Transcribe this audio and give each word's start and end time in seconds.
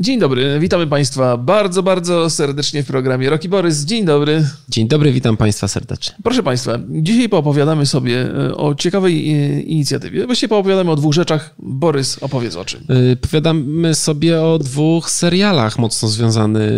Dzień 0.00 0.18
dobry, 0.20 0.58
witamy 0.60 0.86
Państwa 0.86 1.36
bardzo, 1.36 1.82
bardzo 1.82 2.30
serdecznie 2.30 2.82
w 2.82 2.86
programie 2.86 3.30
Roki 3.30 3.48
Borys. 3.48 3.84
Dzień 3.84 4.04
dobry. 4.04 4.46
Dzień 4.68 4.88
dobry, 4.88 5.12
witam 5.12 5.36
Państwa 5.36 5.68
serdecznie. 5.68 6.14
Proszę 6.22 6.42
Państwa, 6.42 6.78
dzisiaj 6.88 7.28
poopowiadamy 7.28 7.86
sobie 7.86 8.30
e, 8.48 8.54
o 8.56 8.74
ciekawej 8.74 9.32
e, 9.32 9.60
inicjatywie. 9.60 10.26
Właściwie 10.26 10.48
poopowiadamy 10.48 10.90
o 10.90 10.96
dwóch 10.96 11.14
rzeczach. 11.14 11.54
Borys, 11.58 12.18
opowiedz 12.22 12.56
o 12.56 12.64
czym. 12.64 12.84
Yy, 12.88 13.16
Powiadamy 13.16 13.94
sobie 13.94 14.42
o 14.42 14.58
dwóch 14.58 15.10
serialach 15.10 15.78
mocno 15.78 16.08
związany, 16.08 16.70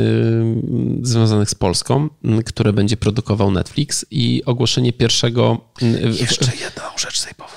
związanych 1.02 1.50
z 1.50 1.54
Polską, 1.54 2.08
m, 2.24 2.42
które 2.42 2.72
będzie 2.72 2.96
produkował 2.96 3.50
Netflix 3.50 4.06
i 4.10 4.42
ogłoszenie 4.46 4.92
pierwszego... 4.92 5.60
m, 5.82 6.12
w- 6.12 6.20
Jeszcze 6.20 6.44
jedną 6.44 6.82
rzecz 6.98 7.20
sobie 7.20 7.34
powiem. 7.36 7.50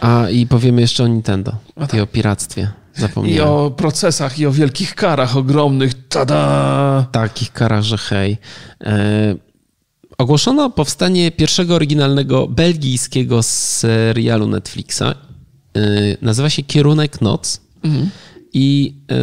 A 0.00 0.30
i 0.30 0.46
powiemy 0.46 0.80
jeszcze 0.80 1.04
o 1.04 1.06
Nintendo 1.06 1.52
i 1.96 2.00
o 2.00 2.06
piractwie. 2.06 2.70
I 2.96 3.00
Zapomniałem. 3.00 3.52
o 3.52 3.70
procesach, 3.70 4.38
i 4.38 4.46
o 4.46 4.52
wielkich 4.52 4.94
karach 4.94 5.36
ogromnych. 5.36 5.92
Tada! 6.08 7.06
takich 7.12 7.52
karach, 7.52 7.82
że 7.82 7.98
hej. 7.98 8.38
E, 8.84 9.34
ogłoszono 10.18 10.70
powstanie 10.70 11.30
pierwszego 11.30 11.74
oryginalnego 11.74 12.48
belgijskiego 12.48 13.42
serialu 13.42 14.46
Netflixa. 14.46 15.02
E, 15.02 15.14
nazywa 16.22 16.50
się 16.50 16.62
Kierunek 16.62 17.20
Noc. 17.20 17.60
I, 18.54 18.94
e, 19.10 19.16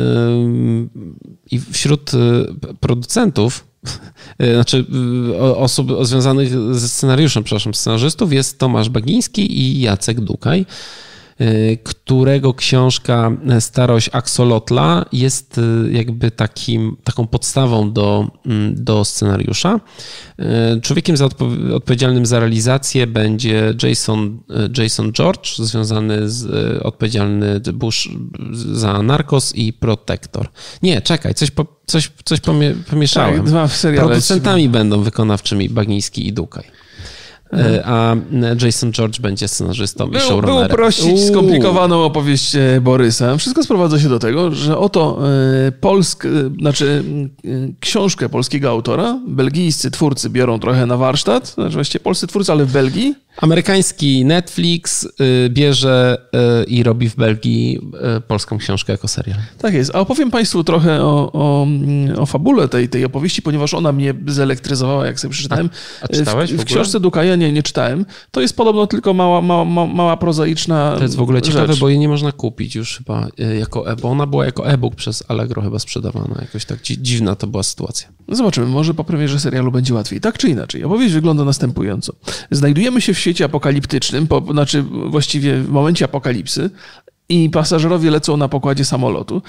I 1.52 1.60
wśród 1.60 2.12
e, 2.14 2.18
producentów, 2.80 3.68
e, 4.40 4.54
znaczy 4.54 4.86
e, 5.34 5.42
osób 5.42 5.92
związanych 6.06 6.50
ze 6.76 6.90
scenariuszem, 6.90 7.44
przepraszam, 7.44 7.74
scenarzystów 7.74 8.34
jest 8.34 8.60
Tomasz 8.60 8.90
Bagiński 8.90 9.60
i 9.60 9.82
Jacek 9.82 10.22
Dukaj 10.22 10.66
którego 11.84 12.54
książka 12.54 13.32
Starość 13.60 14.10
Axolotla 14.14 15.06
jest 15.12 15.58
y, 15.58 15.92
jakby 15.92 16.32
takim, 16.32 16.98
taką 17.04 17.28
podstawą 17.28 17.94
do, 17.94 18.32
mm, 18.46 18.84
do 18.84 19.06
scenariusza. 19.06 19.80
Y, 20.78 20.82
Człowiekiem 20.82 21.18
za 21.18 21.26
odpo- 21.26 21.74
odpowiedzialnym 21.74 22.26
za 22.26 22.40
realizację 22.40 23.08
będzie 23.08 23.74
Jason, 23.84 24.40
y, 24.78 24.82
Jason 24.82 25.12
George, 25.12 25.56
związany 25.58 26.30
z 26.30 26.46
y, 26.78 26.84
odpowiedzialny 26.84 27.60
Bush 27.60 28.10
za 28.74 29.04
Narcos 29.04 29.56
i 29.56 29.74
Protector. 29.74 30.48
Nie, 30.84 31.02
czekaj, 31.02 31.34
coś, 31.34 31.52
po, 31.52 31.66
coś, 31.86 32.12
coś 32.26 32.40
pomie, 32.40 32.76
pomieszałem. 32.90 33.36
Tak, 33.36 33.46
dwa 33.46 33.68
seriale. 33.68 34.08
Producentami 34.08 34.70
będą 34.70 35.02
wykonawczymi 35.02 35.70
Bagiński 35.70 36.28
i 36.28 36.34
Dukaj. 36.34 36.64
Y, 37.54 37.86
A 37.86 38.16
Jason 38.66 38.92
George 38.92 39.20
będzie 39.20 39.48
scenarzystą 39.48 40.08
i 40.08 40.12
Był, 40.12 40.20
był 40.20 40.30
showrunnerem. 40.30 40.78
prościć 40.78 41.06
Uuu. 41.20 41.28
skomplikowaną 41.28 42.04
opowieść 42.04 42.56
e, 42.56 42.82
Borysa. 42.82 43.38
Wszystko 43.38 43.64
sprowadza 43.64 44.00
się 44.00 44.10
do 44.10 44.20
tego, 44.20 44.52
że 44.52 44.78
oto 44.78 45.20
e, 45.68 45.72
polsk, 45.72 46.26
e, 46.26 46.30
znaczy 46.60 47.04
e, 47.46 47.50
książkę 47.80 48.30
polskiego 48.30 48.70
autora, 48.70 49.20
belgijscy 49.28 49.92
twórcy 49.92 50.30
biorą 50.30 50.60
trochę 50.60 50.86
na 50.86 50.98
warsztat, 50.98 51.48
znaczy 51.48 51.74
właściwie 51.74 52.04
polscy 52.04 52.28
twórcy, 52.28 52.52
ale 52.52 52.66
w 52.66 52.72
Belgii. 52.72 53.16
Amerykański 53.38 54.26
Netflix 54.26 55.04
y, 55.06 55.50
bierze 55.50 56.18
y, 56.62 56.64
i 56.64 56.84
robi 56.84 57.10
w 57.10 57.16
Belgii 57.16 57.80
y, 58.18 58.22
polską 58.22 58.58
książkę 58.58 58.92
jako 58.94 59.08
serial. 59.08 59.40
Tak 59.58 59.74
jest. 59.74 59.96
A 59.96 60.00
opowiem 60.00 60.32
Państwu 60.32 60.64
trochę 60.64 61.02
o, 61.04 61.32
o, 61.34 61.68
o 62.18 62.26
fabule 62.26 62.68
tej, 62.68 62.90
tej 62.90 63.06
opowieści, 63.06 63.42
ponieważ 63.42 63.74
ona 63.74 63.92
mnie 63.92 64.14
zelektryzowała, 64.28 65.06
jak 65.06 65.20
sobie 65.20 65.32
przeczytałem. 65.32 65.70
A- 66.02 66.06
a 66.06 66.08
czytałeś 66.08 66.54
w, 66.54 66.58
w 66.58 66.62
w 66.62 66.66
książce 66.66 67.00
Dukaja 67.00 67.36
nie, 67.36 67.52
nie 67.52 67.64
czytałem. 67.64 68.06
To 68.32 68.42
jest 68.42 68.56
podobno 68.56 68.88
tylko 68.88 69.14
mała, 69.14 69.42
mała, 69.42 69.66
mała, 69.86 70.18
prozaiczna 70.18 70.96
To 70.98 71.04
jest 71.04 71.16
w 71.16 71.22
ogóle 71.22 71.42
ciekawe, 71.42 71.68
rzecz. 71.68 71.80
bo 71.80 71.90
jej 71.90 72.00
nie 72.00 72.10
można 72.10 72.32
kupić 72.32 72.76
już 72.76 72.98
chyba 72.98 73.28
jako 73.60 73.92
e 73.92 73.96
bo 73.96 74.10
ona 74.10 74.26
była 74.28 74.46
jako 74.46 74.68
e-book 74.68 74.96
przez 74.96 75.24
Allegro 75.28 75.62
chyba 75.62 75.80
sprzedawana. 75.80 76.36
Jakoś 76.42 76.66
tak 76.66 76.82
dzi- 76.82 77.02
dziwna 77.02 77.36
to 77.36 77.48
była 77.48 77.64
sytuacja. 77.64 78.08
No 78.28 78.36
Zobaczymy, 78.36 78.68
może 78.68 78.94
po 78.94 79.04
premierze 79.04 79.40
serialu 79.40 79.72
będzie 79.72 79.94
łatwiej. 79.94 80.22
Tak 80.22 80.38
czy 80.38 80.50
inaczej, 80.50 80.84
opowieść 80.84 81.14
wygląda 81.14 81.44
następująco. 81.44 82.14
Znajdujemy 82.52 83.02
się 83.02 83.14
w 83.14 83.20
świecie 83.30 83.46
apokaliptycznym, 83.46 84.28
po, 84.28 84.42
znaczy 84.52 84.84
właściwie 84.84 85.58
w 85.58 85.70
momencie 85.70 86.06
apokalipsy 86.06 86.70
i 87.30 87.50
pasażerowie 87.50 88.12
lecą 88.12 88.38
na 88.38 88.50
pokładzie 88.50 88.86
samolotu. 88.86 89.42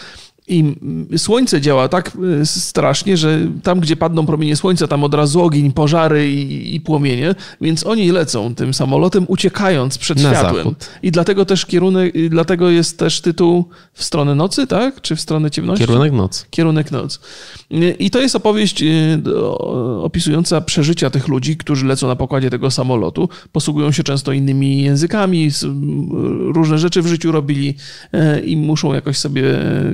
I 0.50 0.74
słońce 1.18 1.60
działa 1.60 1.88
tak 1.88 2.12
y, 2.42 2.46
strasznie, 2.46 3.16
że 3.16 3.38
tam, 3.62 3.80
gdzie 3.80 3.96
padną 3.96 4.26
promienie 4.26 4.56
słońca, 4.56 4.86
tam 4.88 5.04
od 5.04 5.14
razu 5.14 5.42
ogień, 5.42 5.72
pożary 5.72 6.32
i, 6.32 6.74
i 6.74 6.80
płomienie, 6.80 7.34
więc 7.60 7.86
oni 7.86 8.10
lecą 8.10 8.54
tym 8.54 8.74
samolotem, 8.74 9.24
uciekając 9.28 9.98
przed 9.98 10.22
Na 10.22 10.30
światłem. 10.30 10.56
zachód. 10.56 10.88
I 11.02 11.10
dlatego 11.10 11.44
też 11.44 11.66
kierunek, 11.66 12.14
dlatego 12.30 12.70
jest 12.70 12.98
też 12.98 13.20
tytuł 13.20 13.64
w 13.92 14.04
stronę 14.04 14.34
nocy, 14.34 14.66
tak? 14.66 15.00
Czy 15.00 15.16
w 15.16 15.20
stronę 15.20 15.50
ciemności? 15.50 15.86
Kierunek 15.86 16.12
noc. 16.12 16.46
Kierunek 16.50 16.90
noc. 16.90 17.20
I 17.98 18.10
to 18.10 18.20
jest 18.20 18.36
opowieść 18.36 18.84
do- 19.18 19.58
opisująca 20.04 20.60
przeżycia 20.60 21.10
tych 21.10 21.28
ludzi, 21.28 21.56
którzy 21.56 21.86
lecą 21.86 22.06
na 22.08 22.16
pokładzie 22.16 22.50
tego 22.50 22.70
samolotu. 22.70 23.28
Posługują 23.52 23.92
się 23.92 24.02
często 24.02 24.32
innymi 24.32 24.82
językami, 24.82 25.50
różne 26.54 26.78
rzeczy 26.78 27.02
w 27.02 27.06
życiu 27.06 27.32
robili 27.32 27.74
e, 28.12 28.40
i 28.40 28.56
muszą 28.56 28.94
jakoś 28.94 29.16
sobie, 29.18 29.42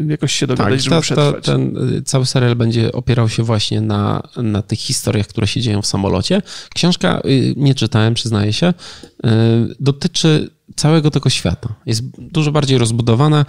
jakoś 0.08 0.32
się 0.32 0.45
dogadać, 0.46 0.84
Tak, 0.84 1.04
żeby 1.04 1.20
ta, 1.20 1.32
ta, 1.32 1.40
ten 1.40 1.76
y, 1.96 2.02
cały 2.02 2.26
serial 2.26 2.56
będzie 2.56 2.92
opierał 2.92 3.28
się 3.28 3.42
właśnie 3.42 3.80
na, 3.80 4.22
na 4.36 4.62
tych 4.62 4.78
historiach, 4.78 5.26
które 5.26 5.46
się 5.46 5.60
dzieją 5.60 5.82
w 5.82 5.86
samolocie. 5.86 6.42
Książka, 6.74 7.20
y, 7.24 7.54
nie 7.56 7.74
czytałem, 7.74 8.14
przyznaję 8.14 8.52
się, 8.52 8.66
y, 8.66 9.28
dotyczy 9.80 10.50
całego 10.76 11.10
tego 11.10 11.30
świata. 11.30 11.74
Jest 11.86 12.02
dużo 12.18 12.52
bardziej 12.52 12.78
rozbudowana. 12.78 13.44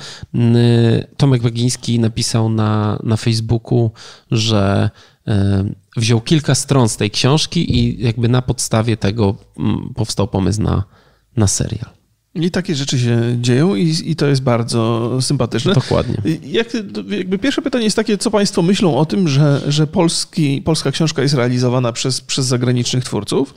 Tomek 1.17 1.41
Bagiński 1.41 1.99
napisał 1.99 2.49
na, 2.49 2.99
na 3.03 3.17
Facebooku, 3.17 3.91
że 4.31 4.89
wziął 5.97 6.21
kilka 6.21 6.55
stron 6.55 6.89
z 6.89 6.97
tej 6.97 7.11
książki 7.11 7.77
i 7.77 8.03
jakby 8.03 8.29
na 8.29 8.41
podstawie 8.41 8.97
tego 8.97 9.35
mm, 9.59 9.93
powstał 9.95 10.27
pomysł 10.27 10.61
na, 10.61 10.83
na 11.37 11.47
serial. 11.47 11.96
I 12.37 12.51
takie 12.51 12.75
rzeczy 12.75 12.99
się 12.99 13.37
dzieją 13.41 13.75
i, 13.75 13.95
i 14.05 14.15
to 14.15 14.27
jest 14.27 14.41
bardzo 14.41 15.11
sympatyczne. 15.21 15.73
Dokładnie. 15.73 16.15
Jak, 16.43 16.67
jakby 17.09 17.37
pierwsze 17.37 17.61
pytanie 17.61 17.83
jest 17.83 17.95
takie, 17.95 18.17
co 18.17 18.31
Państwo 18.31 18.61
myślą 18.61 18.97
o 18.97 19.05
tym, 19.05 19.27
że, 19.27 19.61
że 19.67 19.87
polski, 19.87 20.61
polska 20.61 20.91
książka 20.91 21.21
jest 21.21 21.33
realizowana 21.33 21.91
przez, 21.91 22.21
przez 22.21 22.45
zagranicznych 22.45 23.03
twórców? 23.03 23.53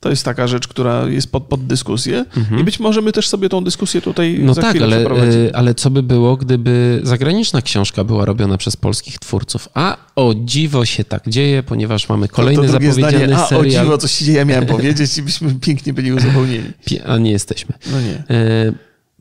To 0.00 0.10
jest 0.10 0.24
taka 0.24 0.46
rzecz, 0.46 0.68
która 0.68 1.04
jest 1.08 1.32
pod, 1.32 1.44
pod 1.44 1.66
dyskusję. 1.66 2.24
I 2.60 2.64
być 2.64 2.80
może 2.80 3.00
my 3.02 3.12
też 3.12 3.28
sobie 3.28 3.48
tą 3.48 3.64
dyskusję 3.64 4.00
tutaj 4.00 4.28
Mhm. 4.30 4.46
No 4.46 4.54
za 4.54 4.62
tak, 4.62 4.70
chwilę 4.70 4.86
ale, 4.86 5.24
y, 5.32 5.54
ale 5.54 5.74
co 5.74 5.90
by 5.90 6.02
było, 6.02 6.36
gdyby 6.36 7.00
zagraniczna 7.02 7.62
książka 7.62 8.04
była 8.04 8.24
robiona 8.24 8.56
przez 8.58 8.76
polskich 8.76 9.18
twórców? 9.18 9.68
A 9.74 9.96
o 10.16 10.34
dziwo 10.44 10.84
się 10.84 11.04
tak 11.04 11.28
dzieje, 11.28 11.62
ponieważ 11.62 12.08
mamy 12.08 12.28
kolejny 12.28 12.62
to 12.62 12.68
drugie 12.68 12.92
zapowiedziany 12.92 13.26
zdanie, 13.26 13.36
a 13.44 13.46
serial. 13.46 13.80
o 13.80 13.84
dziwo, 13.84 13.98
co 13.98 14.08
się 14.08 14.24
dzieje, 14.24 14.38
ja 14.38 14.44
miałem 14.44 14.66
powiedzieć 14.66 15.18
i 15.18 15.22
byśmy 15.22 15.54
pięknie 15.54 15.92
byli 15.92 16.12
uzupełnieni. 16.12 16.64
A 17.06 17.18
nie 17.18 17.30
jesteśmy. 17.30 17.74
No 17.92 18.00
nie. 18.00 18.36
Y, 18.36 18.74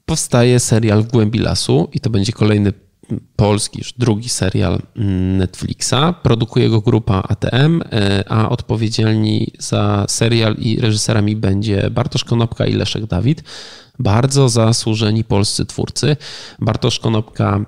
Powstaje 0.06 0.60
serial 0.60 1.04
w 1.04 1.08
głębi 1.08 1.40
lasu 1.40 1.90
i 1.94 2.00
to 2.00 2.10
będzie 2.10 2.32
kolejny 2.34 2.74
polski, 3.36 3.80
już 3.80 3.94
drugi 3.94 4.30
serial 4.30 4.82
mm, 4.96 5.38
Netflixa. 5.38 6.14
Produkuje 6.24 6.70
go 6.70 6.82
grupa 6.82 7.24
ATM, 7.30 7.82
y, 7.82 7.86
a 8.28 8.50
odpowiedzialni 8.50 9.52
za 9.60 10.06
serial 10.08 10.56
i 10.56 10.80
reżyserami 10.80 11.36
będzie 11.36 11.90
Bartosz 11.92 12.24
Konopka 12.24 12.66
i 12.66 12.74
Leszek 12.74 13.06
Dawid. 13.06 13.44
Bardzo 14.00 14.50
zasłużeni 14.50 15.24
polscy 15.24 15.66
twórcy. 15.66 16.18
Bartosz 16.60 17.00
Konopka 17.00 17.66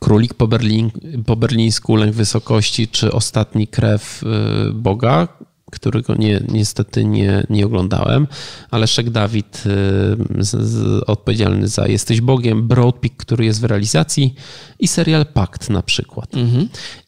Królik 0.00 0.34
po, 0.34 0.46
Berlin, 0.46 0.90
po 1.26 1.36
berlińsku, 1.36 1.96
Lęk 1.96 2.14
Wysokości, 2.14 2.88
czy 2.88 3.12
Ostatni 3.12 3.66
Krew 3.66 4.22
y, 4.22 4.72
Boga, 4.72 5.28
którego 5.70 6.14
nie, 6.14 6.40
niestety 6.48 7.04
nie, 7.04 7.46
nie 7.50 7.66
oglądałem, 7.66 8.26
ale 8.70 8.86
Szek 8.86 9.10
Dawid 9.10 9.56
y, 9.56 10.44
z, 10.44 10.62
z, 10.66 11.02
odpowiedzialny 11.06 11.68
za 11.68 11.86
Jesteś 11.86 12.20
Bogiem, 12.20 12.68
Broadpeak, 12.68 13.16
który 13.16 13.44
jest 13.44 13.60
w 13.60 13.64
realizacji 13.64 14.34
i 14.78 14.88
serial 14.88 15.26
Pakt 15.26 15.70
na 15.70 15.82
przykład. 15.82 16.30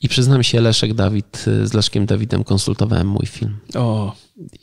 I 0.03 0.09
przyznam 0.09 0.43
się, 0.43 0.61
Leszek 0.61 0.95
Dawid, 0.95 1.45
y, 1.49 1.67
z 1.67 1.73
Leszkiem 1.73 2.07
Dawidem 2.07 2.45
konsultowałem 2.45 3.09
mój 3.09 3.27
film. 3.27 3.57
O, 3.75 4.17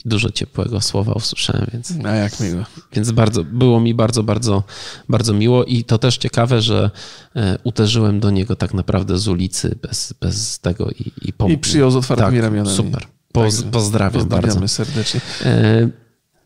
dużo 0.06 0.30
ciepłego 0.32 0.82
słowa 0.82 1.14
usłyszałem, 1.14 1.68
więc 1.74 1.94
a 2.06 2.16
jak 2.16 2.40
miło. 2.40 2.64
więc 2.94 3.12
bardzo, 3.12 3.44
było 3.44 3.80
mi 3.80 3.94
bardzo, 3.94 4.24
bardzo, 4.24 4.64
bardzo 5.10 5.34
miło 5.34 5.66
i 5.66 5.84
to 5.84 5.98
też 5.98 6.18
ciekawe, 6.18 6.62
że 6.62 6.92
e, 7.36 7.58
uderzyłem 7.64 8.20
do 8.20 8.30
niego 8.30 8.56
tak 8.56 8.74
naprawdę 8.74 9.18
z 9.18 9.28
ulicy 9.28 9.76
bez, 9.82 10.14
bez 10.22 10.60
tego 10.60 10.90
i, 10.90 11.12
i 11.22 11.34
pomógł. 11.34 11.56
I 11.56 11.58
przyjął 11.58 11.92
z 11.92 11.96
otwartymi 11.96 12.38
tak, 12.38 12.42
ramionami. 12.44 12.78
Super. 12.78 13.17
Poz, 13.44 13.64
pozdrawiam, 13.64 14.22
Pozdrawiamy 14.22 14.54
bardzo. 14.54 14.68
serdecznie. 14.68 15.22
E, 15.46 15.90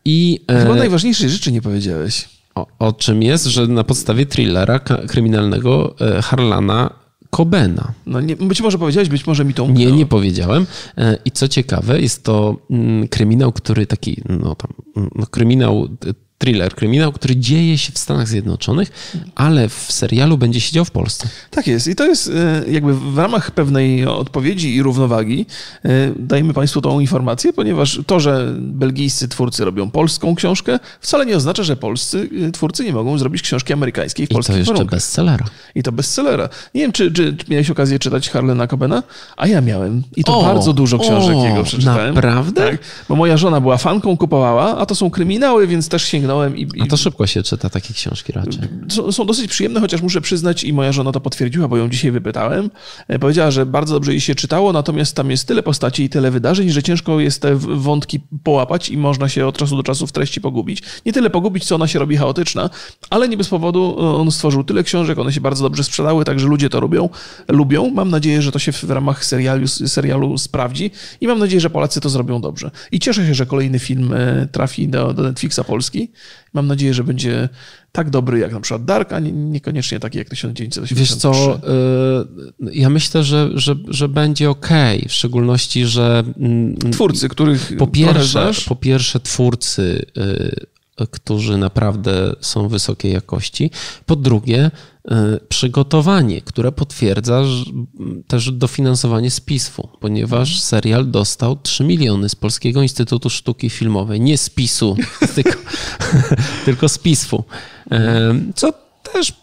I 0.04 0.40
Chyba 0.48 0.74
e, 0.74 0.78
najważniejszej 0.78 1.30
rzeczy 1.30 1.52
nie 1.52 1.62
powiedziałeś. 1.62 2.28
o, 2.54 2.66
o 2.78 2.92
czym 2.92 3.22
jest, 3.22 3.44
że 3.46 3.66
na 3.66 3.84
podstawie 3.84 4.26
thrillera 4.26 4.78
kryminalnego 5.08 5.94
e, 6.00 6.22
Harlana 6.22 6.90
Cobena. 7.30 7.92
No 8.06 8.20
nie, 8.20 8.36
być 8.36 8.60
może 8.60 8.78
powiedziałeś, 8.78 9.08
być 9.08 9.26
może 9.26 9.44
mi 9.44 9.54
to 9.54 9.62
Nie, 9.62 9.68
umknęło. 9.68 9.96
nie 9.96 10.06
powiedziałem. 10.06 10.66
E, 10.98 11.18
I 11.24 11.30
co 11.30 11.48
ciekawe, 11.48 12.00
jest 12.00 12.24
to 12.24 12.56
mm, 12.70 13.08
kryminał, 13.08 13.52
który 13.52 13.86
taki, 13.86 14.22
no 14.28 14.54
tam, 14.54 14.70
no 15.14 15.26
kryminał 15.26 15.88
thriller, 16.42 16.74
kryminał, 16.74 17.12
który 17.12 17.36
dzieje 17.36 17.78
się 17.78 17.92
w 17.92 17.98
Stanach 17.98 18.28
Zjednoczonych, 18.28 18.90
ale 19.34 19.68
w 19.68 19.86
serialu 19.92 20.38
będzie 20.38 20.60
siedział 20.60 20.84
w 20.84 20.90
Polsce. 20.90 21.28
Tak 21.50 21.66
jest. 21.66 21.86
I 21.86 21.94
to 21.96 22.04
jest 22.06 22.30
e, 22.66 22.70
jakby 22.72 22.94
w 22.94 23.18
ramach 23.18 23.50
pewnej 23.50 24.06
odpowiedzi 24.06 24.74
i 24.74 24.82
równowagi 24.82 25.46
e, 25.84 25.88
dajemy 26.16 26.54
Państwu 26.54 26.80
tą 26.80 27.00
informację, 27.00 27.52
ponieważ 27.52 28.00
to, 28.06 28.20
że 28.20 28.54
belgijscy 28.58 29.28
twórcy 29.28 29.64
robią 29.64 29.90
polską 29.90 30.34
książkę, 30.34 30.78
wcale 31.00 31.26
nie 31.26 31.36
oznacza, 31.36 31.62
że 31.62 31.76
polscy 31.76 32.28
e, 32.48 32.52
twórcy 32.52 32.84
nie 32.84 32.92
mogą 32.92 33.18
zrobić 33.18 33.42
książki 33.42 33.72
amerykańskiej 33.72 34.26
w 34.26 34.30
I 34.30 34.34
polskich 34.34 34.54
to 34.54 34.58
jeszcze 34.58 34.72
warunkach. 34.72 34.96
bestsellera. 34.96 35.44
I 35.74 35.82
to 35.82 35.92
bestsellera. 35.92 36.48
Nie 36.74 36.80
wiem, 36.82 36.92
czy, 36.92 37.12
czy, 37.12 37.36
czy 37.36 37.50
miałeś 37.50 37.70
okazję 37.70 37.98
czytać 37.98 38.30
Harlena 38.30 38.66
Cobena? 38.66 39.02
A 39.36 39.46
ja 39.46 39.60
miałem. 39.60 40.02
I 40.16 40.24
to 40.24 40.38
O, 40.38 40.42
bardzo 40.42 40.72
dużo 40.72 40.98
książek 40.98 41.36
o, 41.36 41.44
jego 41.46 41.62
przeczytałem. 41.64 42.14
naprawdę? 42.14 42.70
Tak. 42.70 42.78
Bo 43.08 43.16
moja 43.16 43.36
żona 43.36 43.60
była 43.60 43.76
fanką, 43.76 44.16
kupowała, 44.16 44.78
a 44.78 44.86
to 44.86 44.94
są 44.94 45.10
kryminały, 45.10 45.66
więc 45.66 45.88
też 45.88 46.02
sięgnąłem 46.04 46.31
i, 46.56 46.62
i 46.62 46.80
A 46.82 46.86
to 46.86 46.96
szybko 46.96 47.26
się 47.26 47.42
czyta 47.42 47.70
takie 47.70 47.94
książki 47.94 48.32
raczej. 48.32 48.60
są, 48.88 49.12
są 49.12 49.26
dosyć 49.26 49.50
przyjemne, 49.50 49.80
chociaż 49.80 50.02
muszę 50.02 50.20
przyznać, 50.20 50.64
i 50.64 50.72
moja 50.72 50.92
żona 50.92 51.12
to 51.12 51.20
potwierdziła, 51.20 51.68
bo 51.68 51.76
ją 51.76 51.88
dzisiaj 51.88 52.10
wypytałem. 52.10 52.70
E, 53.08 53.18
Powiedziała, 53.18 53.50
że 53.50 53.66
bardzo 53.66 53.94
dobrze 53.94 54.12
jej 54.12 54.20
się 54.20 54.34
czytało, 54.34 54.72
natomiast 54.72 55.16
tam 55.16 55.30
jest 55.30 55.48
tyle 55.48 55.62
postaci 55.62 56.02
i 56.02 56.08
tyle 56.08 56.30
wydarzeń, 56.30 56.70
że 56.70 56.82
ciężko 56.82 57.20
jest 57.20 57.42
te 57.42 57.56
wątki 57.56 58.20
połapać 58.44 58.88
i 58.88 58.96
można 58.96 59.28
się 59.28 59.46
od 59.46 59.56
czasu 59.58 59.76
do 59.76 59.82
czasu 59.82 60.06
w 60.06 60.12
treści 60.12 60.40
pogubić. 60.40 60.82
Nie 61.06 61.12
tyle 61.12 61.30
pogubić, 61.30 61.64
co 61.64 61.74
ona 61.74 61.86
się 61.86 61.98
robi 61.98 62.16
chaotyczna, 62.16 62.70
ale 63.10 63.28
nie 63.28 63.36
bez 63.36 63.48
powodu 63.48 63.96
e, 63.98 64.02
on 64.02 64.30
stworzył 64.30 64.64
tyle 64.64 64.82
książek, 64.82 65.18
one 65.18 65.32
się 65.32 65.40
bardzo 65.40 65.62
dobrze 65.64 65.84
sprzedały, 65.84 66.24
także 66.24 66.46
ludzie 66.46 66.70
to 66.70 66.80
lubią. 66.80 67.08
lubią. 67.48 67.90
Mam 67.90 68.10
nadzieję, 68.10 68.42
że 68.42 68.52
to 68.52 68.58
się 68.58 68.72
w 68.72 68.90
ramach 68.90 69.24
serialu, 69.24 69.68
serialu 69.68 70.38
sprawdzi 70.38 70.90
i 71.20 71.26
mam 71.26 71.38
nadzieję, 71.38 71.60
że 71.60 71.70
Polacy 71.70 72.00
to 72.00 72.08
zrobią 72.08 72.40
dobrze. 72.40 72.70
I 72.92 73.00
cieszę 73.00 73.26
się, 73.26 73.34
że 73.34 73.46
kolejny 73.46 73.78
film 73.78 74.12
e, 74.12 74.46
trafi 74.52 74.88
do, 74.88 75.12
do 75.14 75.22
Netflixa 75.22 75.60
Polski. 75.66 76.11
Mam 76.52 76.66
nadzieję, 76.66 76.94
że 76.94 77.04
będzie 77.04 77.48
tak 77.92 78.10
dobry 78.10 78.38
jak 78.38 78.52
na 78.52 78.60
przykład 78.60 78.84
Dark, 78.84 79.12
a 79.12 79.20
nie, 79.20 79.32
niekoniecznie 79.32 80.00
taki 80.00 80.18
jak 80.18 80.28
1983. 80.28 80.94
Wiesz 80.94 81.14
co, 81.14 81.60
y, 82.68 82.74
ja 82.74 82.90
myślę, 82.90 83.24
że, 83.24 83.50
że, 83.54 83.74
że 83.88 84.08
będzie 84.08 84.50
ok, 84.50 84.68
w 85.08 85.12
szczególności, 85.12 85.86
że 85.86 86.24
mm, 86.38 86.76
Twórcy, 86.92 87.28
których 87.28 87.72
po 87.78 87.86
pierwsze, 87.86 88.24
znasz, 88.24 88.64
po 88.64 88.76
pierwsze 88.76 89.20
twórcy, 89.20 90.06
y, 90.18 90.66
którzy 91.10 91.58
naprawdę 91.58 92.34
są 92.40 92.68
wysokiej 92.68 93.12
jakości. 93.12 93.70
Po 94.06 94.16
drugie, 94.16 94.70
y, 95.10 95.10
przygotowanie, 95.48 96.40
które 96.40 96.72
potwierdza 96.72 97.42
też 98.26 98.50
dofinansowanie 98.50 99.30
z 99.30 99.40
PISF-u, 99.40 99.88
ponieważ 100.00 100.60
serial 100.60 101.10
dostał 101.10 101.56
3 101.56 101.84
miliony 101.84 102.28
z 102.28 102.34
Polskiego 102.34 102.82
Instytutu 102.82 103.30
Sztuki 103.30 103.70
Filmowej. 103.70 104.20
Nie 104.20 104.38
z 104.38 104.50
PiSu, 104.50 104.96
tylko, 105.34 105.58
tylko 106.64 106.88
z 106.88 106.98
PISF-u. 106.98 107.44
Y, 107.92 107.96
Co 108.54 108.72
też 109.12 109.41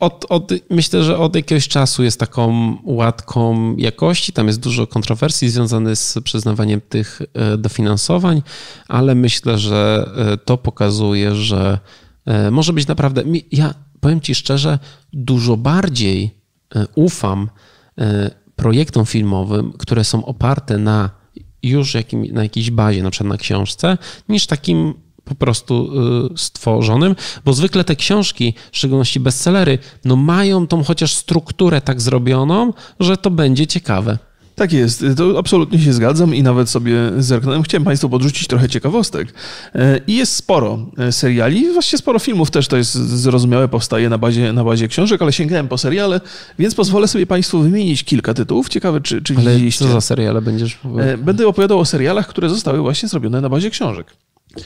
od, 0.00 0.26
od, 0.28 0.50
myślę, 0.70 1.04
że 1.04 1.18
od 1.18 1.36
jakiegoś 1.36 1.68
czasu 1.68 2.04
jest 2.04 2.20
taką 2.20 2.76
łatką 2.84 3.76
jakości. 3.76 4.32
Tam 4.32 4.46
jest 4.46 4.60
dużo 4.60 4.86
kontrowersji 4.86 5.48
związanych 5.48 5.96
z 5.96 6.18
przyznawaniem 6.24 6.80
tych 6.80 7.22
e, 7.34 7.56
dofinansowań, 7.56 8.42
ale 8.88 9.14
myślę, 9.14 9.58
że 9.58 10.10
e, 10.16 10.36
to 10.36 10.58
pokazuje, 10.58 11.34
że 11.34 11.78
e, 12.26 12.50
może 12.50 12.72
być 12.72 12.86
naprawdę. 12.86 13.22
Ja 13.52 13.74
powiem 14.00 14.20
Ci 14.20 14.34
szczerze, 14.34 14.78
dużo 15.12 15.56
bardziej 15.56 16.38
ufam 16.94 17.50
projektom 18.56 19.06
filmowym, 19.06 19.72
które 19.72 20.04
są 20.04 20.24
oparte 20.24 20.78
na 20.78 21.10
już 21.62 21.94
jakim, 21.94 22.34
na 22.34 22.42
jakiejś 22.42 22.70
bazie, 22.70 23.02
na 23.02 23.10
przykład 23.10 23.28
na 23.28 23.38
książce, 23.38 23.98
niż 24.28 24.46
takim 24.46 24.94
po 25.28 25.34
prostu 25.34 25.90
y, 26.34 26.38
stworzonym, 26.38 27.16
bo 27.44 27.52
zwykle 27.52 27.84
te 27.84 27.96
książki, 27.96 28.54
w 28.72 28.76
szczególności 28.76 29.20
bestsellery, 29.20 29.78
no 30.04 30.16
mają 30.16 30.66
tą 30.66 30.84
chociaż 30.84 31.14
strukturę 31.14 31.80
tak 31.80 32.00
zrobioną, 32.00 32.72
że 33.00 33.16
to 33.16 33.30
będzie 33.30 33.66
ciekawe. 33.66 34.18
Tak 34.54 34.72
jest, 34.72 35.04
to 35.16 35.38
absolutnie 35.38 35.78
się 35.78 35.92
zgadzam 35.92 36.34
i 36.34 36.42
nawet 36.42 36.70
sobie 36.70 36.94
zerknąłem. 37.18 37.62
Chciałem 37.62 37.84
Państwu 37.84 38.08
podrzucić 38.08 38.46
trochę 38.48 38.68
ciekawostek. 38.68 39.34
E, 39.74 40.00
I 40.06 40.16
jest 40.16 40.34
sporo 40.34 40.78
e, 40.98 41.12
seriali, 41.12 41.72
właściwie 41.72 41.98
sporo 41.98 42.18
filmów 42.18 42.50
też 42.50 42.68
to 42.68 42.76
jest 42.76 42.94
zrozumiałe, 42.94 43.68
powstaje 43.68 44.08
na 44.08 44.18
bazie, 44.18 44.52
na 44.52 44.64
bazie 44.64 44.88
książek, 44.88 45.22
ale 45.22 45.32
sięgałem 45.32 45.68
po 45.68 45.78
seriale, 45.78 46.20
więc 46.58 46.74
pozwolę 46.74 47.08
sobie 47.08 47.26
Państwu 47.26 47.60
wymienić 47.60 48.04
kilka 48.04 48.34
tytułów. 48.34 48.68
Ciekawe, 48.68 49.00
czy, 49.00 49.22
czy 49.22 49.34
Ale 49.36 49.52
widzieliście. 49.52 49.84
co 49.84 49.92
za 49.92 50.00
seriale 50.00 50.42
będziesz... 50.42 50.78
E, 50.98 51.16
Będę 51.18 51.46
opowiadał 51.48 51.78
o 51.78 51.84
serialach, 51.84 52.26
które 52.28 52.48
zostały 52.48 52.78
właśnie 52.80 53.08
zrobione 53.08 53.40
na 53.40 53.48
bazie 53.48 53.70
książek. 53.70 54.06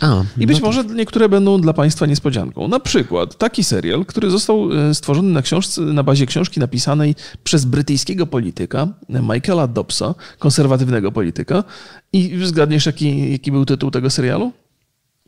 A, 0.00 0.24
I 0.38 0.46
być 0.46 0.56
no 0.56 0.60
to- 0.60 0.66
może 0.66 0.84
niektóre 0.84 1.28
będą 1.28 1.60
dla 1.60 1.72
Państwa 1.72 2.06
niespodzianką. 2.06 2.68
Na 2.68 2.80
przykład 2.80 3.38
taki 3.38 3.64
serial, 3.64 4.04
który 4.06 4.30
został 4.30 4.72
e, 4.72 4.94
stworzony 4.94 5.32
na, 5.32 5.42
książce, 5.42 5.80
na 5.80 6.02
bazie 6.02 6.26
książki 6.26 6.60
napisanej 6.60 7.14
przez 7.44 7.64
brytyjskiego 7.64 8.26
polityka, 8.26 8.88
e, 9.08 9.22
Michaela 9.22 9.66
Dobbsa, 9.66 10.14
konserwatywnego 10.38 11.12
polityka. 11.12 11.64
I 12.12 12.38
zgadniesz, 12.44 12.86
jaki, 12.86 13.32
jaki 13.32 13.52
był 13.52 13.64
tytuł 13.64 13.90
tego 13.90 14.10
serialu? 14.10 14.52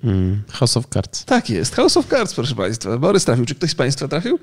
Mm, 0.05 0.43
House 0.53 0.77
of 0.77 0.87
Cards. 0.87 1.25
Tak 1.25 1.51
jest, 1.51 1.75
House 1.75 1.97
of 1.97 2.09
Cards, 2.09 2.35
proszę 2.35 2.55
Państwa. 2.55 2.99
Borys 2.99 3.25
trafił. 3.25 3.45
Czy 3.47 3.55
ktoś 3.55 3.71
z 3.71 3.75
Państwa 3.75 4.09
trafił? 4.09 4.39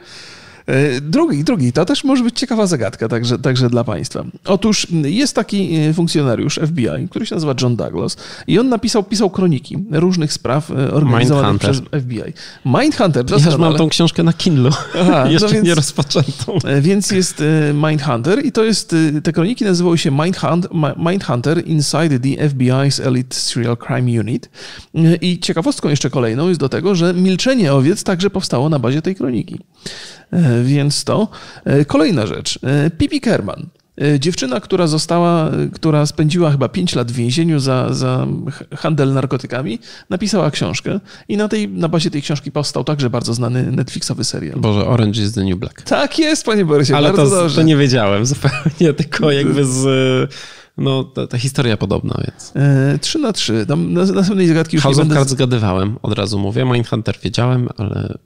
E, 0.67 1.01
Drugi, 1.01 1.43
drugi, 1.43 1.73
to 1.73 1.85
też 1.85 2.03
może 2.03 2.23
być 2.23 2.39
ciekawa 2.39 2.67
zagadka 2.67 3.07
także, 3.07 3.39
także 3.39 3.69
dla 3.69 3.83
Państwa. 3.83 4.23
Otóż 4.45 4.87
jest 5.03 5.35
taki 5.35 5.75
e, 5.75 5.93
funkcjonariusz 5.93 6.59
FBI, 6.67 7.07
który 7.09 7.25
się 7.25 7.35
nazywa 7.35 7.53
John 7.61 7.75
Douglas 7.75 8.17
i 8.47 8.59
on 8.59 8.69
napisał, 8.69 9.03
pisał 9.03 9.29
kroniki 9.29 9.77
różnych 9.91 10.33
spraw 10.33 10.71
e, 10.71 10.91
organizowanych 10.91 11.61
przez 11.61 11.77
FBI. 12.01 12.33
Mindhunter, 12.65 13.25
Ja 13.31 13.45
już 13.45 13.57
mam 13.57 13.75
tą 13.75 13.89
książkę 13.89 14.23
na 14.23 14.33
Kindle. 14.33 14.69
Aha, 15.01 15.21
no 15.25 15.31
Jeszcze 15.31 15.47
więc- 15.49 15.67
nie 15.67 15.75
rozpoczętą. 15.75 16.57
Więc 16.81 17.11
jest 17.11 17.43
Mindhunter 17.89 18.45
i 18.45 18.51
to 18.51 18.63
jest, 18.63 18.95
te 19.23 19.33
kroniki 19.33 19.65
nazywały 19.65 19.97
się 19.97 20.11
Mindhunt, 20.11 20.67
Mi- 20.73 21.09
Mindhunter 21.11 21.67
Inside 21.67 22.19
the 22.19 22.49
FBI's 22.49 23.07
Elite 23.07 23.35
Serial 23.35 23.77
Crime 23.77 24.19
Unit. 24.19 24.49
I 25.21 25.39
ciekawostką 25.39 25.89
jeszcze 25.89 26.09
kolejną 26.09 26.47
jest 26.47 26.59
do 26.59 26.69
tego, 26.69 26.95
że 26.95 27.13
Milczenie 27.13 27.73
Owiec 27.73 28.03
także 28.03 28.29
powstało 28.29 28.69
na 28.69 28.79
bazie 28.79 29.01
tej 29.01 29.15
kroniki. 29.15 29.59
E, 30.31 30.63
Więc 30.63 31.03
to. 31.03 31.27
E, 31.65 31.85
Kolejna 31.85 32.27
rzecz. 32.27 32.59
E, 32.63 32.89
Pipi 32.89 33.21
Kerman. 33.21 33.67
Dziewczyna, 34.19 34.59
która 34.59 34.87
została, 34.87 35.51
która 35.73 36.05
spędziła 36.05 36.51
chyba 36.51 36.69
5 36.69 36.95
lat 36.95 37.11
w 37.11 37.15
więzieniu 37.15 37.59
za, 37.59 37.93
za 37.93 38.27
handel 38.77 39.13
narkotykami, 39.13 39.79
napisała 40.09 40.51
książkę 40.51 40.99
i 41.27 41.37
na, 41.37 41.47
tej, 41.47 41.69
na 41.69 41.89
bazie 41.89 42.11
tej 42.11 42.21
książki 42.21 42.51
powstał 42.51 42.83
także 42.83 43.09
bardzo 43.09 43.33
znany 43.33 43.71
Netflixowy 43.71 44.23
serial. 44.23 44.59
Boże, 44.59 44.87
Orange 44.87 45.21
is 45.21 45.33
the 45.33 45.43
New 45.43 45.59
Black. 45.59 45.81
Tak 45.81 46.19
jest, 46.19 46.45
panie 46.45 46.65
Borysie, 46.65 46.95
Ale 46.95 47.13
bardzo 47.13 47.29
to, 47.29 47.41
dobrze. 47.41 47.55
to 47.55 47.61
nie 47.61 47.77
wiedziałem 47.77 48.25
zupełnie, 48.25 48.93
tylko 48.97 49.31
jakby 49.31 49.65
z... 49.65 49.85
No, 50.77 51.03
ta, 51.03 51.27
ta 51.27 51.37
historia 51.37 51.77
podobna, 51.77 52.15
więc... 52.27 52.51
E, 52.55 52.99
3 52.99 53.19
na 53.19 53.33
3. 53.33 53.65
Tam 53.65 53.93
na, 53.93 54.05
następnej 54.05 54.47
zagadki 54.47 54.75
już 54.75 54.83
House 54.83 54.97
nie 54.97 55.01
będę... 55.01 55.15
Cards 55.15 55.31
zgadywałem, 55.31 55.97
od 56.01 56.13
razu 56.13 56.39
mówię. 56.39 56.65
Mindhunter 56.65 57.15
wiedziałem, 57.23 57.69
ale... 57.77 58.17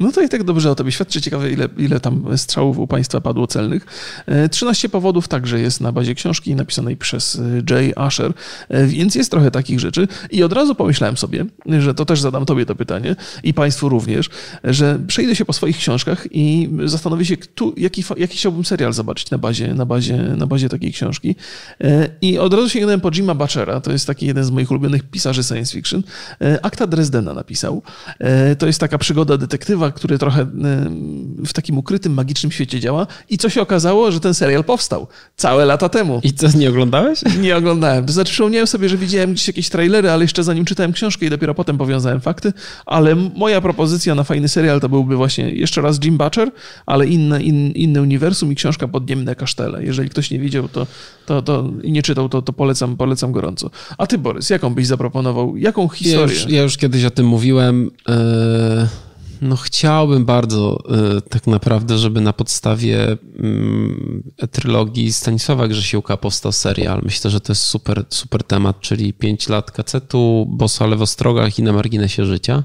No 0.00 0.12
to 0.12 0.22
i 0.22 0.28
tak 0.28 0.44
dobrze 0.44 0.70
o 0.70 0.74
tobie 0.74 0.92
świadczy. 0.92 1.20
Ciekawe, 1.20 1.52
ile, 1.52 1.68
ile 1.78 2.00
tam 2.00 2.38
strzałów 2.38 2.78
u 2.78 2.86
państwa 2.86 3.20
padło 3.20 3.46
celnych. 3.46 3.86
E, 4.26 4.48
13 4.48 4.88
powodów 4.88 5.28
także 5.28 5.60
jest 5.60 5.80
na 5.80 5.92
bazie 5.92 6.14
książki 6.14 6.54
napisanej 6.54 6.96
przez 6.96 7.36
e, 7.38 7.74
Jay 7.74 7.92
Asher, 7.96 8.32
E, 8.68 8.86
więc 8.86 9.14
jest 9.14 9.30
trochę 9.30 9.50
takich 9.50 9.80
rzeczy. 9.80 10.08
I 10.30 10.42
od 10.42 10.52
razu 10.52 10.74
pomyślałem 10.74 11.16
sobie, 11.16 11.44
że 11.78 11.94
to 11.94 12.04
też 12.04 12.20
zadam 12.20 12.46
tobie 12.46 12.66
to 12.66 12.74
pytanie 12.74 13.16
i 13.42 13.54
państwu 13.54 13.88
również, 13.88 14.30
że 14.64 14.98
przejdę 15.06 15.36
się 15.36 15.44
po 15.44 15.52
swoich 15.52 15.76
książkach 15.76 16.26
i 16.30 16.70
zastanowię 16.84 17.24
się, 17.24 17.36
kto, 17.36 17.72
jaki, 17.76 18.04
jaki 18.16 18.36
chciałbym 18.36 18.64
serial 18.64 18.92
zobaczyć 18.92 19.30
na 19.30 19.38
bazie, 19.38 19.74
na 19.74 19.86
bazie, 19.86 20.16
na 20.16 20.46
bazie 20.46 20.68
takiej 20.68 20.92
książki. 20.92 21.36
E, 21.80 22.08
I 22.20 22.38
od 22.38 22.54
razu 22.54 22.68
sięgnąłem 22.68 23.00
po 23.00 23.10
Jima 23.10 23.34
Butchera, 23.34 23.80
to 23.80 23.92
jest 23.92 24.06
taki 24.06 24.26
jeden 24.26 24.44
z 24.44 24.50
moich 24.50 24.70
ulubionych 24.70 25.02
pisarzy 25.02 25.44
science 25.44 25.72
fiction. 25.72 26.02
E, 26.40 26.64
Akta 26.64 26.86
Dresdena 26.86 27.34
napisał. 27.34 27.82
E, 28.18 28.56
To 28.56 28.66
jest 28.66 28.80
taka 28.80 28.98
przygoda 28.98 29.36
detektywa, 29.36 29.87
który 29.90 30.18
trochę 30.18 30.42
e, 30.42 30.46
w 31.46 31.52
takim 31.52 31.78
ukrytym, 31.78 32.14
magicznym 32.14 32.52
świecie 32.52 32.80
działa. 32.80 33.06
I 33.30 33.38
co 33.38 33.48
się 33.48 33.62
okazało, 33.62 34.12
że 34.12 34.20
ten 34.20 34.34
serial 34.34 34.64
powstał 34.64 35.06
całe 35.36 35.64
lata 35.64 35.88
temu. 35.88 36.20
I 36.22 36.32
co, 36.32 36.58
nie 36.58 36.68
oglądałeś? 36.68 37.20
Nie 37.40 37.56
oglądałem. 37.56 38.06
To 38.06 38.12
znaczy, 38.12 38.32
przypomniałem 38.32 38.66
sobie, 38.66 38.88
że 38.88 38.96
widziałem 38.96 39.32
gdzieś 39.32 39.46
jakieś 39.46 39.68
trailery, 39.68 40.10
ale 40.10 40.24
jeszcze 40.24 40.44
zanim 40.44 40.64
czytałem 40.64 40.92
książkę 40.92 41.26
i 41.26 41.30
dopiero 41.30 41.54
potem 41.54 41.78
powiązałem 41.78 42.20
fakty. 42.20 42.52
Ale 42.86 43.14
moja 43.14 43.60
propozycja 43.60 44.14
na 44.14 44.24
fajny 44.24 44.48
serial 44.48 44.80
to 44.80 44.88
byłby 44.88 45.16
właśnie 45.16 45.50
jeszcze 45.50 45.80
raz 45.80 46.04
Jim 46.04 46.18
Butcher, 46.18 46.50
ale 46.86 47.06
inne, 47.06 47.42
in, 47.42 47.70
inne 47.70 48.02
uniwersum 48.02 48.52
i 48.52 48.54
książka 48.54 48.88
Podniemne 48.88 49.34
Kasztele. 49.34 49.84
Jeżeli 49.84 50.08
ktoś 50.10 50.30
nie 50.30 50.38
widział 50.38 50.68
to, 50.68 50.86
to, 51.26 51.42
to 51.42 51.70
i 51.82 51.92
nie 51.92 52.02
czytał, 52.02 52.28
to, 52.28 52.42
to 52.42 52.52
polecam, 52.52 52.96
polecam 52.96 53.32
gorąco. 53.32 53.70
A 53.98 54.06
ty, 54.06 54.18
Borys, 54.18 54.50
jaką 54.50 54.74
byś 54.74 54.86
zaproponował? 54.86 55.56
Jaką 55.56 55.82
Ja 55.82 55.88
historię? 55.88 56.34
już, 56.34 56.48
ja 56.48 56.62
już 56.62 56.76
kiedyś 56.76 57.04
o 57.04 57.10
tym 57.10 57.26
mówiłem. 57.26 57.90
e, 58.08 59.07
No 59.40 59.56
chciałbym 59.56 60.24
bardzo 60.24 60.78
e, 61.16 61.20
tak 61.20 61.46
naprawdę, 61.46 61.98
żeby 61.98 62.20
na 62.20 62.32
podstawie 62.32 63.16
mm, 63.38 64.22
trylogii 64.50 65.12
Stanisława 65.12 65.68
Grzesiłka 65.68 66.16
powstał 66.16 66.52
serial. 66.52 67.00
Myślę, 67.04 67.30
że 67.30 67.40
to 67.40 67.52
jest 67.52 67.62
super, 67.62 68.04
super 68.08 68.44
temat, 68.44 68.80
czyli 68.80 69.12
5 69.12 69.48
lat 69.48 69.70
kacetu, 69.70 70.46
Bossa 70.50 70.86
Lewostrogach 70.86 71.58
i 71.58 71.62
na 71.62 71.72
marginesie 71.72 72.24
życia. 72.24 72.62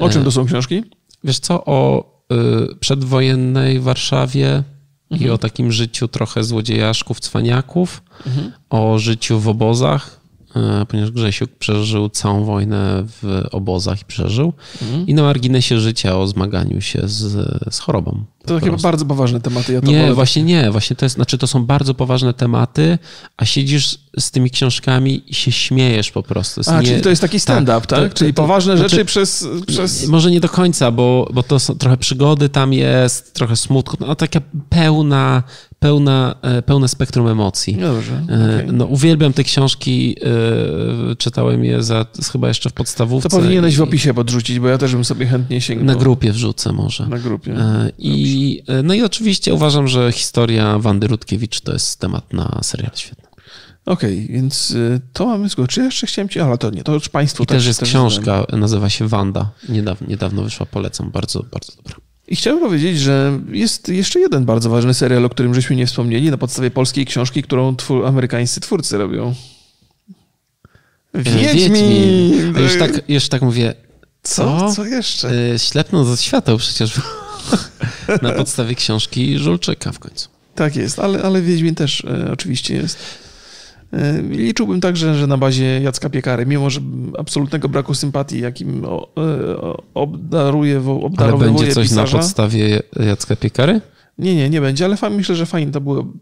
O 0.00 0.08
czym 0.08 0.24
to 0.24 0.30
są 0.30 0.46
książki? 0.46 0.82
Wiesz 1.24 1.38
co, 1.38 1.64
o 1.64 2.10
y, 2.32 2.76
przedwojennej 2.76 3.80
Warszawie 3.80 4.64
Mhm. 5.10 5.28
i 5.28 5.30
o 5.30 5.38
takim 5.38 5.72
życiu 5.72 6.08
trochę 6.08 6.44
złodziejaszków, 6.44 7.20
cwaniaków, 7.20 8.02
o 8.70 8.98
życiu 8.98 9.40
w 9.40 9.48
obozach, 9.48 10.16
y, 10.16 10.19
ponieważ 10.88 11.10
Grzesiuk 11.10 11.50
przeżył 11.50 12.08
całą 12.08 12.44
wojnę 12.44 13.04
w 13.06 13.46
obozach 13.50 14.02
i 14.02 14.04
przeżył. 14.04 14.52
Mhm. 14.82 15.06
I 15.06 15.14
na 15.14 15.22
marginesie 15.22 15.80
życia 15.80 16.18
o 16.18 16.26
zmaganiu 16.26 16.80
się 16.80 17.00
z, 17.04 17.48
z 17.74 17.78
chorobą. 17.78 18.24
To 18.46 18.54
takie 18.54 18.66
prostu. 18.68 18.82
bardzo 18.82 19.04
poważne 19.06 19.40
tematy. 19.40 19.72
Ja 19.72 19.80
to 19.80 19.86
Nie, 19.86 20.14
właśnie 20.14 20.42
nie. 20.42 20.70
Właśnie 20.70 20.96
to 20.96 21.04
jest, 21.06 21.14
znaczy 21.14 21.38
to 21.38 21.46
są 21.46 21.64
bardzo 21.66 21.94
poważne 21.94 22.34
tematy, 22.34 22.98
a 23.36 23.44
siedzisz 23.44 23.98
z 24.18 24.30
tymi 24.30 24.50
książkami 24.50 25.22
i 25.26 25.34
się 25.34 25.52
śmiejesz 25.52 26.10
po 26.10 26.22
prostu. 26.22 26.60
A, 26.66 26.80
nie- 26.80 26.86
czyli 26.88 27.00
to 27.00 27.10
jest 27.10 27.22
taki 27.22 27.40
stand-up, 27.40 27.86
tak? 27.86 28.12
to- 28.12 28.18
czyli 28.18 28.34
to- 28.34 28.42
poważne 28.42 28.76
znaczy- 28.76 28.90
rzeczy 28.90 29.04
przez... 29.04 29.48
przez... 29.66 30.08
Może 30.08 30.30
nie 30.30 30.40
do 30.40 30.48
końca, 30.48 30.90
bo, 30.90 31.28
bo 31.34 31.42
to 31.42 31.58
są 31.58 31.74
trochę 31.78 31.96
przygody 31.96 32.48
tam 32.48 32.72
jest, 32.72 33.34
trochę 33.34 33.56
smutku, 33.56 33.96
no 34.00 34.14
taka 34.14 34.40
pełna, 34.68 35.42
pełna, 35.78 36.34
e, 36.42 36.62
pełne 36.62 36.88
spektrum 36.88 37.28
emocji. 37.28 37.76
Dobrze, 37.76 38.12
E, 38.30 38.54
okej. 38.60 38.72
No, 38.72 38.84
uwielbiam 38.84 39.32
te 39.32 39.44
książki, 39.44 40.16
e, 41.12 41.16
czytałem 41.16 41.64
je 41.64 41.82
za, 41.82 42.06
chyba 42.32 42.48
jeszcze 42.48 42.70
w 42.70 42.72
podstawówce. 42.72 43.28
To 43.28 43.36
powinieneś 43.36 43.76
w 43.76 43.78
i- 43.78 43.82
opisie 43.82 44.14
podrzucić, 44.14 44.58
bo 44.60 44.68
ja 44.68 44.78
też 44.78 44.92
bym 44.94 45.04
sobie 45.04 45.26
chętnie 45.26 45.60
sięgnął. 45.60 45.86
Na 45.96 46.00
grupie 46.02 46.32
wrzucę 46.32 46.72
może. 46.72 47.06
Na 47.06 47.18
grupie. 47.18 47.52
E, 47.52 47.90
I, 48.30 48.62
e, 48.66 48.82
no 48.82 48.94
i 48.94 49.02
oczywiście 49.02 49.54
uważam, 49.54 49.88
że 49.88 50.12
historia 50.12 50.78
Wandy 50.78 51.06
Rutkiewicz 51.06 51.60
to 51.60 51.72
jest 51.72 52.00
temat 52.00 52.32
na 52.32 52.60
serial 52.62 52.92
świetny. 52.94 53.24
Okej, 53.86 54.26
więc 54.30 54.70
y, 54.70 55.00
to 55.12 55.26
mamy 55.26 55.48
zgodę. 55.48 55.68
Czy 55.68 55.80
jeszcze 55.82 56.06
chciałem 56.06 56.28
ci... 56.28 56.40
Ale 56.40 56.58
to 56.58 56.70
nie, 56.70 56.82
to 56.82 56.94
już 56.94 57.08
państwu 57.08 57.42
I 57.42 57.46
też 57.46 57.66
jest 57.66 57.78
znałem. 57.78 57.90
książka, 57.90 58.46
nazywa 58.52 58.90
się 58.90 59.08
Wanda. 59.08 59.50
Niedawno, 59.68 60.06
niedawno 60.06 60.42
wyszła, 60.42 60.66
polecam, 60.66 61.10
bardzo, 61.10 61.42
bardzo 61.42 61.72
dobra. 61.76 61.94
I 62.28 62.36
chciałem 62.36 62.60
powiedzieć, 62.60 62.98
że 62.98 63.40
jest 63.52 63.88
jeszcze 63.88 64.20
jeden 64.20 64.44
bardzo 64.44 64.70
ważny 64.70 64.94
serial, 64.94 65.24
o 65.24 65.28
którym 65.28 65.54
żeśmy 65.54 65.76
nie 65.76 65.86
wspomnieli, 65.86 66.30
na 66.30 66.38
podstawie 66.38 66.70
polskiej 66.70 67.06
książki, 67.06 67.42
którą 67.42 67.76
twór, 67.76 68.06
amerykańscy 68.06 68.60
twórcy 68.60 68.98
robią. 68.98 69.34
Wiedźmin! 71.14 72.56
A 72.56 72.60
już 72.60 72.78
tak, 72.78 73.08
już 73.08 73.28
tak 73.28 73.42
mówię, 73.42 73.74
Co? 74.22 74.58
co? 74.60 74.74
Co 74.74 74.84
jeszcze? 74.84 75.30
Ślepnąc 75.58 76.08
od 76.08 76.20
świateł 76.20 76.58
przecież 76.58 77.00
na 78.22 78.32
podstawie 78.32 78.74
książki 78.74 79.38
Żulczyka 79.38 79.92
w 79.92 79.98
końcu. 79.98 80.28
Tak 80.54 80.76
jest, 80.76 80.98
ale, 80.98 81.22
ale 81.22 81.42
Wiedźmin 81.42 81.74
też 81.74 82.04
e, 82.04 82.32
oczywiście 82.32 82.74
jest. 82.74 82.98
E, 83.92 84.22
liczyłbym 84.22 84.80
także, 84.80 85.14
że 85.14 85.26
na 85.26 85.36
bazie 85.38 85.80
Jacka 85.82 86.10
Piekary, 86.10 86.46
mimo 86.46 86.70
że 86.70 86.80
absolutnego 87.18 87.68
braku 87.68 87.94
sympatii, 87.94 88.40
jakim 88.40 88.84
o, 88.84 89.08
e, 89.16 89.76
obdaruje, 89.94 90.80
wo- 90.80 90.92
Ale 90.96 91.02
obdarowuje 91.06 91.50
będzie 91.52 91.72
coś 91.72 91.88
pisarza. 91.88 92.16
na 92.16 92.22
podstawie 92.22 92.82
Jacka 93.06 93.36
Piekary? 93.36 93.80
Nie, 94.20 94.34
nie, 94.34 94.50
nie 94.50 94.60
będzie, 94.60 94.84
ale 94.84 94.96
fa- 94.96 95.10
myślę, 95.10 95.36
że 95.36 95.46
fajnie 95.46 95.72
to 95.72 95.80
był 95.80 96.12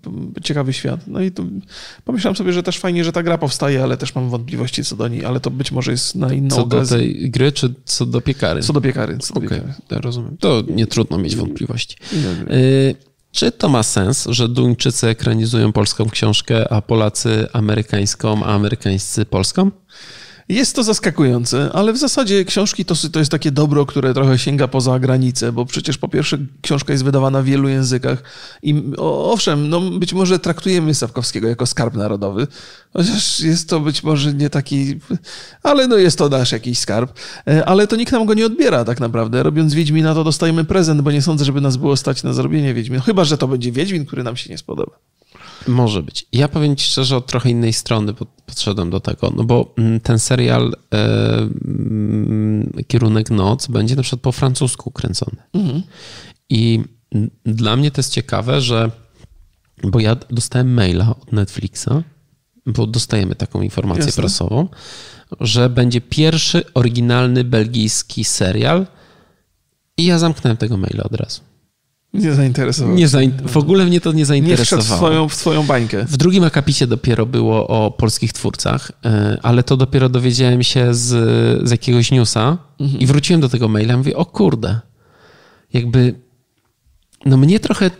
ciekawy 0.42 0.72
świat. 0.72 1.00
No 1.06 1.20
i 1.22 1.30
pomyślałem 2.04 2.36
sobie, 2.36 2.52
że 2.52 2.62
też 2.62 2.78
fajnie, 2.78 3.04
że 3.04 3.12
ta 3.12 3.22
gra 3.22 3.38
powstaje, 3.38 3.82
ale 3.82 3.96
też 3.96 4.14
mam 4.14 4.30
wątpliwości 4.30 4.84
co 4.84 4.96
do 4.96 5.08
niej, 5.08 5.24
ale 5.24 5.40
to 5.40 5.50
być 5.50 5.72
może 5.72 5.90
jest 5.90 6.14
na 6.14 6.32
inną 6.32 6.56
Co 6.56 6.66
do 6.66 6.76
okazję. 6.76 6.98
tej 6.98 7.30
gry, 7.30 7.52
czy 7.52 7.74
co 7.84 8.06
do 8.06 8.20
Piekary? 8.20 8.62
Co 8.62 8.72
do 8.72 8.80
piekary. 8.80 9.18
Co 9.18 9.34
do 9.34 9.38
Okej, 9.40 9.48
piekary. 9.50 9.74
ja 9.90 9.98
rozumiem. 9.98 10.36
To 10.40 10.62
nie 10.68 10.86
trudno 10.86 11.18
mieć 11.18 11.36
wątpliwości. 11.36 11.96
Y, 12.50 12.94
Czy 13.32 13.52
to 13.52 13.68
ma 13.68 13.82
sens, 13.82 14.26
że 14.30 14.48
Duńczycy 14.48 15.06
ekranizują 15.08 15.72
polską 15.72 16.10
książkę, 16.10 16.72
a 16.72 16.82
Polacy 16.82 17.46
amerykańską, 17.52 18.44
a 18.44 18.46
amerykańscy 18.54 19.24
polską? 19.26 19.70
Jest 20.48 20.76
to 20.76 20.82
zaskakujące, 20.82 21.70
ale 21.72 21.92
w 21.92 21.96
zasadzie 21.96 22.44
książki 22.44 22.84
to, 22.84 22.94
to 23.12 23.18
jest 23.18 23.30
takie 23.30 23.50
dobro, 23.50 23.86
które 23.86 24.14
trochę 24.14 24.38
sięga 24.38 24.68
poza 24.68 24.98
granicę, 24.98 25.52
bo 25.52 25.66
przecież 25.66 25.98
po 25.98 26.08
pierwsze 26.08 26.38
książka 26.62 26.92
jest 26.92 27.04
wydawana 27.04 27.42
w 27.42 27.44
wielu 27.44 27.68
językach 27.68 28.22
i 28.62 28.82
owszem, 28.98 29.68
no 29.68 29.80
być 29.80 30.12
może 30.12 30.38
traktujemy 30.38 30.94
Sapkowskiego 30.94 31.48
jako 31.48 31.66
skarb 31.66 31.94
narodowy, 31.94 32.46
chociaż 32.92 33.40
jest 33.40 33.68
to 33.68 33.80
być 33.80 34.02
może 34.02 34.34
nie 34.34 34.50
taki, 34.50 35.00
ale 35.62 35.88
no 35.88 35.96
jest 35.96 36.18
to 36.18 36.28
nasz 36.28 36.52
jakiś 36.52 36.78
skarb, 36.78 37.18
E, 37.48 37.64
ale 37.64 37.86
to 37.86 37.96
nikt 37.96 38.12
nam 38.12 38.26
go 38.26 38.34
nie 38.34 38.46
odbiera 38.46 38.84
tak 38.84 39.00
naprawdę. 39.00 39.42
Robiąc 39.42 39.74
Wiedźmina 39.74 40.14
to 40.14 40.24
dostajemy 40.24 40.64
prezent, 40.64 41.00
bo 41.02 41.10
nie 41.10 41.22
sądzę, 41.22 41.44
żeby 41.44 41.60
nas 41.60 41.76
było 41.76 41.96
stać 41.96 42.22
na 42.22 42.32
zrobienie 42.32 42.74
Wiedźmina, 42.74 43.02
chyba, 43.02 43.24
że 43.24 43.38
to 43.38 43.48
będzie 43.48 43.72
Wiedźmin, 43.72 44.06
który 44.06 44.22
nam 44.22 44.36
się 44.36 44.50
nie 44.50 44.58
spodoba. 44.58 44.98
Może 45.66 46.02
być. 46.02 46.26
Ja 46.32 46.48
powiem 46.48 46.76
ci 46.76 46.86
szczerze, 46.86 47.16
od 47.16 47.26
trochę 47.26 47.50
innej 47.50 47.72
strony 47.72 48.14
pod- 48.14 48.28
podszedłem 48.46 48.90
do 48.90 49.00
tego, 49.00 49.32
no 49.36 49.44
bo 49.44 49.74
mm, 49.78 50.00
ten 50.00 50.18
serial 50.18 50.74
e, 50.94 51.38
mm, 51.38 52.72
Kierunek 52.86 53.30
Noc 53.30 53.66
będzie 53.66 53.96
na 53.96 54.02
przykład 54.02 54.20
po 54.20 54.32
francusku 54.32 54.90
kręcony. 54.90 55.36
I 56.48 56.84
mm, 57.14 57.30
dla 57.44 57.76
mnie 57.76 57.90
to 57.90 57.98
jest 57.98 58.12
ciekawe, 58.12 58.60
że 58.60 58.90
bo 59.82 60.00
ja 60.00 60.16
dostałem 60.30 60.74
maila 60.74 61.10
od 61.10 61.32
Netflixa, 61.32 61.88
bo 62.66 62.86
dostajemy 62.86 63.34
taką 63.34 63.62
informację 63.62 64.04
Jasne. 64.04 64.20
prasową, 64.22 64.68
że 65.40 65.68
będzie 65.70 66.00
pierwszy 66.00 66.62
oryginalny 66.74 67.44
belgijski 67.44 68.24
serial 68.24 68.86
i 69.96 70.04
ja 70.04 70.18
zamknąłem 70.18 70.56
tego 70.56 70.76
maila 70.76 71.04
od 71.04 71.14
razu. 71.14 71.40
Nie 72.14 72.34
zainteresował. 72.34 72.94
Nie 72.94 73.08
zain- 73.08 73.32
w 73.48 73.56
ogóle 73.56 73.84
mnie 73.86 74.00
to 74.00 74.12
nie 74.12 74.16
nie 74.18 74.24
wszedł 74.24 74.36
w 74.36 74.48
zainteresowało. 74.48 74.96
twoją, 74.98 75.28
w 75.28 75.36
twoją 75.36 75.66
bańkę. 75.66 76.04
W 76.04 76.16
drugim 76.16 76.44
akapicie 76.44 76.86
dopiero 76.86 77.26
było 77.26 77.68
o 77.68 77.90
polskich 77.90 78.32
twórcach, 78.32 78.92
e, 79.04 79.38
ale 79.42 79.62
to 79.62 79.76
dopiero 79.76 80.08
dowiedziałem 80.08 80.62
się 80.62 80.94
z, 80.94 81.06
z 81.68 81.70
jakiegoś 81.70 82.10
newsa 82.10 82.58
i 82.98 83.06
wróciłem 83.06 83.40
do 83.40 83.48
tego 83.48 83.68
maila 83.68 83.94
i 83.94 83.96
mówię, 83.96 84.16
o 84.16 84.26
kurde, 84.26 84.80
jakby 85.72 86.14
no 87.26 87.36
mnie 87.36 87.60
trochę 87.60 87.90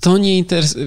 to 0.00 0.18
nie 0.18 0.38
interesuje, 0.38 0.86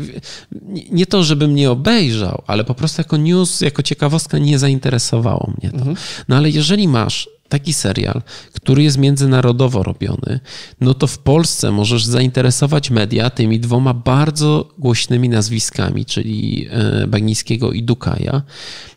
nie, 0.52 0.84
nie 0.92 1.06
to, 1.06 1.24
żebym 1.24 1.56
nie 1.56 1.72
obejrzał, 1.72 2.44
ale 2.48 2.64
po 2.64 2.76
prostu 2.76 3.02
jako 3.02 3.18
news, 3.18 3.62
jako 3.62 3.84
ciekawostka 3.84 4.38
nie 4.38 4.60
zainteresowało 4.60 5.54
mnie 5.62 5.72
to. 5.72 5.86
No 6.28 6.36
ale 6.36 6.50
jeżeli 6.50 6.88
masz 6.88 7.30
taki 7.54 7.74
serial, 7.74 8.22
który 8.54 8.84
jest 8.84 8.98
międzynarodowo 8.98 9.84
robiony, 9.84 10.40
no 10.82 10.94
to 10.94 11.08
w 11.08 11.18
Polsce 11.18 11.72
możesz 11.72 12.06
zainteresować 12.06 12.90
media 12.92 13.30
tymi 13.30 13.60
dwoma 13.60 13.94
bardzo 13.94 14.74
głośnymi 14.78 15.30
nazwiskami, 15.30 16.06
czyli 16.06 16.68
e, 16.72 17.08
Bagnińskiego 17.08 17.72
i 17.72 17.84
Dukaja. 17.84 18.42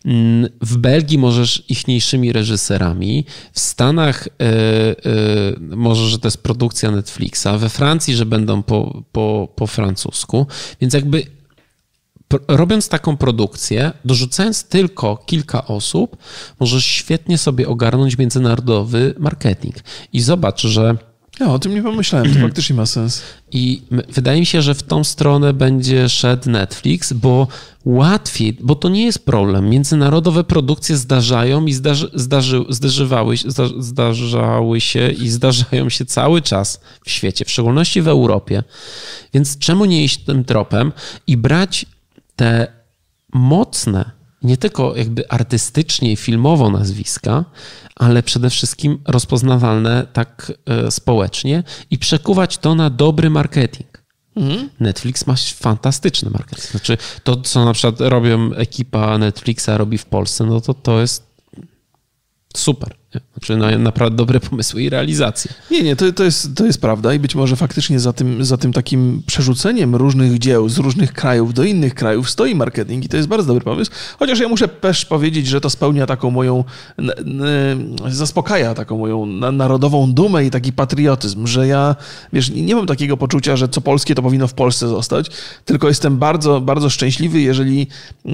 Mm, 0.05 0.49
W 0.61 0.77
Belgii 0.77 1.19
możesz 1.19 1.65
ichniejszymi 1.69 2.33
reżyserami, 2.33 3.25
w 3.53 3.61
Stanach 3.61 4.29
e, 4.29 4.31
e, 4.31 4.97
może, 5.61 6.09
że 6.09 6.19
to 6.19 6.27
jest 6.27 6.43
produkcja 6.43 6.91
Netflixa, 6.91 7.49
we 7.59 7.69
Francji, 7.69 8.15
że 8.15 8.27
będą 8.27 8.63
po, 8.63 9.03
po, 9.13 9.49
po 9.57 9.67
francusku, 9.67 10.47
więc 10.81 10.95
jakby 10.95 11.36
robiąc 12.49 12.89
taką 12.89 13.17
produkcję, 13.17 13.93
dorzucając 14.05 14.65
tylko 14.65 15.17
kilka 15.17 15.67
osób, 15.67 16.17
możesz 16.61 16.85
świetnie 16.85 17.39
sobie 17.39 17.69
ogarnąć 17.69 18.19
międzynarodowy 18.19 19.15
marketing. 19.19 19.75
I 20.13 20.21
zobacz, 20.21 20.63
że 20.63 20.97
Ja 21.41 21.53
o 21.53 21.59
tym 21.59 21.75
nie 21.75 21.83
pomyślałem, 21.83 22.35
to 22.35 22.41
faktycznie 22.41 22.77
ma 22.77 22.87
sens. 22.87 23.23
i 23.53 23.83
wydaje 24.09 24.41
mi 24.41 24.47
się, 24.47 24.63
że 24.63 24.75
w 24.75 24.83
tą 24.83 25.05
stronę 25.05 25.53
będzie 25.53 26.09
szedł 26.09 26.51
Netflix, 26.51 27.13
bo 27.13 27.49
łatwiej, 27.85 28.57
bo 28.61 28.75
to 28.75 28.89
nie 28.89 29.05
jest 29.05 29.25
problem. 29.25 29.71
Międzynarodowe 29.71 30.45
produkcje 30.45 30.97
zdarzają 30.97 31.67
i 31.67 31.73
zdarzy, 31.73 32.11
zdarzy, 32.15 32.65
zdarzywały, 32.69 33.37
zdarzały 33.79 34.81
się 34.81 35.11
i 35.11 35.29
zdarzają 35.29 35.89
się 35.89 36.05
cały 36.05 36.43
czas 36.43 36.81
w 37.05 37.11
świecie, 37.11 37.45
w 37.45 37.51
szczególności 37.51 38.03
w 38.03 38.09
Europie. 38.09 38.63
Więc 39.35 39.59
czemu 39.59 39.85
nie 39.85 40.05
iść 40.05 40.19
tym 40.19 40.45
tropem 40.45 40.93
i 41.27 41.37
brać 41.37 41.87
te 42.37 42.73
mocne, 43.33 44.11
nie 44.43 44.57
tylko 44.57 44.97
jakby 44.97 45.31
artystycznie 45.31 46.13
i 46.13 46.17
filmowo 46.17 46.71
nazwiska, 46.71 47.45
ale 47.97 48.23
przede 48.23 48.51
wszystkim 48.51 48.99
rozpoznawalne 49.07 50.07
tak 50.13 50.53
e, 50.67 50.91
społecznie 50.91 51.63
i 51.91 51.99
przekuwać 51.99 52.59
to 52.59 52.75
na 52.75 52.91
dobry 52.91 53.31
marketing. 53.31 54.07
Netflix 54.81 55.27
ma 55.27 55.35
fantastyczny 55.55 56.31
marketing. 56.31 56.71
Znaczy, 56.71 56.99
to, 57.25 57.37
co 57.37 57.65
na 57.65 57.73
przykład 57.73 58.01
robią 58.01 58.53
ekipa 58.53 59.19
Netflixa, 59.19 59.69
robi 59.69 59.99
w 59.99 60.07
Polsce, 60.07 60.45
no 60.45 60.61
to 60.61 60.75
to 60.75 61.01
jest 61.01 61.27
super. 62.57 62.97
Znaczy, 63.35 63.57
no, 63.57 63.79
naprawdę 63.79 64.17
dobre 64.17 64.41
pomysły 64.41 64.83
i 64.83 64.91
realizacje. 64.91 65.51
Nie, 65.71 65.83
nie, 65.83 65.97
to, 65.97 66.13
to, 66.13 66.25
jest, 66.25 66.55
to 66.55 66.67
jest 66.67 66.81
prawda 66.81 67.15
i 67.15 67.19
być 67.19 67.35
może 67.35 67.57
faktycznie 67.57 68.01
za 68.01 68.13
tym, 68.13 68.45
za 68.45 68.57
tym 68.57 68.73
takim 68.73 69.23
przerzuceniem 69.27 69.95
różnych 69.97 70.39
dzieł 70.39 70.69
z 70.69 70.79
różnych 70.79 71.13
krajów 71.13 71.55
do 71.55 71.65
innych 71.65 71.95
krajów 71.95 72.31
stoi 72.31 72.55
marketing 72.55 73.05
i 73.05 73.09
to 73.09 73.17
jest 73.17 73.29
bardzo 73.29 73.47
dobry 73.47 73.65
pomysł. 73.65 73.91
Chociaż 74.19 74.39
ja 74.41 74.49
muszę 74.49 74.69
też 74.69 75.05
powiedzieć, 75.05 75.47
że 75.47 75.61
to 75.61 75.71
spełnia 75.71 76.07
taką 76.07 76.31
moją, 76.31 76.65
zaspokaja 78.09 78.75
taką 78.75 78.99
moją 78.99 79.27
na- 79.27 79.53
narodową 79.53 80.13
dumę 80.13 80.45
i 80.45 80.51
taki 80.51 80.73
patriotyzm, 80.73 81.47
że 81.47 81.67
ja, 81.67 81.97
wiesz, 82.33 82.51
nie 82.51 82.75
mam 82.77 82.87
takiego 82.87 83.17
poczucia, 83.17 83.57
że 83.57 83.69
co 83.69 83.81
polskie 83.81 84.15
to 84.15 84.23
powinno 84.23 84.49
w 84.49 84.55
Polsce 84.55 84.89
zostać, 84.89 85.31
tylko 85.65 85.89
jestem 85.89 86.19
bardzo, 86.19 86.61
bardzo 86.61 86.91
szczęśliwy, 86.91 87.41
jeżeli 87.41 87.87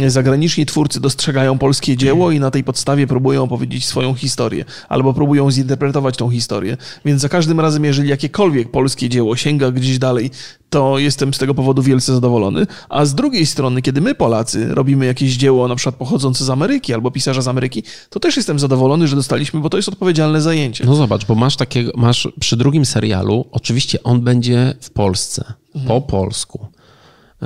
zagraniczni 0.07 0.67
twórcy 0.67 1.01
dostrzegają 1.01 1.59
polskie 1.59 1.97
dzieło 1.97 2.31
i 2.31 2.41
na 2.41 2.51
tej 2.51 2.65
podstawie 2.65 3.07
próbują 3.07 3.43
opowiedzieć 3.43 3.87
swoją 3.87 4.15
historię. 4.15 4.65
Albo 4.89 5.15
próbują 5.15 5.51
zinterpretować 5.51 6.17
tą 6.17 6.31
historię. 6.31 6.77
Więc 7.05 7.23
za 7.23 7.29
każdym 7.29 7.61
razem, 7.61 7.85
jeżeli 7.85 8.09
jakiekolwiek 8.09 8.71
polskie 8.71 9.09
dzieło 9.09 9.37
sięga 9.37 9.71
gdzieś 9.71 9.99
dalej, 9.99 10.31
to 10.71 10.99
jestem 10.99 11.35
z 11.35 11.39
tego 11.39 11.55
powodu 11.55 11.83
wielce 11.83 12.15
zadowolony. 12.15 12.67
A 12.89 13.05
z 13.05 13.15
drugiej 13.15 13.47
strony, 13.47 13.83
kiedy 13.83 14.01
my 14.01 14.15
Polacy 14.15 14.75
robimy 14.75 15.07
jakieś 15.07 15.37
dzieło, 15.37 15.69
na 15.69 15.77
przykład 15.77 15.95
pochodzące 15.95 16.45
z 16.45 16.51
Ameryki 16.51 16.95
albo 16.95 17.11
pisarza 17.11 17.43
z 17.43 17.49
Ameryki, 17.49 17.83
to 18.11 18.21
też 18.21 18.37
jestem 18.37 18.59
zadowolony, 18.59 19.09
że 19.09 19.17
dostaliśmy, 19.17 19.61
bo 19.61 19.71
to 19.71 19.77
jest 19.77 19.89
odpowiedzialne 19.89 20.41
zajęcie. 20.41 20.85
No 20.87 20.95
zobacz, 20.95 21.27
bo 21.27 21.35
masz 21.35 21.57
takiego, 21.57 21.93
masz 21.97 22.29
przy 22.41 22.57
drugim 22.57 22.85
serialu, 22.85 23.45
oczywiście 23.51 24.03
on 24.03 24.21
będzie 24.21 24.75
w 24.81 24.91
Polsce, 24.91 25.53
po 25.87 26.01
polsku, 26.01 26.67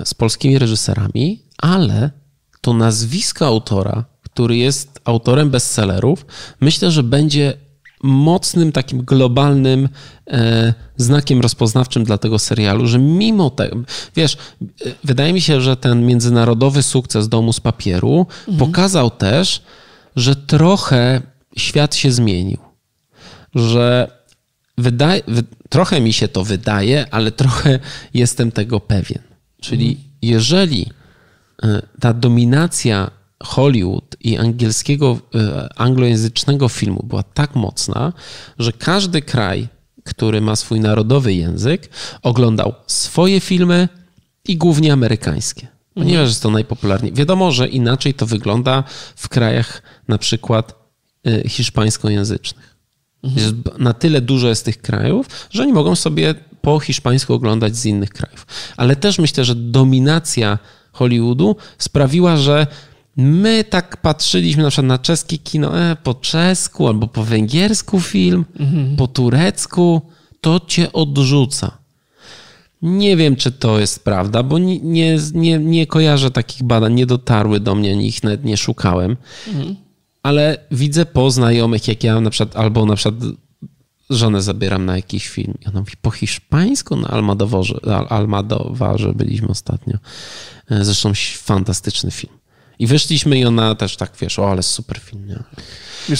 z 0.04 0.14
polskimi 0.14 0.59
reżyserami, 0.59 1.42
ale 1.59 2.11
to 2.61 2.75
nazwisko 2.75 3.47
autora, 3.47 4.04
który 4.36 4.56
jest 4.56 5.00
autorem 5.04 5.50
bestsellerów, 5.50 6.26
myślę, 6.60 6.90
że 6.90 7.02
będzie 7.02 7.54
mocnym 8.02 8.72
takim 8.72 9.04
globalnym 9.04 9.88
e, 10.26 10.74
znakiem 10.96 11.40
rozpoznawczym 11.40 12.04
dla 12.04 12.18
tego 12.18 12.38
serialu, 12.38 12.86
że 12.86 12.98
mimo 12.98 13.50
tego, 13.50 13.76
wiesz, 14.16 14.36
e, 14.36 14.66
wydaje 15.04 15.32
mi 15.32 15.40
się, 15.40 15.60
że 15.60 15.76
ten 15.76 16.06
międzynarodowy 16.06 16.82
sukces 16.82 17.28
Domu 17.28 17.52
z 17.52 17.60
Papieru 17.60 18.26
pokazał 18.58 19.10
też, 19.10 19.62
że 20.16 20.36
trochę 20.36 21.22
świat 21.56 21.94
się 21.94 22.12
zmienił. 22.12 22.58
Że 23.54 24.10
wydaje, 24.78 25.22
wy, 25.28 25.42
trochę 25.68 26.00
mi 26.00 26.12
się 26.12 26.28
to 26.28 26.44
wydaje, 26.44 27.06
ale 27.10 27.32
trochę 27.32 27.78
jestem 28.14 28.52
tego 28.52 28.80
pewien. 28.80 29.22
Czyli 29.60 30.00
jeżeli 30.22 30.90
e, 31.62 31.82
ta 32.00 32.14
dominacja 32.14 33.15
Hollywood 33.42 34.16
i 34.20 34.36
angielskiego, 34.38 35.18
e, 35.34 35.68
anglojęzycznego 35.76 36.68
filmu 36.68 37.02
była 37.08 37.22
tak 37.22 37.54
mocna, 37.54 38.12
że 38.58 38.72
każdy 38.72 39.22
kraj, 39.22 39.68
który 40.04 40.40
ma 40.40 40.56
swój 40.56 40.80
narodowy 40.80 41.34
język, 41.34 41.88
oglądał 42.22 42.74
swoje 42.86 43.40
filmy 43.40 43.88
i 44.48 44.56
głównie 44.56 44.92
amerykańskie. 44.92 45.66
Ponieważ 45.94 46.28
jest 46.28 46.42
to 46.42 46.50
najpopularniej. 46.50 47.12
Wiadomo, 47.12 47.52
że 47.52 47.68
inaczej 47.68 48.14
to 48.14 48.26
wygląda 48.26 48.84
w 49.16 49.28
krajach 49.28 49.82
na 50.08 50.18
przykład 50.18 50.74
e, 51.26 51.48
hiszpańskojęzycznych. 51.48 52.76
Jest 53.22 53.52
b- 53.52 53.70
Na 53.78 53.92
tyle 53.92 54.20
dużo 54.20 54.48
jest 54.48 54.64
tych 54.64 54.82
krajów, 54.82 55.26
że 55.50 55.62
oni 55.62 55.72
mogą 55.72 55.94
sobie 55.96 56.34
po 56.60 56.80
hiszpańsku 56.80 57.34
oglądać 57.34 57.76
z 57.76 57.86
innych 57.86 58.10
krajów. 58.10 58.46
Ale 58.76 58.96
też 58.96 59.18
myślę, 59.18 59.44
że 59.44 59.54
dominacja 59.54 60.58
Hollywoodu 60.92 61.56
sprawiła, 61.78 62.36
że 62.36 62.66
my 63.16 63.64
tak 63.64 63.96
patrzyliśmy 63.96 64.62
na 64.62 64.70
przykład 64.70 64.87
na 64.87 64.99
czeskie 64.99 65.38
kino 65.38 65.80
e, 65.80 65.96
po 66.02 66.14
czesku 66.14 66.88
albo 66.88 67.06
po 67.08 67.25
węgiersku 67.25 68.00
film, 68.00 68.44
po 68.96 69.06
turecku, 69.06 70.02
to 70.40 70.61
cię 70.66 70.92
odrzuca. 70.92 71.78
Nie 72.82 73.16
wiem, 73.16 73.37
czy 73.37 73.52
to 73.52 73.78
jest 73.80 74.04
prawda, 74.04 74.42
bo 74.42 74.58
nie, 74.58 74.78
nie, 74.80 75.18
nie, 75.35 75.58
nie 75.58 75.87
kojarzę 75.87 76.30
takich 76.30 76.62
badań, 76.62 76.94
nie 76.94 77.06
dotarły 77.06 77.61
do 77.61 77.75
mnie, 77.75 78.06
ich 78.06 78.23
nawet 78.23 78.44
nie 78.44 78.56
szukałem. 78.56 79.16
Ale 80.23 80.58
widzę 80.70 81.06
po 81.06 81.30
znajomych, 81.30 81.88
jak 81.88 82.04
ja 82.04 82.20
na 82.20 82.30
przykład, 82.30 82.56
albo 82.56 82.87
na 82.87 82.96
przykład 82.96 83.20
żonę 84.11 84.42
zabieram 84.42 84.85
na 84.85 84.96
jakiś 84.96 85.28
film. 85.28 85.54
I 85.64 85.68
ona 85.68 85.80
mówi 85.80 85.92
po 86.02 86.11
hiszpańsku 86.11 86.96
na 86.96 87.08
Almodowarze, 87.08 87.75
Al- 87.85 88.06
Almodowarze 88.08 89.12
byliśmy 89.12 89.49
ostatnio. 89.49 89.99
E, 90.70 90.85
Zresztą 90.85 91.12
fantastyczny 91.37 92.11
film. 92.11 92.32
I 92.78 92.87
wyszliśmy 92.87 93.38
i 93.38 93.45
ona 93.45 93.75
też 93.75 93.97
tak, 93.97 94.12
wiesz, 94.21 94.38
o, 94.38 94.50
ale 94.50 94.62
super 94.62 94.99
film, 94.99 95.26
nie? 95.26 95.38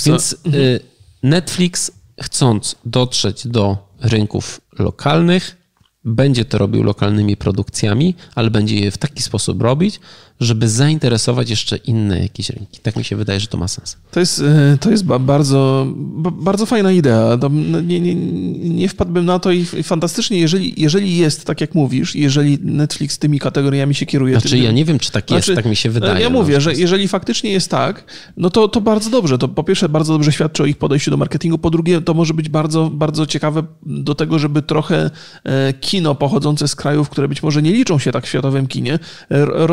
Więc 0.07 0.33
y, 0.33 0.81
Netflix, 1.23 1.91
chcąc 2.23 2.77
dotrzeć 2.85 3.47
do 3.47 3.89
rynków 4.01 4.61
lokalnych, 4.79 5.57
będzie 6.05 6.45
to 6.45 6.59
robił 6.59 6.83
lokalnymi 6.83 7.37
produkcjami, 7.37 8.15
ale 8.35 8.51
będzie 8.51 8.77
je 8.77 8.91
w 8.91 8.99
taki 8.99 9.23
sposób 9.23 9.63
robić, 9.63 10.01
żeby 10.40 10.69
zainteresować 10.69 11.50
jeszcze 11.50 11.76
inne 11.76 12.21
jakieś 12.21 12.50
rynki. 12.50 12.81
Tak 12.83 12.97
mi 12.97 13.05
się 13.05 13.16
wydaje, 13.16 13.40
że 13.40 13.46
to 13.46 13.59
ma 13.59 13.68
sens. 13.68 13.96
To 14.11 14.20
jest, 14.20 14.40
e, 14.40 14.79
to 14.81 14.90
jest 14.90 15.05
ba- 15.05 15.18
bardzo, 15.18 15.87
ba- 15.96 16.31
bardzo 16.31 16.66
fajna 16.66 16.92
idea. 16.92 17.38
To 17.38 17.49
nie, 17.83 18.01
nie, 18.01 18.14
nie 18.55 18.88
wpadłbym 18.88 19.25
na 19.25 19.38
to 19.38 19.53
i 19.53 19.64
fantastycznie, 19.64 20.38
jeżeli, 20.38 20.75
jeżeli 20.77 21.16
jest, 21.16 21.44
tak 21.44 21.61
jak 21.61 21.75
mówisz, 21.75 22.14
jeżeli 22.16 22.59
Netflix 22.62 23.18
tymi 23.18 23.38
kategoriami 23.38 23.94
się 23.94 24.07
kieruje. 24.07 24.35
Znaczy, 24.35 24.49
tymi- 24.49 24.62
ja 24.64 24.72
nie 24.72 24.85
wiem, 24.85 24.99
czy 24.99 25.12
tak 25.12 25.31
jest, 25.31 25.46
Znaczy, 25.46 25.57
tak 25.57 25.66
mi 25.70 25.77
się 25.77 25.90
wydaje. 25.90 26.20
Ja 26.22 26.31
no. 26.31 26.38
mówię, 26.38 26.61
że 26.61 26.75
jeżeli 26.75 27.09
faktycznie 27.09 27.51
jest 27.53 27.70
tak, 27.70 28.05
no 28.37 28.51
to, 28.51 28.68
to 28.68 28.81
bardzo 28.81 29.11
dobrze. 29.11 29.38
To 29.38 29.49
po 29.49 29.64
pierwsze 29.64 29.88
bardzo 29.88 30.12
dobrze 30.12 30.33
świadczy 30.33 30.62
o 30.62 30.66
ich 30.66 30.77
podejściu 30.77 31.11
do 31.11 31.16
marketingu. 31.16 31.59
Po 31.59 31.70
drugie, 31.70 32.01
to 32.01 32.14
może 32.14 32.35
być 32.35 32.49
bardzo, 32.49 32.90
bardzo 32.90 33.27
ciekawe 33.27 33.62
do 33.87 34.14
tego, 34.14 34.38
żeby 34.38 34.62
trochę 34.62 35.11
e, 35.44 35.72
kino 35.72 36.14
pochodzące 36.14 36.68
z 36.68 36.77
krajów, 36.77 37.09
które 37.09 37.29
być 37.29 37.42
może 37.42 37.62
nie 37.62 37.72
liczą 37.72 37.99
się 37.99 38.12
tak 38.12 38.25
w 38.27 38.29
światowym 38.29 38.66
kinie, 38.66 38.99
e, 39.31 39.66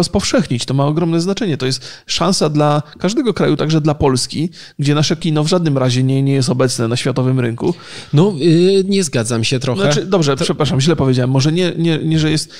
To 0.59 0.73
ma 0.73 0.85
ogromne 0.85 1.21
znaczenie. 1.21 1.57
To 1.57 1.65
jest 1.65 1.87
szansa 2.05 2.49
dla 2.49 2.81
każdego 2.99 3.33
kraju, 3.33 3.55
także 3.55 3.81
dla 3.81 3.95
Polski, 3.95 4.49
gdzie 4.79 4.95
nasze 4.95 5.15
kino 5.15 5.43
w 5.43 5.47
żadnym 5.47 5.77
razie 5.77 6.03
nie, 6.03 6.23
nie 6.23 6.33
jest 6.33 6.49
obecne 6.49 6.87
na 6.87 6.95
światowym 6.95 7.39
rynku. 7.39 7.73
No, 8.13 8.33
y, 8.41 8.83
nie 8.87 9.03
zgadzam 9.03 9.43
się 9.43 9.59
trochę. 9.59 9.81
Znaczy, 9.81 10.05
dobrze, 10.05 10.35
przepraszam, 10.35 10.81
źle 10.81 10.95
powiedziałem. 10.95 11.29
Może 11.29 11.51
nie, 11.51 11.73
nie, 11.77 11.97
nie 11.97 12.19
że 12.19 12.31
jest... 12.31 12.53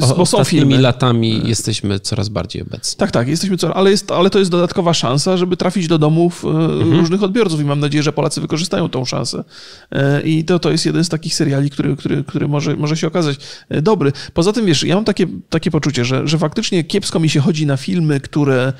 o, 0.00 0.14
Bo 0.14 0.26
są 0.26 0.44
filmy. 0.44 0.78
latami 0.80 1.42
jesteśmy 1.44 2.00
coraz 2.00 2.28
bardziej 2.28 2.62
obecni. 2.62 2.96
Tak, 2.98 3.10
tak, 3.10 3.28
jesteśmy 3.28 3.56
coraz, 3.56 3.76
ale, 3.76 3.90
jest, 3.90 4.10
ale 4.10 4.30
to 4.30 4.38
jest 4.38 4.50
dodatkowa 4.50 4.94
szansa, 4.94 5.36
żeby 5.36 5.56
trafić 5.56 5.86
do 5.88 5.98
domów 5.98 6.44
e, 6.44 6.48
Mhm. 6.48 6.92
różnych 7.00 7.22
odbiorców 7.22 7.60
i 7.60 7.64
mam 7.64 7.80
nadzieję, 7.80 8.02
że 8.02 8.12
Polacy 8.12 8.40
wykorzystają 8.40 8.88
tą 8.88 9.04
szansę. 9.04 9.44
E, 9.92 10.22
I 10.22 10.44
to, 10.44 10.58
to 10.58 10.70
jest 10.70 10.86
jeden 10.86 11.04
z 11.04 11.08
takich 11.08 11.34
seriali, 11.34 11.70
który, 11.70 11.96
który, 11.96 12.24
który 12.24 12.48
może, 12.48 12.76
może 12.76 12.96
się 12.96 13.06
okazać 13.06 13.36
e, 13.68 13.82
dobry. 13.82 14.12
Poza 14.34 14.52
tym, 14.52 14.66
wiesz, 14.66 14.82
ja 14.84 14.94
mam 14.94 15.04
takie, 15.04 15.26
takie 15.50 15.70
poczucie, 15.70 16.04
że, 16.04 16.28
że 16.28 16.38
faktycznie 16.38 16.84
kiepsko 16.84 17.20
mi 17.20 17.28
się 17.28 17.40
chodzi 17.40 17.66
na 17.66 17.76
filmy, 17.76 18.20
które 18.20 18.72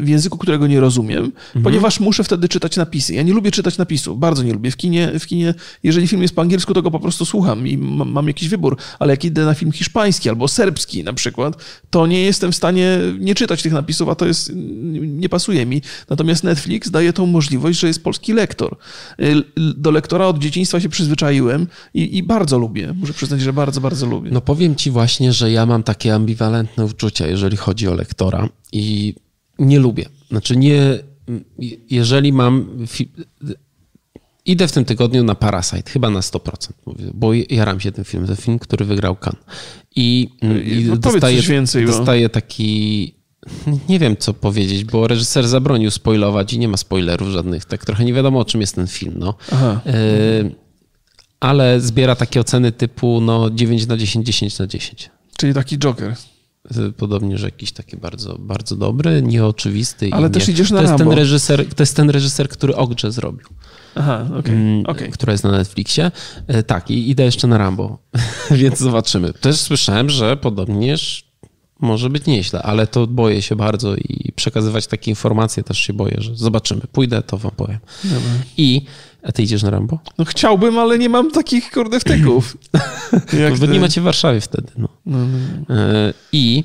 w 0.00 0.08
języku, 0.08 0.38
którego 0.38 0.66
nie 0.66 0.80
rozumiem, 0.80 1.24
Mhm. 1.24 1.62
ponieważ 1.64 2.00
muszę 2.00 2.24
wtedy 2.24 2.48
czytać 2.48 2.76
napisy. 2.76 3.14
Ja 3.14 3.22
nie 3.22 3.32
lubię 3.32 3.50
czytać 3.50 3.78
napisów, 3.78 4.18
bardzo 4.18 4.42
nie 4.42 4.52
lubię. 4.52 4.70
W 4.70 4.76
kinie, 4.76 5.10
w 5.20 5.26
kinie 5.26 5.54
jeżeli 5.82 6.08
film 6.08 6.22
jest 6.22 6.34
po 6.34 6.42
angielsku, 6.42 6.74
to 6.74 6.82
go 6.82 6.90
po 6.90 7.00
prostu 7.00 7.24
słucham 7.24 7.68
i 7.68 7.78
mam, 7.78 8.10
mam 8.10 8.26
jakiś 8.28 8.48
wybór, 8.48 8.76
ale 8.98 9.12
jak 9.12 9.24
idę 9.24 9.44
na 9.44 9.54
film 9.54 9.72
hiszpański 9.72 10.05
albo 10.28 10.48
serbski 10.48 11.04
na 11.04 11.12
przykład, 11.12 11.64
to 11.90 12.06
nie 12.06 12.22
jestem 12.22 12.52
w 12.52 12.56
stanie 12.56 12.98
nie 13.18 13.34
czytać 13.34 13.62
tych 13.62 13.72
napisów, 13.72 14.08
a 14.08 14.14
to 14.14 14.26
jest, 14.26 14.52
nie 15.02 15.28
pasuje 15.28 15.66
mi. 15.66 15.82
Natomiast 16.10 16.44
Netflix 16.44 16.90
daje 16.90 17.12
tą 17.12 17.26
możliwość, 17.26 17.78
że 17.78 17.86
jest 17.86 18.04
polski 18.04 18.32
lektor. 18.32 18.76
Y, 19.20 19.42
Do 19.76 19.90
lektora 19.90 20.26
od 20.26 20.38
dzieciństwa 20.38 20.80
się 20.80 20.88
przyzwyczaiłem 20.88 21.66
i, 21.94 22.16
i 22.16 22.22
bardzo 22.22 22.58
lubię. 22.58 22.94
Muszę 22.96 23.12
przyznać, 23.12 23.40
że 23.40 23.52
bardzo, 23.52 23.80
bardzo 23.80 24.06
lubię. 24.06 24.30
No 24.32 24.40
powiem 24.40 24.76
ci 24.76 24.90
właśnie, 24.90 25.32
że 25.32 25.52
ja 25.52 25.66
mam 25.66 25.82
takie 25.82 26.14
ambiwalentne 26.14 26.84
uczucia, 26.84 27.26
jeżeli 27.26 27.56
chodzi 27.56 27.88
o 27.88 27.94
lektora 27.94 28.48
i 28.72 29.14
nie 29.58 29.78
lubię. 29.78 30.08
Znaczy 30.30 30.56
nie, 30.56 30.98
jeżeli 31.90 32.32
mam... 32.32 32.86
Idę 34.46 34.68
w 34.68 34.72
tym 34.72 34.84
tygodniu 34.84 35.24
na 35.24 35.34
Parasite, 35.34 35.90
chyba 35.90 36.10
na 36.10 36.20
100%, 36.20 36.70
mówię, 36.86 37.04
bo 37.14 37.30
jaram 37.50 37.80
się 37.80 37.92
tym 37.92 38.04
filmem. 38.04 38.28
To 38.28 38.36
film, 38.36 38.58
który 38.58 38.84
wygrał 38.84 39.16
Cannes. 39.16 39.44
I, 39.96 40.28
i 40.64 40.84
No 40.88 40.96
dostaję, 40.96 41.42
więcej, 41.42 41.86
bo- 41.86 41.92
dostaję 41.92 42.28
taki... 42.28 43.14
Nie 43.88 43.98
wiem, 43.98 44.16
co 44.16 44.34
powiedzieć, 44.34 44.84
bo 44.84 45.06
reżyser 45.08 45.48
zabronił 45.48 45.90
spoilować 45.90 46.52
i 46.52 46.58
nie 46.58 46.68
ma 46.68 46.76
spoilerów 46.76 47.28
żadnych. 47.28 47.64
Tak 47.64 47.84
trochę 47.84 48.04
nie 48.04 48.12
wiadomo, 48.12 48.38
o 48.40 48.44
czym 48.44 48.60
jest 48.60 48.74
ten 48.74 48.86
film. 48.86 49.14
No. 49.18 49.34
Y, 49.86 50.54
ale 51.40 51.80
zbiera 51.80 52.16
takie 52.16 52.40
oceny 52.40 52.72
typu 52.72 53.20
no 53.20 53.50
9 53.50 53.86
na 53.86 53.96
10, 53.96 54.26
10 54.26 54.58
na 54.58 54.66
10. 54.66 55.10
Czyli 55.36 55.54
taki 55.54 55.78
Joker. 55.78 56.14
Y, 56.76 56.92
Podobnie, 56.92 57.38
że 57.38 57.46
jakiś 57.46 57.72
taki 57.72 57.96
bardzo, 57.96 58.36
bardzo 58.38 58.76
dobry, 58.76 59.22
nieoczywisty. 59.22 60.08
i 60.08 60.12
Ale 60.12 60.30
też 60.30 60.48
nie. 60.48 60.54
idziesz 60.54 60.70
na 60.70 60.76
to 60.76 60.82
jest 60.84 60.96
ten 60.98 61.12
reżyser, 61.12 61.66
To 61.74 61.82
jest 61.82 61.96
ten 61.96 62.10
reżyser, 62.10 62.48
który 62.48 62.76
Ogrze 62.76 63.12
zrobił, 63.12 63.46
Aha, 63.96 64.26
okej. 64.38 64.54
mm, 64.54 64.86
okej. 64.86 65.10
która 65.10 65.32
jest 65.32 65.44
na 65.44 65.50
Netflixie. 65.50 66.10
Y, 66.58 66.62
Tak, 66.62 66.90
i 66.90 67.10
idę 67.10 67.24
jeszcze 67.24 67.46
na 67.46 67.58
Rambo, 67.58 67.98
więc 68.50 68.78
zobaczymy. 68.78 69.32
Też 69.32 69.56
słyszałem, 69.56 70.10
że 70.10 70.36
podobnież 70.36 71.26
może 71.80 72.10
być 72.10 72.26
nieźle, 72.26 72.62
ale 72.62 72.86
to 72.86 73.06
boję 73.06 73.42
się 73.42 73.56
bardzo 73.56 73.96
i 73.96 74.32
przekazywać 74.36 74.86
takie 74.86 75.10
informacje 75.10 75.62
też 75.62 75.78
się 75.78 75.92
boję, 75.92 76.16
że 76.18 76.36
zobaczymy. 76.36 76.80
Pójdę, 76.92 77.22
to 77.22 77.36
wam 77.38 77.52
powiem. 77.56 77.78
Dobra. 78.04 78.30
I, 78.56 78.82
a 79.22 79.32
ty 79.32 79.42
idziesz 79.42 79.62
na 79.62 79.70
Rambo? 79.70 79.98
No 80.18 80.24
chciałbym, 80.24 80.78
ale 80.78 80.98
nie 80.98 81.08
mam 81.08 81.30
takich 81.30 81.70
kurde 81.70 82.00
wtyków. 82.00 82.56
Jak 83.42 83.52
No, 83.52 83.58
bo 83.58 83.66
ty. 83.66 83.72
nie 83.72 83.80
macie 83.80 84.00
w 84.00 84.04
Warszawie 84.04 84.40
wtedy, 84.40 84.68
no. 84.78 84.88
No, 85.06 85.18
no. 85.18 85.74
E, 85.74 86.14
I 86.32 86.64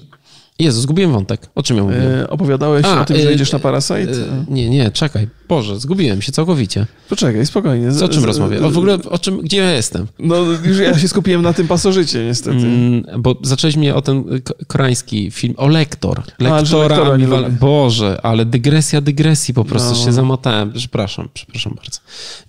Jezu, 0.63 0.81
zgubiłem 0.81 1.11
wątek. 1.11 1.49
O 1.55 1.63
czym 1.63 1.77
ja 1.77 1.83
mówiłem? 1.83 2.07
E, 2.21 2.29
opowiadałeś 2.29 2.85
A, 2.85 3.01
o 3.01 3.05
tym, 3.05 3.17
że 3.17 3.27
e, 3.27 3.31
jedziesz 3.31 3.51
na 3.51 3.59
Parasite? 3.59 4.01
E, 4.11 4.45
Nie, 4.49 4.69
nie, 4.69 4.91
czekaj. 4.91 5.27
Boże, 5.47 5.79
zgubiłem 5.79 6.21
się 6.21 6.31
całkowicie. 6.31 6.85
Poczekaj, 7.09 7.45
spokojnie. 7.45 7.91
Co, 7.91 8.05
o 8.05 8.09
czym 8.09 8.21
Z- 8.21 8.25
rozmawiam? 8.25 8.65
O, 8.65 8.69
w 8.69 8.77
ogóle 8.77 8.93
o 9.09 9.17
czym, 9.19 9.37
gdzie 9.41 9.57
ja 9.57 9.71
jestem? 9.71 10.07
No 10.19 10.35
już 10.65 10.79
ja 10.79 10.99
się 10.99 11.07
skupiłem 11.07 11.41
na 11.41 11.53
tym 11.53 11.67
pasożycie 11.67 12.25
niestety. 12.25 12.57
Mm, 12.57 13.03
bo 13.19 13.35
zacząłeś 13.43 13.75
mnie 13.75 13.95
o 13.95 14.01
ten 14.01 14.23
koreański 14.67 15.31
film, 15.31 15.53
o 15.57 15.67
lektor. 15.67 16.21
Lektora 16.39 16.87
lektora 16.87 17.11
ambiwal- 17.15 17.43
lubię. 17.43 17.57
Boże, 17.59 18.19
ale 18.23 18.45
dygresja 18.45 19.01
dygresji 19.01 19.53
po 19.53 19.65
prostu 19.65 19.89
No. 19.99 20.05
się 20.05 20.13
zamotałem. 20.13 20.71
Przepraszam, 20.73 21.29
przepraszam 21.33 21.73
bardzo. 21.75 21.99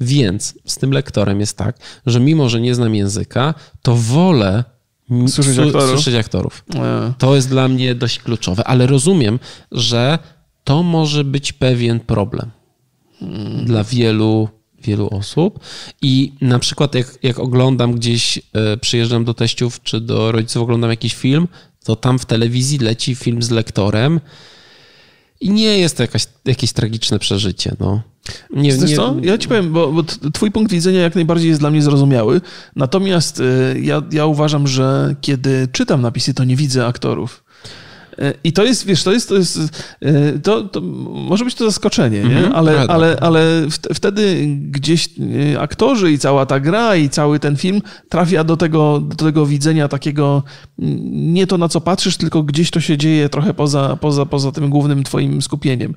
Więc 0.01 0.55
z 0.66 0.77
tym 0.79 0.90
lektorem 0.92 1.40
jest 1.40 1.57
tak, 1.57 1.77
że 2.07 2.20
mimo, 2.20 2.48
że 2.48 2.61
nie 2.61 2.75
znam 2.75 2.94
języka, 2.94 3.55
to 3.83 3.94
wolę 3.96 4.64
Słyszeć 5.26 5.56
su- 5.56 5.62
aktorów? 5.62 5.90
słyszeć 5.90 6.14
aktorów. 6.14 6.64
To 7.18 7.34
jest 7.34 7.48
dla 7.48 7.68
mnie 7.68 7.94
dość 7.94 8.18
kluczowe, 8.18 8.64
ale 8.64 8.86
rozumiem, 8.86 9.38
że 9.72 10.18
to 10.64 10.82
może 10.82 11.24
być 11.24 11.52
pewien 11.52 12.00
problem 12.00 12.50
dla 13.64 13.84
wielu, 13.84 14.48
wielu 14.82 15.08
osób. 15.08 15.60
I 16.02 16.32
na 16.40 16.58
przykład, 16.58 16.94
jak, 16.94 17.18
jak 17.22 17.38
oglądam 17.38 17.92
gdzieś, 17.94 18.38
e, 18.52 18.76
przyjeżdżam 18.76 19.24
do 19.24 19.34
teściów 19.34 19.82
czy 19.82 20.00
do 20.00 20.32
rodziców, 20.32 20.62
oglądam 20.62 20.90
jakiś 20.90 21.14
film, 21.14 21.48
to 21.84 21.96
tam 21.96 22.18
w 22.18 22.26
telewizji 22.26 22.78
leci 22.78 23.14
film 23.14 23.42
z 23.42 23.50
lektorem. 23.50 24.20
I 25.42 25.50
nie 25.50 25.78
jest 25.78 25.96
to 25.96 26.02
jakaś, 26.02 26.26
jakieś 26.44 26.72
tragiczne 26.72 27.18
przeżycie. 27.18 27.76
No. 27.81 28.02
Nie, 28.50 28.72
Wiesz 28.72 28.90
nie, 28.90 28.96
co? 28.96 29.16
Ja 29.22 29.38
ci 29.38 29.48
powiem, 29.48 29.72
bo, 29.72 29.92
bo 29.92 30.02
twój 30.33 30.50
punkt 30.50 30.72
widzenia 30.72 31.00
jak 31.00 31.14
najbardziej 31.14 31.48
jest 31.48 31.61
dla 31.61 31.70
mnie 31.70 31.83
zrozumiały. 31.83 32.40
Natomiast 32.76 33.40
y, 33.40 33.81
ja, 33.83 34.02
ja 34.12 34.26
uważam, 34.26 34.66
że 34.66 35.16
kiedy 35.20 35.68
czytam 35.72 36.02
napisy, 36.02 36.35
to 36.35 36.44
nie 36.44 36.57
widzę 36.57 36.87
aktorów. 36.87 37.44
I 38.44 38.53
to 38.53 38.64
jest, 38.64 38.87
wiesz, 38.87 39.03
to 39.03 39.12
jest, 39.12 39.29
to 39.29 39.35
jest, 39.35 39.59
y, 40.05 40.40
to, 40.42 40.62
to 40.62 40.81
może 41.14 41.44
być 41.44 41.55
to 41.55 41.64
zaskoczenie, 41.64 42.20
nie? 42.22 42.37
Mhm, 42.37 42.53
Ale, 42.55 42.81
ale, 42.88 43.16
ale 43.20 43.66
w- 43.66 43.94
wtedy 43.94 44.46
gdzieś 44.70 45.09
y, 45.53 45.61
aktorzy 45.61 46.12
i 46.12 46.18
cała 46.18 46.46
ta 46.46 46.61
gra 46.61 46.96
i 46.96 47.09
cały 47.09 47.38
ten 47.38 47.57
film 47.57 47.83
trafia 48.09 48.44
do 48.44 48.57
tego, 48.57 49.01
do 49.01 49.16
tego 49.25 49.46
widzenia 49.46 49.88
takiego 49.88 50.42
nie 51.12 51.46
to 51.46 51.59
na 51.59 51.68
co 51.68 51.81
patrzysz, 51.81 52.16
tylko 52.16 52.42
gdzieś 52.42 52.70
to 52.70 52.81
się 52.81 52.98
dzieje 52.98 53.29
trochę 53.29 53.55
poza, 53.55 53.96
poza, 54.01 54.27
poza 54.27 54.53
tym 54.53 54.70
głównym 54.70 55.03
twoim 55.05 55.42
skupieniem. 55.42 55.94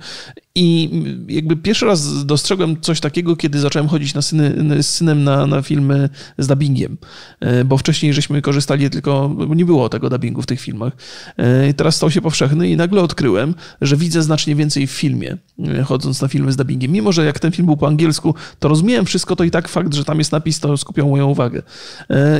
I 0.56 0.90
jakby 1.28 1.56
pierwszy 1.56 1.86
raz 1.86 2.26
dostrzegłem 2.26 2.82
coś 2.82 3.00
takiego, 3.00 3.36
kiedy 3.36 3.60
zacząłem 3.60 3.88
chodzić 3.88 4.14
na 4.14 4.22
syny, 4.22 4.84
z 4.84 4.88
synem 4.88 5.24
na, 5.24 5.48
na 5.48 5.62
filmy 5.62 6.10
z 6.38 6.48
dubbingiem, 6.48 6.98
E, 7.40 7.66
bo 7.66 7.78
wcześniej 7.78 8.14
żeśmy 8.14 8.42
korzystali 8.42 8.90
tylko, 8.90 9.36
nie 9.56 9.66
było 9.66 9.90
tego 9.90 10.10
dubbingu 10.10 10.42
w 10.42 10.46
tych 10.46 10.62
filmach. 10.62 10.94
E, 11.38 11.70
i 11.70 11.74
Teraz 11.74 11.96
stał 11.96 12.12
się 12.12 12.22
powszechny 12.22 12.70
i 12.70 12.78
nagle 12.78 13.02
odkryłem, 13.02 13.56
że 13.82 13.98
widzę 13.98 14.24
znacznie 14.24 14.56
więcej 14.56 14.88
w 14.88 14.92
filmie, 14.92 15.38
e, 15.60 15.84
chodząc 15.84 16.22
na 16.22 16.28
filmy 16.28 16.52
z 16.52 16.56
dubbingiem. 16.56 16.92
Mimo, 16.92 17.12
że 17.12 17.26
jak 17.26 17.40
ten 17.40 17.52
film 17.52 17.66
był 17.66 17.78
po 17.78 17.88
angielsku, 17.88 18.36
to 18.60 18.68
rozumiałem 18.68 19.06
wszystko, 19.06 19.36
to 19.36 19.44
i 19.44 19.52
tak 19.52 19.68
fakt, 19.68 19.94
że 19.94 20.06
tam 20.06 20.20
jest 20.20 20.32
napis, 20.32 20.60
to 20.60 20.78
skupiał 20.78 21.10
moją 21.10 21.28
uwagę. 21.28 21.62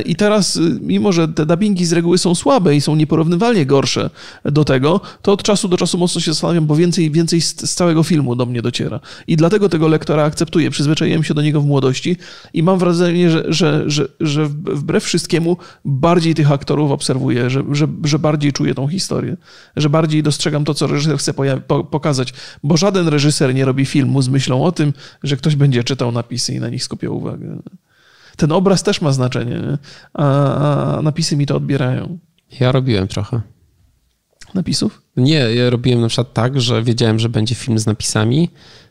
I 0.04 0.16
teraz, 0.16 0.58
mimo 0.80 1.12
że 1.12 1.28
te 1.28 1.46
dubbingi 1.46 1.86
z 1.86 1.92
reguły 1.92 2.18
są 2.18 2.34
słabe 2.34 2.76
i 2.76 2.80
są 2.80 2.96
nieporównywalnie 2.96 3.66
gorsze 3.66 4.10
do 4.44 4.64
tego, 4.64 5.00
to 5.22 5.32
od 5.32 5.42
czasu 5.42 5.68
do 5.68 5.76
czasu 5.76 5.98
mocno 5.98 6.20
się 6.20 6.32
zastanawiam, 6.32 6.66
bo 6.66 6.76
więcej 6.76 7.10
więcej 7.10 7.40
z, 7.40 7.70
z 7.70 7.74
całego 7.74 8.02
filmu 8.06 8.36
do 8.36 8.46
mnie 8.46 8.62
dociera. 8.62 9.00
I 9.26 9.36
dlatego 9.36 9.68
tego 9.68 9.88
lektora 9.88 10.24
akceptuję. 10.24 10.70
Przyzwyczaiłem 10.70 11.24
się 11.24 11.34
do 11.34 11.42
niego 11.42 11.60
w 11.60 11.66
młodości 11.66 12.16
i 12.52 12.62
mam 12.62 12.78
wrażenie, 12.78 13.30
że, 13.30 13.44
że, 13.48 13.84
że, 13.86 14.08
że 14.20 14.46
wbrew 14.46 15.04
wszystkiemu 15.04 15.56
bardziej 15.84 16.34
tych 16.34 16.52
aktorów 16.52 16.90
obserwuję, 16.90 17.50
że, 17.50 17.62
że, 17.72 17.88
że 18.04 18.18
bardziej 18.18 18.52
czuję 18.52 18.74
tą 18.74 18.88
historię, 18.88 19.36
że 19.76 19.90
bardziej 19.90 20.22
dostrzegam 20.22 20.64
to, 20.64 20.74
co 20.74 20.86
reżyser 20.86 21.18
chce 21.18 21.34
pokazać, 21.90 22.34
bo 22.62 22.76
żaden 22.76 23.08
reżyser 23.08 23.54
nie 23.54 23.64
robi 23.64 23.86
filmu 23.86 24.22
z 24.22 24.28
myślą 24.28 24.64
o 24.64 24.72
tym, 24.72 24.92
że 25.22 25.36
ktoś 25.36 25.56
będzie 25.56 25.84
czytał 25.84 26.12
napisy 26.12 26.54
i 26.54 26.60
na 26.60 26.68
nich 26.68 26.84
skupiał 26.84 27.16
uwagę. 27.16 27.58
Ten 28.36 28.52
obraz 28.52 28.82
też 28.82 29.00
ma 29.00 29.12
znaczenie, 29.12 29.52
nie? 29.54 29.78
A, 30.14 30.98
a 30.98 31.02
napisy 31.02 31.36
mi 31.36 31.46
to 31.46 31.56
odbierają. 31.56 32.18
Ja 32.60 32.72
robiłem 32.72 33.08
trochę. 33.08 33.40
Napisów? 34.54 35.05
Nie, 35.16 35.34
ja 35.34 35.70
robiłem 35.70 36.00
na 36.00 36.08
przykład 36.08 36.32
tak, 36.32 36.60
że 36.60 36.82
wiedziałem, 36.82 37.18
że 37.18 37.28
będzie 37.28 37.54
film 37.54 37.78
z 37.78 37.86
napisami, 37.86 38.50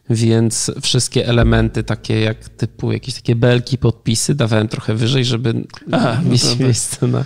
więc 0.09 0.71
wszystkie 0.81 1.27
elementy 1.27 1.83
takie 1.83 2.19
jak 2.19 2.49
typu 2.49 2.91
jakieś 2.91 3.15
takie 3.15 3.35
belki, 3.35 3.77
podpisy 3.77 4.35
dawałem 4.35 4.67
trochę 4.67 4.93
wyżej, 4.95 5.25
żeby 5.25 5.63
Aha, 5.91 6.19
no 6.23 6.29
mieć 6.31 6.41
to 6.41 6.49
tak. 6.49 6.59
miejsce 6.59 7.07
na, 7.07 7.25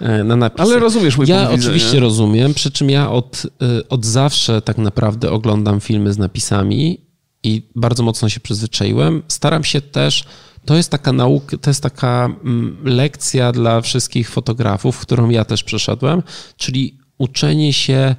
e, 0.00 0.24
na 0.24 0.36
napisy. 0.36 0.62
Ale 0.62 0.78
rozumiesz 0.78 1.16
mój 1.16 1.26
Ja 1.26 1.50
oczywiście 1.50 1.86
widzenia. 1.86 2.00
rozumiem, 2.00 2.54
przy 2.54 2.70
czym 2.70 2.90
ja 2.90 3.10
od, 3.10 3.44
y, 3.44 3.88
od 3.88 4.06
zawsze 4.06 4.62
tak 4.62 4.78
naprawdę 4.78 5.30
oglądam 5.30 5.80
filmy 5.80 6.12
z 6.12 6.18
napisami 6.18 7.00
i 7.42 7.62
bardzo 7.74 8.02
mocno 8.02 8.28
się 8.28 8.40
przyzwyczaiłem. 8.40 9.22
Staram 9.28 9.64
się 9.64 9.80
też, 9.80 10.24
to 10.64 10.76
jest 10.76 10.90
taka 10.90 11.12
nauka, 11.12 11.58
to 11.58 11.70
jest 11.70 11.82
taka 11.82 12.24
mm, 12.44 12.76
lekcja 12.84 13.52
dla 13.52 13.80
wszystkich 13.80 14.30
fotografów, 14.30 14.98
którą 14.98 15.30
ja 15.30 15.44
też 15.44 15.64
przeszedłem, 15.64 16.22
czyli 16.56 16.98
uczenie 17.18 17.72
się 17.72 18.14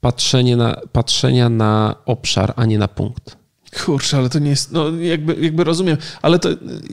patrzenie 0.00 0.56
na, 0.56 0.80
patrzenia 0.92 1.48
na 1.48 1.94
obszar, 2.06 2.52
a 2.56 2.64
nie 2.66 2.78
na 2.78 2.88
punkt. 2.88 3.41
Kurczę, 3.84 4.16
ale 4.18 4.28
to 4.30 4.38
nie 4.38 4.50
jest, 4.50 4.72
no 4.72 4.90
jakby, 4.90 5.36
jakby 5.40 5.64
rozumiem, 5.64 5.96
ale 6.22 6.38
to 6.38 6.48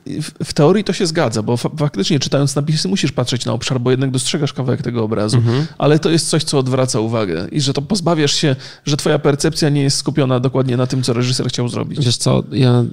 w, 0.06 0.32
w 0.46 0.54
teorii 0.54 0.84
to 0.84 0.94
się 0.94 1.06
zgadza, 1.08 1.44
bo 1.44 1.58
fa- 1.58 1.70
faktycznie 1.78 2.20
czytając 2.20 2.56
napisy 2.56 2.88
musisz 2.88 3.12
patrzeć 3.12 3.46
na 3.46 3.54
obszar, 3.54 3.80
bo 3.82 3.92
jednak 3.92 4.12
dostrzegasz 4.12 4.54
kawałek 4.54 4.82
tego 4.82 5.04
obrazu, 5.04 5.38
Mhm. 5.38 5.66
ale 5.78 6.00
to 6.00 6.10
jest 6.10 6.30
coś, 6.30 6.44
co 6.44 6.60
odwraca 6.60 7.00
uwagę 7.00 7.48
i 7.52 7.62
że 7.62 7.74
to 7.74 7.82
pozbawiasz 7.82 8.34
się, 8.34 8.56
że 8.86 8.98
twoja 8.98 9.20
percepcja 9.20 9.70
nie 9.70 9.82
jest 9.82 9.98
skupiona 9.98 10.40
dokładnie 10.40 10.78
na 10.78 10.88
tym, 10.88 11.04
co 11.04 11.14
reżyser 11.14 11.48
chciał 11.48 11.70
zrobić. 11.70 12.06
Wiesz 12.06 12.18
co, 12.18 12.44
ja 12.52 12.82
y, 12.82 12.86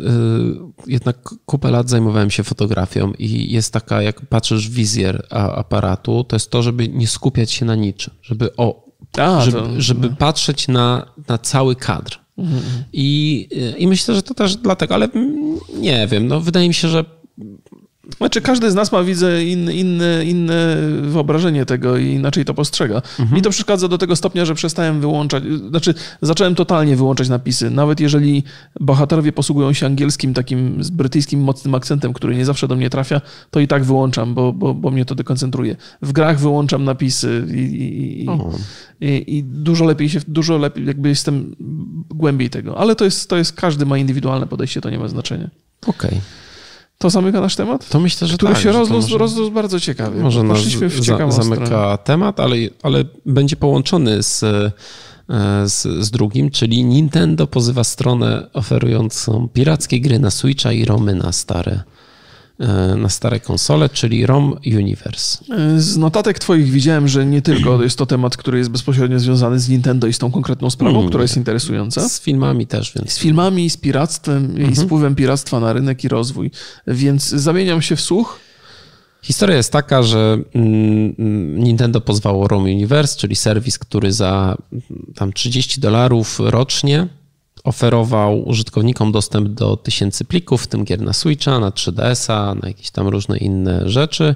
jednak 0.87 1.16
kupę 1.46 1.70
lat 1.70 1.90
zajmowałem 1.90 2.31
się 2.31 2.44
fotografią 2.44 3.12
i 3.18 3.53
jest 3.53 3.72
taka, 3.72 4.03
jak 4.03 4.20
patrzysz 4.27 4.68
w 4.68 4.72
wizjer 4.72 5.27
a, 5.31 5.53
aparatu, 5.53 6.25
to 6.25 6.37
jest 6.37 6.51
to, 6.51 6.62
żeby 6.62 6.88
nie 6.88 7.07
skupiać 7.09 7.51
się 7.53 7.64
na 7.64 7.75
niczym, 7.75 8.14
żeby 8.22 8.57
o, 8.57 8.87
A, 9.18 9.40
żeby, 9.40 9.59
to- 9.59 9.81
żeby 9.81 10.09
patrzeć 10.11 10.68
na, 10.68 11.07
na 11.29 11.38
cały 11.38 11.77
kadr. 11.77 12.18
I, 12.92 13.49
I 13.79 13.87
myślę, 13.87 14.14
że 14.14 14.22
to 14.22 14.35
też 14.35 14.57
dlatego, 14.57 14.94
ale 14.94 15.09
nie 15.79 16.07
wiem, 16.07 16.27
no 16.27 16.40
wydaje 16.40 16.68
mi 16.68 16.75
się, 16.75 16.88
że 16.88 17.05
Znaczy, 18.16 18.40
każdy 18.40 18.71
z 18.71 18.75
nas 18.75 18.92
ma, 18.92 19.03
widzę, 19.03 19.45
inne, 19.45 19.75
inne, 19.75 20.25
inne 20.25 20.77
wyobrażenie 21.03 21.66
tego 21.66 21.97
i 21.97 22.07
inaczej 22.07 22.45
to 22.45 22.55
postrzega. 22.55 23.03
Mi 23.33 23.42
to 23.42 23.51
przeszkadza 23.51 23.88
do 23.88 23.99
tego 23.99 24.16
stopnia, 24.16 24.45
że 24.45 24.55
przestałem 24.55 25.01
wyłączać, 25.01 25.45
znaczy 25.69 25.95
zacząłem 26.23 26.55
totalnie 26.55 26.97
wyłączać 26.97 27.29
napisy. 27.29 27.71
Nawet 27.71 28.01
jeżeli 28.01 28.42
bohaterowie 28.81 29.33
posługują 29.33 29.73
się 29.73 29.87
angielskim, 29.87 30.35
takim 30.35 30.85
z 30.85 30.90
brytyjskim 30.90 31.40
mocnym 31.40 31.75
akcentem, 31.75 32.12
który 32.12 32.37
nie 32.37 32.45
zawsze 32.45 32.69
do 32.69 32.77
mnie 32.77 32.90
trafia, 32.90 33.21
to 33.51 33.61
i 33.61 33.69
tak 33.69 33.85
wyłączam, 33.85 34.35
bo, 34.35 34.53
bo, 34.53 34.75
bo 34.75 34.90
mnie 34.90 35.05
to 35.05 35.14
dekoncentruje. 35.14 35.77
W 36.03 36.12
grach 36.12 36.38
wyłączam 36.38 36.85
napisy 36.85 37.47
i, 37.51 37.59
i, 37.59 38.25
i, 38.25 38.27
i, 39.01 39.37
i 39.37 39.45
dużo 39.45 39.85
lepiej 39.85 40.09
się, 40.09 40.21
dużo 40.29 40.59
lepiej, 40.59 40.87
jakby 40.87 41.09
jestem 41.09 41.57
głębiej 42.09 42.51
tego. 42.51 42.79
Ale 42.79 42.97
to 42.97 43.05
jest, 43.05 43.31
to 43.31 43.37
jest, 43.37 43.53
każdy 43.53 43.87
ma 43.87 43.99
indywidualne 43.99 44.47
podejście, 44.47 44.81
to 44.81 44.90
nie 44.90 44.99
ma 44.99 45.09
znaczenia. 45.09 45.51
okej. 45.87 46.21
To 46.99 47.11
zamyka 47.11 47.41
nasz 47.41 47.57
temat? 47.57 47.89
To 47.89 48.01
myślę, 48.01 48.29
że 48.29 48.37
który 48.37 48.53
tak, 48.53 48.63
się 48.63 48.73
rozrósł, 48.73 49.19
może- 49.19 49.19
bardzo 49.51 49.81
ciekawie. 49.81 50.21
Może 50.23 50.43
nas 50.43 50.59
w 50.65 51.05
za, 51.05 51.31
zamyka 51.31 51.67
stronę. 51.67 51.99
temat, 52.05 52.41
ale, 52.41 52.57
ale 52.83 53.05
będzie 53.27 53.57
połączony 53.57 54.23
z, 54.23 54.43
e, 54.43 54.73
z, 55.69 55.83
z 56.05 56.11
drugim, 56.11 56.51
czyli 56.51 56.85
Nintendo 56.85 57.47
pozywa 57.47 57.85
stronę 57.85 58.47
oferującą 58.53 59.49
pirackie 59.53 60.01
gry 60.01 60.19
na 60.19 60.31
Switcha 60.31 60.73
i 60.73 60.85
romy 60.85 61.15
na 61.15 61.33
stare, 61.33 61.83
na 62.97 63.09
stare 63.09 63.40
konsole, 63.40 63.88
czyli 63.88 64.27
ROM 64.27 64.57
Universe. 64.66 65.38
Z 65.77 65.97
notatek 65.97 66.38
twoich 66.38 66.71
widziałem, 66.71 67.09
że 67.09 67.27
nie 67.27 67.42
tylko 67.42 67.83
jest 67.83 67.99
to 67.99 68.07
temat, 68.07 68.37
który 68.37 68.59
jest 68.59 68.71
bezpośrednio 68.71 69.19
związany 69.21 69.59
z 69.61 69.69
Nintendo 69.69 70.07
i 70.07 70.12
z 70.12 70.19
tą 70.19 70.31
konkretną 70.31 70.71
sprawą, 70.71 70.97
Mm. 70.97 71.09
która 71.09 71.23
jest 71.23 71.37
interesująca. 71.37 72.09
Z 72.09 72.21
filmami 72.21 72.66
też, 72.66 72.92
więc 72.95 73.12
Z 73.12 73.19
filmami, 73.19 73.71
z 73.71 73.77
piractwem 73.77 74.45
Mhm. 74.45 74.71
i 74.73 74.75
z 74.77 74.83
wpływem 74.83 75.14
piractwa 75.14 75.61
na 75.61 75.73
rynek 75.73 76.05
i 76.05 76.09
rozwój. 76.09 76.51
Więc 76.87 77.29
zamieniam 77.29 77.83
się 77.83 77.97
w 77.97 78.01
słuch. 78.01 78.38
Historia 79.23 79.57
jest 79.57 79.73
taka, 79.73 80.03
że 80.03 80.38
mm, 80.55 81.14
mm, 81.19 81.59
Nintendo 81.64 82.01
pozwało 82.01 82.49
ROM 82.49 82.62
Universe, 82.62 83.19
czyli 83.19 83.37
serwis, 83.37 83.79
który 83.79 84.12
za 84.12 84.57
tam 85.14 85.33
30 85.33 85.81
dolarów 85.81 86.38
rocznie 86.40 87.09
oferował 87.66 88.48
użytkownikom 88.48 89.12
dostęp 89.12 89.48
do 89.48 89.76
tysięcy 89.76 90.24
plików, 90.24 90.62
w 90.62 90.66
tym 90.66 90.85
gier 90.85 91.00
na 91.02 91.12
Switcha, 91.12 91.61
na 91.61 91.70
3DS-a, 91.70 92.55
na 92.55 92.68
jakieś 92.68 92.90
tam 92.90 93.09
różne 93.09 93.38
inne 93.38 93.90
rzeczy. 93.90 94.35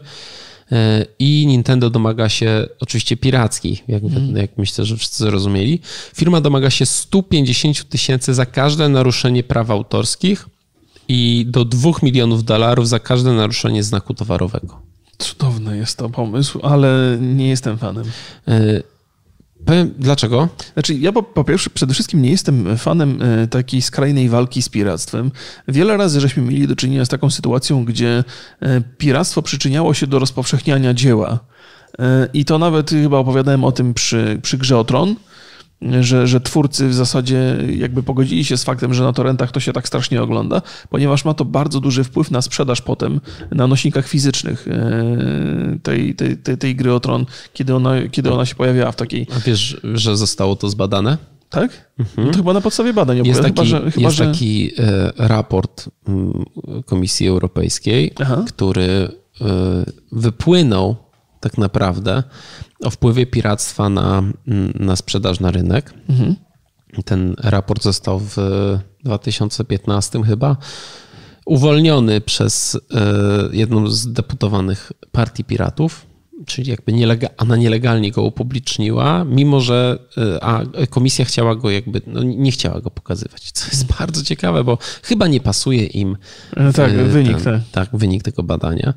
E, 0.72 1.06
I 1.18 1.46
Nintendo 1.46 1.90
domaga 1.90 2.28
się 2.28 2.66
oczywiście 2.80 3.16
pirackich, 3.16 3.88
jak, 3.88 4.02
jak 4.34 4.58
myślę, 4.58 4.84
że 4.84 4.96
wszyscy 4.96 5.24
zrozumieli. 5.24 5.80
Firma 6.14 6.40
domaga 6.40 6.70
się 6.70 6.86
150 6.86 7.88
tysięcy 7.88 8.34
za 8.34 8.46
każde 8.46 8.88
naruszenie 8.88 9.42
praw 9.42 9.70
autorskich 9.70 10.48
i 11.08 11.46
do 11.48 11.64
2 11.64 11.90
milionów 12.02 12.44
dolarów 12.44 12.88
za 12.88 12.98
każde 12.98 13.32
naruszenie 13.32 13.82
znaku 13.82 14.14
towarowego. 14.14 14.82
Cudowny 15.18 15.76
jest 15.76 15.98
to 15.98 16.10
pomysł, 16.10 16.60
ale 16.62 17.18
nie 17.20 17.48
jestem 17.48 17.78
fanem. 17.78 18.04
Powiem, 19.70 19.94
dlaczego? 19.98 20.48
Znaczy, 20.72 20.94
ja 20.94 21.12
po, 21.12 21.22
po, 21.22 21.44
pierwsze, 21.44 21.70
przede 21.70 21.94
wszystkim 21.94 22.22
nie 22.22 22.30
jestem 22.30 22.78
fanem 22.78 23.22
e, 23.22 23.46
takiej 23.46 23.82
skrajnej 23.82 24.28
walki 24.28 24.62
z 24.62 24.68
piractwem. 24.68 25.30
Wiele 25.68 25.96
razy 25.96 26.20
żeśmy 26.20 26.42
mieli 26.42 26.68
do 26.68 26.76
czynienia 26.76 27.04
z 27.04 27.08
taką 27.08 27.30
sytuacją, 27.30 27.84
gdzie 27.84 28.24
e, 28.60 28.80
piractwo 28.98 29.42
przyczyniało 29.42 29.94
się 29.94 30.06
do 30.06 30.18
rozpowszechniania 30.18 30.94
dzieła. 30.94 31.38
E, 31.98 32.28
I 32.34 32.44
to 32.44 32.58
nawet 32.58 32.90
chyba 32.90 33.18
opowiadałem 33.18 33.64
o 33.64 33.72
tym 33.72 33.94
przy, 33.94 34.38
przy 34.42 34.58
grze 34.58 34.78
o 34.78 34.84
Tron, 34.84 35.16
że, 36.00 36.26
że 36.26 36.40
twórcy 36.40 36.88
w 36.88 36.94
zasadzie 36.94 37.56
jakby 37.76 38.02
pogodzili 38.02 38.44
się 38.44 38.56
z 38.56 38.64
faktem, 38.64 38.94
że 38.94 39.02
na 39.02 39.12
torrentach 39.12 39.52
to 39.52 39.60
się 39.60 39.72
tak 39.72 39.88
strasznie 39.88 40.22
ogląda, 40.22 40.62
ponieważ 40.90 41.24
ma 41.24 41.34
to 41.34 41.44
bardzo 41.44 41.80
duży 41.80 42.04
wpływ 42.04 42.30
na 42.30 42.42
sprzedaż 42.42 42.82
potem 42.82 43.20
na 43.50 43.66
nośnikach 43.66 44.08
fizycznych 44.08 44.68
e, 44.68 45.78
tej, 45.82 46.14
tej, 46.14 46.36
tej, 46.38 46.58
tej 46.58 46.76
gry 46.76 46.94
o 46.94 47.00
tron, 47.00 47.26
kiedy 47.52 47.74
ona, 47.74 48.08
kiedy 48.10 48.32
ona 48.32 48.46
się 48.46 48.54
pojawiała 48.54 48.92
w 48.92 48.96
takiej... 48.96 49.26
A 49.36 49.40
wiesz, 49.40 49.80
że 49.94 50.16
zostało 50.16 50.56
to 50.56 50.70
zbadane? 50.70 51.18
Tak? 51.50 51.92
Mhm. 51.98 52.26
No 52.26 52.32
to 52.32 52.38
chyba 52.38 52.52
na 52.52 52.60
podstawie 52.60 52.92
badań. 52.92 53.26
Jest 53.26 53.40
taki, 53.42 53.54
chyba, 53.54 53.64
że, 53.64 53.90
chyba, 53.90 54.06
jest 54.06 54.16
że... 54.16 54.26
taki 54.26 54.72
e, 54.78 55.12
raport 55.16 55.88
mm, 56.08 56.44
Komisji 56.86 57.28
Europejskiej, 57.28 58.12
Aha. 58.20 58.44
który 58.48 59.08
e, 59.40 59.44
wypłynął 60.12 60.96
tak 61.40 61.58
naprawdę 61.58 62.22
o 62.84 62.90
wpływie 62.90 63.26
piractwa 63.26 63.88
na, 63.88 64.22
na 64.74 64.96
sprzedaż 64.96 65.40
na 65.40 65.50
rynek. 65.50 65.94
Mhm. 66.08 66.36
Ten 67.04 67.34
raport 67.38 67.82
został 67.82 68.20
w 68.20 68.36
2015 69.04 70.22
chyba 70.22 70.56
uwolniony 71.46 72.20
przez 72.20 72.74
e, 72.74 72.78
jedną 73.52 73.90
z 73.90 74.12
deputowanych 74.12 74.92
partii 75.12 75.44
piratów 75.44 76.06
czyli 76.46 76.70
jakby 76.70 76.92
nielega, 76.92 77.28
ona 77.38 77.56
nielegalnie 77.56 78.10
go 78.10 78.22
upubliczniła, 78.22 79.24
mimo 79.24 79.60
że 79.60 79.98
e, 80.18 80.44
a 80.44 80.62
komisja 80.90 81.24
chciała 81.24 81.54
go 81.54 81.70
jakby, 81.70 82.00
no 82.06 82.22
nie 82.22 82.50
chciała 82.50 82.80
go 82.80 82.90
pokazywać, 82.90 83.52
co 83.52 83.66
jest 83.66 83.86
bardzo 83.98 84.22
ciekawe, 84.22 84.64
bo 84.64 84.78
chyba 85.02 85.26
nie 85.26 85.40
pasuje 85.40 85.86
im 85.86 86.16
e, 86.56 86.72
tak, 86.72 86.92
wynik, 86.92 87.42
ten, 87.42 87.60
tak. 87.72 87.88
wynik 87.92 88.22
tego 88.22 88.42
badania. 88.42 88.94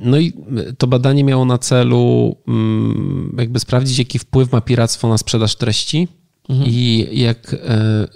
No 0.00 0.18
i 0.18 0.32
to 0.78 0.86
badanie 0.86 1.24
miało 1.24 1.44
na 1.44 1.58
celu 1.58 2.36
mm, 2.48 3.36
jakby 3.38 3.60
sprawdzić, 3.60 3.98
jaki 3.98 4.18
wpływ 4.18 4.52
ma 4.52 4.60
piractwo 4.60 5.08
na 5.08 5.18
sprzedaż 5.18 5.56
treści 5.56 6.08
mhm. 6.48 6.70
i 6.70 7.08
jak 7.12 7.56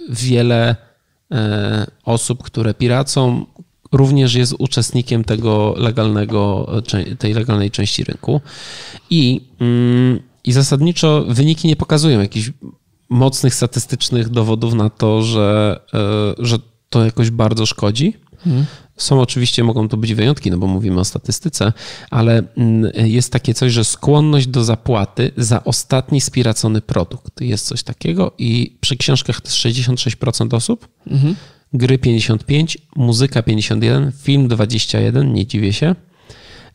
wiele 0.09 0.75
osób, 2.05 2.43
które 2.43 2.73
piracą, 2.73 3.45
również 3.97 4.35
jest 4.35 4.55
uczestnikiem 4.59 5.23
tego 5.23 5.75
legalnego, 5.77 6.71
tej 7.19 7.33
legalnej 7.33 7.71
części 7.71 8.03
rynku. 8.03 8.41
I, 9.09 9.41
mm, 9.59 10.19
i 10.43 10.51
zasadniczo 10.51 11.25
wyniki 11.29 11.67
nie 11.67 11.75
pokazują 11.75 12.19
jakichś 12.19 12.51
mocnych 13.09 13.55
statystycznych 13.55 14.29
dowodów 14.29 14.73
na 14.73 14.89
to, 14.89 15.21
że, 15.21 15.79
e, 15.93 16.45
że 16.45 16.57
to 16.89 17.05
jakoś 17.05 17.29
bardzo 17.29 17.65
szkodzi. 17.65 18.13
Hmm. 18.43 18.65
Są 18.97 19.21
oczywiście, 19.21 19.63
mogą 19.63 19.89
to 19.89 19.97
być 19.97 20.13
wyjątki, 20.13 20.51
no 20.51 20.57
bo 20.57 20.67
mówimy 20.67 20.99
o 20.99 21.05
statystyce, 21.05 21.73
ale 22.09 22.43
mm, 22.57 22.91
jest 22.95 23.33
takie 23.33 23.53
coś, 23.53 23.73
że 23.73 23.83
skłonność 23.85 24.47
do 24.47 24.63
zapłaty 24.63 25.31
za 25.37 25.63
ostatni 25.63 26.21
spiracony 26.21 26.81
produkt. 26.81 27.41
Jest 27.41 27.65
coś 27.65 27.83
takiego 27.83 28.31
i 28.37 28.77
przy 28.81 28.97
książkach 28.97 29.41
to 29.41 29.49
jest 29.49 29.81
66% 29.81 30.55
osób. 30.55 30.87
Mhm 31.07 31.35
gry 31.73 31.97
55, 31.97 32.77
muzyka 32.95 33.43
51, 33.43 34.11
film 34.11 34.47
21, 34.47 35.33
nie 35.33 35.45
dziwię 35.45 35.73
się, 35.73 35.95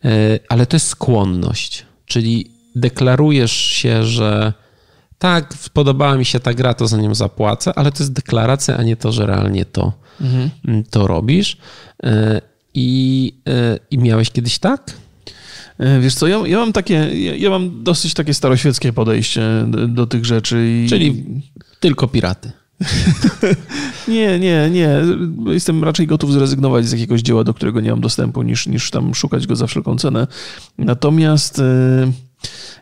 e, 0.04 0.38
ale 0.48 0.66
to 0.66 0.76
jest 0.76 0.86
skłonność, 0.86 1.86
czyli 2.06 2.50
deklarujesz 2.76 3.52
się, 3.52 4.04
że 4.04 4.52
tak, 5.18 5.54
podobała 5.72 6.16
mi 6.16 6.24
się 6.24 6.40
ta 6.40 6.54
gra, 6.54 6.74
to 6.74 6.86
za 6.86 6.96
nią 6.96 7.14
zapłacę, 7.14 7.72
ale 7.76 7.92
to 7.92 7.98
jest 8.02 8.12
deklaracja, 8.12 8.76
a 8.76 8.82
nie 8.82 8.96
to, 8.96 9.12
że 9.12 9.26
realnie 9.26 9.64
to, 9.64 9.92
mhm. 10.20 10.50
to 10.90 11.06
robisz. 11.06 11.56
E, 12.02 12.40
I, 12.74 13.34
e, 13.48 13.78
I 13.90 13.98
miałeś 13.98 14.30
kiedyś 14.30 14.58
tak? 14.58 14.92
Wiesz 16.00 16.14
co, 16.14 16.26
ja, 16.26 16.38
ja 16.46 16.58
mam 16.58 16.72
takie, 16.72 16.94
ja, 16.94 17.36
ja, 17.36 17.50
mam 17.50 17.84
dosyć 17.84 18.14
takie 18.14 18.34
staroświeckie 18.34 18.92
podejście 18.92 19.64
do, 19.68 19.88
do 19.88 20.06
tych 20.06 20.24
rzeczy. 20.24 20.68
I... 20.84 20.88
Czyli 20.88 21.24
tylko 21.80 22.08
piraty. 22.08 22.52
nie, 24.08 24.38
nie, 24.38 24.70
nie. 24.70 25.00
Jestem 25.46 25.84
raczej 25.84 26.06
gotów 26.06 26.32
zrezygnować 26.32 26.86
z 26.86 26.92
jakiegoś 26.92 27.22
dzieła, 27.22 27.44
do 27.44 27.54
którego 27.54 27.80
nie 27.80 27.90
mam 27.90 28.00
dostępu, 28.00 28.42
niż, 28.42 28.66
niż 28.66 28.90
tam 28.90 29.14
szukać 29.14 29.46
go 29.46 29.56
za 29.56 29.66
wszelką 29.66 29.96
cenę. 29.98 30.26
Natomiast 30.78 31.58
e, 31.58 32.12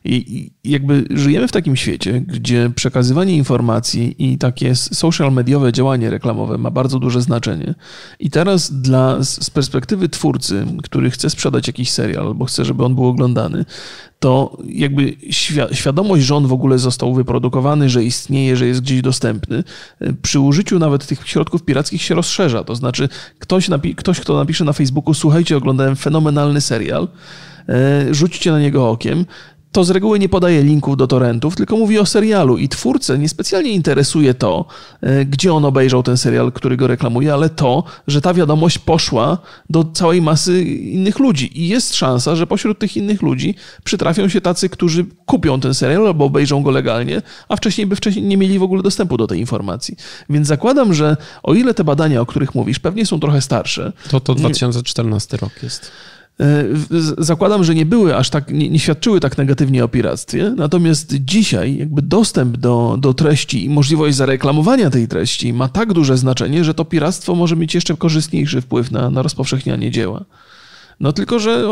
i 0.05 0.51
jakby 0.65 1.05
żyjemy 1.11 1.49
w 1.49 1.53
takim 1.53 1.77
świecie, 1.77 2.21
gdzie 2.21 2.71
przekazywanie 2.75 3.37
informacji 3.37 4.15
i 4.19 4.39
takie 4.39 4.77
social 4.77 5.33
mediowe 5.33 5.73
działanie 5.73 6.11
reklamowe 6.11 6.59
ma 6.59 6.71
bardzo 6.71 6.99
duże 6.99 7.23
znaczenie. 7.23 7.75
I 8.21 8.31
teraz 8.31 8.73
dla, 8.73 9.25
z 9.25 9.51
perspektywy 9.51 10.09
twórcy, 10.09 10.67
który 10.83 11.11
chce 11.11 11.31
sprzedać 11.31 11.67
jakiś 11.67 11.91
serial 11.91 12.27
albo 12.27 12.45
chce, 12.45 12.65
żeby 12.65 12.85
on 12.85 12.95
był 12.95 13.07
oglądany, 13.07 13.65
to 14.21 14.59
jakby 14.69 15.17
świadomość, 15.73 16.25
że 16.25 16.37
on 16.37 16.47
w 16.47 16.53
ogóle 16.53 16.79
został 16.79 17.15
wyprodukowany, 17.15 17.89
że 17.89 18.05
istnieje, 18.05 18.57
że 18.57 18.67
jest 18.67 18.81
gdzieś 18.81 19.03
dostępny, 19.03 19.65
przy 20.23 20.41
użyciu 20.41 20.79
nawet 20.79 21.07
tych 21.07 21.29
środków 21.29 21.63
pirackich 21.63 22.03
się 22.03 22.15
rozszerza. 22.15 22.65
To 22.65 22.75
znaczy, 22.75 23.09
ktoś, 23.39 23.69
ktoś 23.97 24.21
kto 24.21 24.37
napisze 24.37 24.65
na 24.65 24.73
Facebooku, 24.73 25.15
słuchajcie, 25.15 25.57
oglądałem 25.57 25.97
fenomenalny 25.97 26.61
serial, 26.61 27.09
e, 27.69 28.15
rzućcie 28.15 28.51
na 28.53 28.61
niego 28.61 28.91
okiem, 28.91 29.25
to 29.73 29.85
z 29.85 29.91
reguły 29.91 30.19
nie 30.19 30.29
podaje 30.29 30.63
linków 30.63 30.97
do 30.97 31.07
torrentów, 31.07 31.57
tylko 31.57 31.77
mówi 31.77 31.99
o 31.99 32.07
serialu 32.07 32.59
i 32.59 32.69
twórcę 32.69 33.19
niespecjalnie 33.19 33.71
interesuje 33.71 34.35
to, 34.35 34.65
e, 35.01 35.25
gdzie 35.25 35.55
on 35.55 35.65
obejrzał 35.65 36.03
ten 36.03 36.17
serial, 36.17 36.53
który 36.53 36.77
go 36.77 36.87
reklamuje, 36.87 37.33
ale 37.35 37.49
to, 37.49 37.85
że 38.07 38.21
ta 38.21 38.35
wiadomość 38.35 38.79
poszła 38.79 39.39
do 39.71 39.85
całej 39.85 40.23
masy 40.23 40.63
innych 40.65 41.19
ludzi 41.19 41.63
i 41.63 41.69
jest 41.69 41.97
szansa, 41.97 42.37
że 42.37 42.47
pośród 42.47 42.79
tych 42.79 42.97
innych 42.97 43.23
ludzi 43.23 43.55
przytrafią 43.85 44.29
się 44.29 44.41
tacy, 44.41 44.69
którzy 44.69 45.07
kupią 45.27 45.61
ten 45.61 45.75
serial 45.75 46.07
albo 46.07 46.25
obejrzą 46.25 46.63
go 46.63 46.71
legalnie, 46.71 47.23
a 47.49 47.57
wcześniej 47.57 47.87
by 47.87 47.97
wcześniej 47.97 48.25
nie 48.25 48.37
mieli 48.37 48.59
w 48.59 48.63
ogóle 48.63 48.83
dostępu 48.83 49.17
do 49.17 49.27
tej 49.27 49.41
informacji. 49.41 49.97
Więc 50.31 50.47
zakładam, 50.47 50.95
że 50.95 51.17
o 51.43 51.55
ile 51.55 51.75
te 51.75 51.85
badania, 51.85 52.21
o 52.21 52.27
których 52.27 52.55
mówisz, 52.55 52.79
pewnie 52.79 53.07
są 53.07 53.21
trochę 53.21 53.41
starsze. 53.41 53.93
To 54.11 54.21
to 54.21 54.35
2014 54.35 55.37
rok 55.37 55.53
jest. 55.63 55.91
E, 56.41 56.65
zakładam, 57.19 57.65
że 57.65 57.75
nie 57.75 57.87
były 57.87 58.17
aż 58.17 58.31
tak, 58.31 58.53
nie, 58.53 58.71
nie, 58.71 58.79
świadczyły 58.79 59.21
tak 59.21 59.39
negatywnie 59.39 59.85
o 59.85 59.89
piractwie, 59.89 60.55
natomiast 60.57 61.15
dzisiaj 61.15 61.77
jakby 61.77 62.03
dostęp 62.03 62.57
do, 62.57 62.97
do 63.01 63.15
treści 63.15 63.65
i 63.65 63.71
możliwość 63.71 64.17
zareklamowania 64.17 64.91
tej 64.91 65.09
treści 65.09 65.53
ma 65.53 65.69
tak 65.69 65.93
duże 65.93 66.19
znaczenie, 66.19 66.65
że 66.65 66.75
to 66.75 66.85
piractwo 66.85 67.35
może 67.35 67.57
mieć 67.57 67.75
jeszcze 67.75 67.97
korzystniejszy 67.97 68.61
wpływ 68.61 68.91
na, 68.91 69.11
na 69.11 69.23
rozpowszechnianie 69.23 69.91
dzieła. 69.91 70.25
No 71.01 71.13
tylko, 71.13 71.39
że... 71.39 71.69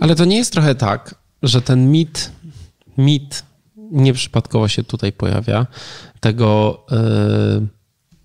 Ale 0.00 0.14
to 0.14 0.24
nie 0.24 0.36
jest 0.36 0.52
trochę 0.52 0.74
tak, 0.74 1.14
że 1.42 1.62
ten 1.62 1.90
mit, 1.90 2.32
mit 2.98 3.42
nieprzypadkowo 3.90 4.68
się 4.68 4.84
tutaj 4.84 5.12
pojawia, 5.12 5.66
tego... 6.20 6.80
Yy 6.90 7.77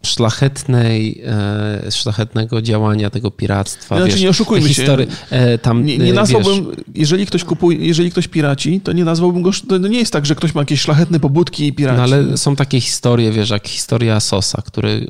szlachetnej, 0.05 1.21
e, 1.25 1.91
szlachetnego 1.91 2.61
działania 2.61 3.09
tego 3.09 3.31
piractwa. 3.31 3.97
Znaczy, 3.97 4.11
wiesz, 4.11 4.21
nie 4.21 4.29
oszukujmy 4.29 4.67
history, 4.67 5.05
się. 5.05 5.35
E, 5.35 5.57
tam, 5.57 5.85
nie, 5.85 5.97
nie 5.97 6.11
e, 6.11 6.13
nazwałbym, 6.13 6.65
wiesz, 6.65 6.85
jeżeli 6.95 7.25
ktoś 7.25 7.43
kupuje, 7.43 7.77
jeżeli 7.77 8.11
ktoś 8.11 8.27
piraci, 8.27 8.81
to 8.81 8.91
nie 8.91 9.05
nazwałbym 9.05 9.41
go, 9.41 9.51
to 9.69 9.77
nie 9.77 9.99
jest 9.99 10.13
tak, 10.13 10.25
że 10.25 10.35
ktoś 10.35 10.55
ma 10.55 10.61
jakieś 10.61 10.81
szlachetne 10.81 11.19
pobudki 11.19 11.67
i 11.67 11.73
piraci. 11.73 11.97
No 11.97 12.03
ale 12.03 12.37
są 12.37 12.55
takie 12.55 12.81
historie, 12.81 13.31
wiesz, 13.31 13.49
jak 13.49 13.67
historia 13.67 14.19
Sosa, 14.19 14.61
który 14.61 15.07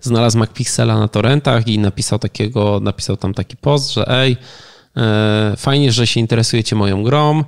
znalazł 0.00 0.38
MacPixela 0.38 0.98
na 0.98 1.08
torrentach 1.08 1.68
i 1.68 1.78
napisał 1.78 2.18
takiego, 2.18 2.80
napisał 2.82 3.16
tam 3.16 3.34
taki 3.34 3.56
post, 3.56 3.92
że 3.92 4.08
ej, 4.08 4.36
fajnie, 5.56 5.92
że 5.92 6.06
się 6.06 6.20
interesujecie 6.20 6.76
moją 6.76 7.02
grą, 7.02 7.44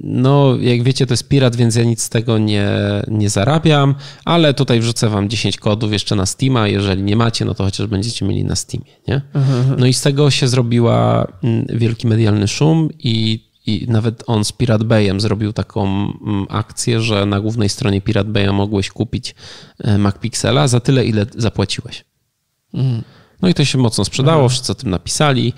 no, 0.00 0.56
jak 0.60 0.82
wiecie, 0.82 1.06
to 1.06 1.12
jest 1.12 1.28
pirat, 1.28 1.56
więc 1.56 1.76
ja 1.76 1.84
nic 1.84 2.02
z 2.02 2.08
tego 2.08 2.38
nie, 2.38 2.70
nie 3.08 3.30
zarabiam, 3.30 3.94
ale 4.24 4.54
tutaj 4.54 4.80
wrzucę 4.80 5.08
wam 5.08 5.28
10 5.28 5.56
kodów 5.56 5.92
jeszcze 5.92 6.16
na 6.16 6.26
Steama. 6.26 6.68
Jeżeli 6.68 7.02
nie 7.02 7.16
macie, 7.16 7.44
no 7.44 7.54
to 7.54 7.64
chociaż 7.64 7.86
będziecie 7.86 8.26
mieli 8.26 8.44
na 8.44 8.56
Steamie. 8.56 8.86
Nie? 9.08 9.20
No 9.78 9.86
i 9.86 9.92
z 9.92 10.02
tego 10.02 10.30
się 10.30 10.48
zrobiła 10.48 11.26
mm, 11.42 11.66
wielki 11.68 12.06
medialny 12.06 12.48
szum 12.48 12.88
i 12.98 13.48
i 13.68 13.86
nawet 13.88 14.24
on 14.26 14.44
z 14.44 14.52
Pirate 14.52 14.84
Bayem 14.84 15.20
zrobił 15.20 15.52
taką 15.52 15.86
mm, 15.86 16.46
akcję, 16.48 17.00
że 17.00 17.26
na 17.26 17.40
głównej 17.40 17.68
stronie 17.68 18.00
Pirate 18.00 18.30
Baya 18.30 18.52
mogłeś 18.52 18.90
kupić 18.90 19.34
e, 19.78 19.98
MacPixela 19.98 20.68
za 20.68 20.80
tyle, 20.80 21.04
ile 21.04 21.26
zapłaciłeś. 21.36 22.04
Mhm. 22.74 23.02
No 23.42 23.48
i 23.48 23.54
to 23.54 23.64
się 23.64 23.78
mocno 23.78 24.04
sprzedało, 24.04 24.40
Aha. 24.40 24.48
wszyscy 24.48 24.72
o 24.72 24.74
tym 24.74 24.90
napisali. 24.90 25.52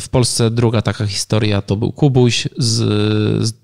W 0.00 0.08
Polsce 0.10 0.50
druga 0.50 0.82
taka 0.82 1.06
historia 1.06 1.62
to 1.62 1.76
był 1.76 1.92
Kubuś 1.92 2.48
z, 2.58 2.76
z, 3.46 3.54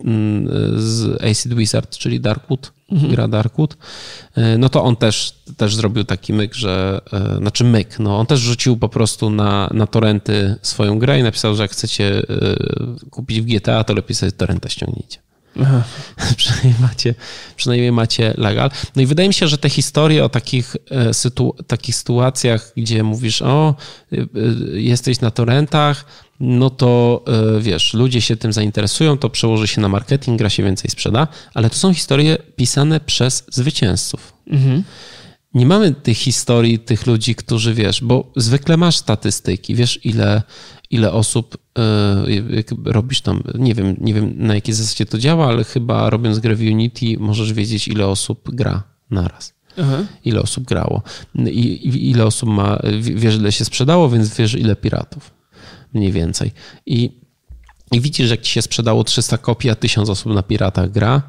z 0.76 1.22
Acid 1.22 1.54
Wizard, 1.54 1.98
czyli 1.98 2.20
Darkwood, 2.20 2.72
mhm. 2.92 3.12
gra 3.12 3.28
Darkwood. 3.28 3.76
E, 4.34 4.58
no 4.58 4.68
to 4.68 4.82
on 4.82 4.96
też, 4.96 5.34
też 5.56 5.74
zrobił 5.74 6.04
taki 6.04 6.32
myk, 6.32 6.54
że, 6.54 7.00
e, 7.12 7.36
znaczy 7.36 7.64
myk, 7.64 7.98
no 7.98 8.18
on 8.18 8.26
też 8.26 8.40
rzucił 8.40 8.76
po 8.76 8.88
prostu 8.88 9.30
na, 9.30 9.70
na 9.74 9.86
torrenty 9.86 10.56
swoją 10.62 10.98
grę 10.98 11.20
i 11.20 11.22
napisał, 11.22 11.54
że 11.54 11.62
jak 11.62 11.72
chcecie 11.72 12.18
e, 12.18 12.56
kupić 13.10 13.40
w 13.40 13.44
GTA, 13.44 13.84
to 13.84 13.94
lepiej 13.94 14.14
sobie 14.14 14.32
torrenta 14.32 14.68
ściągnijcie. 14.68 15.18
przynajmniej, 16.36 16.74
macie, 16.80 17.14
przynajmniej 17.56 17.92
macie 17.92 18.34
legal. 18.36 18.70
No 18.96 19.02
i 19.02 19.06
wydaje 19.06 19.28
mi 19.28 19.34
się, 19.34 19.48
że 19.48 19.58
te 19.58 19.68
historie 19.68 20.24
o 20.24 20.28
takich, 20.28 20.76
e, 20.90 21.14
sytu, 21.14 21.54
takich 21.66 21.96
sytuacjach, 21.96 22.72
gdzie 22.76 23.02
mówisz, 23.02 23.42
o, 23.42 23.74
e, 24.12 24.16
jesteś 24.72 25.20
na 25.20 25.30
torrentach, 25.30 26.04
no 26.40 26.70
to 26.70 27.24
wiesz, 27.60 27.94
ludzie 27.94 28.20
się 28.20 28.36
tym 28.36 28.52
zainteresują, 28.52 29.18
to 29.18 29.30
przełoży 29.30 29.68
się 29.68 29.80
na 29.80 29.88
marketing, 29.88 30.38
gra 30.38 30.50
się 30.50 30.62
więcej 30.62 30.90
sprzeda, 30.90 31.28
ale 31.54 31.70
to 31.70 31.76
są 31.76 31.94
historie 31.94 32.38
pisane 32.56 33.00
przez 33.00 33.44
zwycięzców. 33.50 34.32
Mhm 34.46 34.82
nie 35.56 35.66
mamy 35.66 35.94
tych 35.94 36.18
historii 36.18 36.78
tych 36.78 37.06
ludzi, 37.06 37.34
którzy 37.34 37.74
wiesz, 37.74 38.00
bo 38.00 38.32
zwykle 38.36 38.76
masz 38.76 38.96
statystyki, 38.96 39.74
wiesz 39.74 40.04
ile, 40.04 40.42
ile 40.90 41.12
osób 41.12 41.58
yy, 42.28 42.64
robisz 42.84 43.20
tam, 43.20 43.42
nie 43.58 43.74
wiem, 43.74 43.96
nie 44.00 44.14
wiem 44.14 44.34
na 44.36 44.54
jakiej 44.54 44.74
zasadzie 44.74 45.06
to 45.06 45.18
działa, 45.18 45.46
ale 45.48 45.64
chyba 45.64 46.10
robiąc 46.10 46.38
grę 46.38 46.54
w 46.54 46.60
Unity 46.60 47.06
możesz 47.18 47.52
wiedzieć 47.52 47.88
ile 47.88 48.06
osób 48.06 48.54
gra 48.54 48.82
naraz. 49.10 49.54
Aha. 49.78 50.04
Ile 50.24 50.42
osób 50.42 50.64
grało. 50.64 51.02
I, 51.34 51.48
I, 51.48 52.10
ile 52.10 52.24
osób 52.24 52.48
ma, 52.48 52.78
wiesz 53.00 53.34
ile 53.34 53.52
się 53.52 53.64
sprzedało, 53.64 54.08
więc 54.08 54.36
wiesz 54.36 54.54
ile 54.54 54.76
piratów. 54.76 55.30
Mniej 55.92 56.12
więcej. 56.12 56.52
I, 56.86 57.20
i 57.92 58.00
widzisz, 58.00 58.28
że 58.28 58.34
jak 58.34 58.44
ci 58.44 58.52
się 58.52 58.62
sprzedało 58.62 59.04
300 59.04 59.38
kopii, 59.38 59.70
a 59.70 59.74
1000 59.74 60.08
osób 60.08 60.32
na 60.32 60.42
piratach 60.42 60.90
gra, 60.90 61.22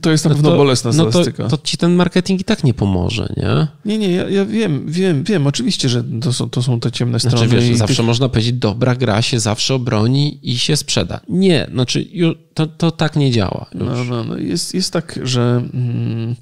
to 0.00 0.10
jest 0.10 0.24
na 0.24 0.28
no 0.28 0.34
pewno 0.34 0.50
to, 0.50 0.56
bolesna 0.56 0.92
statystyka. 0.92 1.42
No 1.42 1.48
to, 1.48 1.56
to, 1.56 1.66
ci 1.66 1.76
ten 1.76 1.94
marketing 1.94 2.40
i 2.40 2.44
tak 2.44 2.64
nie 2.64 2.74
pomoże, 2.74 3.34
nie? 3.36 3.66
Nie, 3.84 3.98
nie, 3.98 4.10
ja, 4.10 4.28
ja 4.28 4.44
wiem, 4.44 4.84
wiem, 4.86 5.24
wiem. 5.24 5.46
Oczywiście, 5.46 5.88
że 5.88 6.04
to 6.20 6.32
są, 6.32 6.50
to 6.50 6.62
są 6.62 6.80
te 6.80 6.92
ciemne 6.92 7.18
znaczy, 7.18 7.36
strony. 7.36 7.54
Wiesz, 7.54 7.78
zawsze 7.78 7.96
tych... 7.96 8.06
można 8.06 8.28
powiedzieć, 8.28 8.52
dobra 8.52 8.96
gra 8.96 9.22
się 9.22 9.40
zawsze 9.40 9.74
obroni 9.74 10.38
i 10.42 10.58
się 10.58 10.76
sprzeda. 10.76 11.20
Nie, 11.28 11.66
znaczy 11.72 12.06
to, 12.54 12.66
to 12.66 12.90
tak 12.90 13.16
nie 13.16 13.30
działa. 13.30 13.66
Już. 13.74 13.82
No, 13.84 14.04
no, 14.04 14.24
no. 14.24 14.36
Jest, 14.36 14.74
jest 14.74 14.92
tak, 14.92 15.18
że... 15.22 15.62
Mm, 15.74 16.36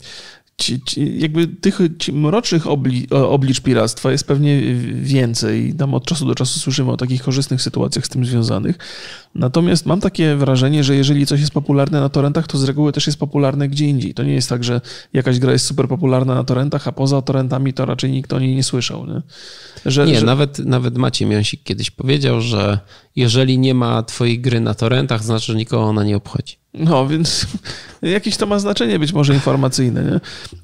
ci, 0.61 0.81
ci, 0.83 1.21
jakby 1.21 1.49
tych 1.49 1.79
mrocznych 2.13 2.67
obli, 2.67 3.11
oblicz 3.11 3.61
piractwa 3.61 4.13
jest 4.13 4.27
pewnie 4.27 4.61
więcej. 4.93 5.75
Tam 5.75 5.95
od 5.95 6.05
czasu 6.05 6.27
do 6.27 6.35
czasu 6.35 6.59
słyszymy 6.59 6.91
o 6.91 6.97
takich 6.97 7.23
korzystnych 7.23 7.63
sytuacjach 7.63 8.07
z 8.07 8.09
tym 8.09 8.27
związanych. 8.27 8.79
Natomiast 9.35 9.87
mam 9.87 10.01
takie 10.01 10.37
wrażenie, 10.37 10.85
że 10.85 10.97
jeżeli 10.97 11.27
coś 11.27 11.41
jest 11.41 11.53
popularne 11.53 12.01
na 12.01 12.09
torrentach, 12.09 12.47
to 12.47 12.59
z 12.59 12.65
reguły 12.65 12.93
też 12.93 13.07
jest 13.07 13.19
popularne 13.19 13.69
gdzie 13.69 13.87
indziej. 13.87 14.15
To 14.15 14.23
nie 14.23 14.35
jest 14.35 14.49
tak, 14.49 14.65
że 14.65 14.81
jakaś 15.13 15.39
gra 15.39 15.53
jest 15.53 15.67
super 15.67 15.89
popularna 15.89 16.35
na 16.35 16.45
torrentach, 16.45 16.89
a 16.89 16.93
poza 16.93 17.23
torrentami 17.23 17.73
to 17.73 17.87
raczej 17.87 18.11
nikt 18.11 18.33
o 18.33 18.41
niej 18.41 18.57
nie 18.57 18.63
słyszał. 18.63 19.07
Nie, 19.07 19.23
że, 19.87 20.07
nie 20.07 20.21
że... 20.21 20.27
Nawet, 20.27 20.59
nawet 20.59 20.99
Maciej 20.99 21.29
Miąsik 21.29 21.63
kiedyś 21.63 21.91
powiedział, 21.91 22.41
że 22.41 22.79
jeżeli 23.17 23.59
nie 23.59 23.75
ma 23.75 24.03
twojej 24.03 24.41
gry 24.41 24.61
na 24.61 24.75
torrentach, 24.75 25.25
znaczy, 25.25 25.53
że 25.53 25.59
nikogo 25.59 25.83
ona 25.83 26.05
nie 26.05 26.17
obchodzi. 26.17 26.57
No, 26.75 27.09
więc 27.09 27.47
jakieś 28.03 28.37
to 28.37 28.47
ma 28.47 28.59
znaczenie 28.59 28.99
być 28.99 29.13
może 29.13 29.35
informacyjne, 29.35 30.05
nie? 30.05 30.21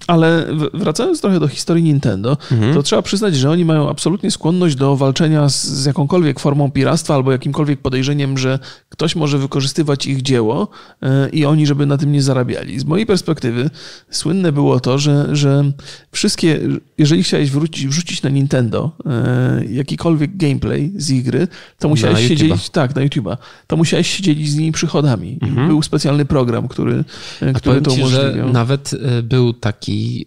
Ale 0.07 0.47
wracając 0.75 1.21
trochę 1.21 1.41
do 1.41 1.49
historii 1.49 1.85
Nintendo, 1.85 2.37
mhm. 2.53 2.75
to 2.75 2.83
trzeba 2.83 3.03
przyznać, 3.03 3.37
że 3.37 3.51
oni 3.51 3.65
mają 3.65 3.91
absolutnie 3.91 4.31
skłonność 4.31 4.77
do 4.77 4.97
walczenia 4.97 5.49
z, 5.49 5.65
z 5.65 5.85
jakąkolwiek 5.85 6.41
formą 6.41 6.71
piractwa 6.71 7.15
albo 7.15 7.33
jakimkolwiek 7.33 7.81
podejrzeniem, 7.81 8.39
że 8.39 8.59
ktoś 8.89 9.17
może 9.17 9.39
wykorzystywać 9.39 10.07
ich 10.07 10.23
dzieło 10.23 10.69
e, 11.03 11.29
i 11.29 11.45
oni, 11.45 11.67
żeby 11.67 11.87
na 11.87 11.99
tym 11.99 12.13
nie 12.13 12.23
zarabiali. 12.23 12.81
Z 12.81 12.85
mojej 12.85 13.07
perspektywy 13.07 13.71
słynne 14.11 14.53
było 14.53 14.81
to, 14.81 14.99
że, 14.99 15.37
że 15.37 15.73
wszystkie, 16.13 16.61
jeżeli 16.99 17.23
chciałeś 17.23 17.51
wrócić, 17.51 17.87
wrzucić 17.87 18.23
na 18.23 18.31
Nintendo 18.31 18.93
e, 19.07 19.65
jakikolwiek 19.71 20.37
gameplay 20.37 20.93
z 20.97 21.11
ich 21.11 21.25
gry, 21.25 21.49
to 21.79 21.89
musiałeś 21.89 22.29
się 22.29 22.37
dzielić, 22.37 22.71
tak, 22.71 22.95
na 22.95 23.03
YouTube'a, 23.03 23.37
to 23.67 23.77
musiałeś 23.77 24.17
się 24.17 24.23
dzielić 24.23 24.51
z 24.51 24.57
nimi 24.57 24.73
przychodami. 24.73 25.39
Mhm. 25.43 25.69
Był 25.69 25.83
specjalny 25.83 26.25
program, 26.25 26.69
który, 26.69 27.05
e, 27.41 27.53
który 27.53 27.83
to 27.83 27.93
umożliwiał. 27.93 28.47
Ci, 28.47 28.53
nawet 28.53 28.91
był 29.23 29.53
taki 29.53 30.27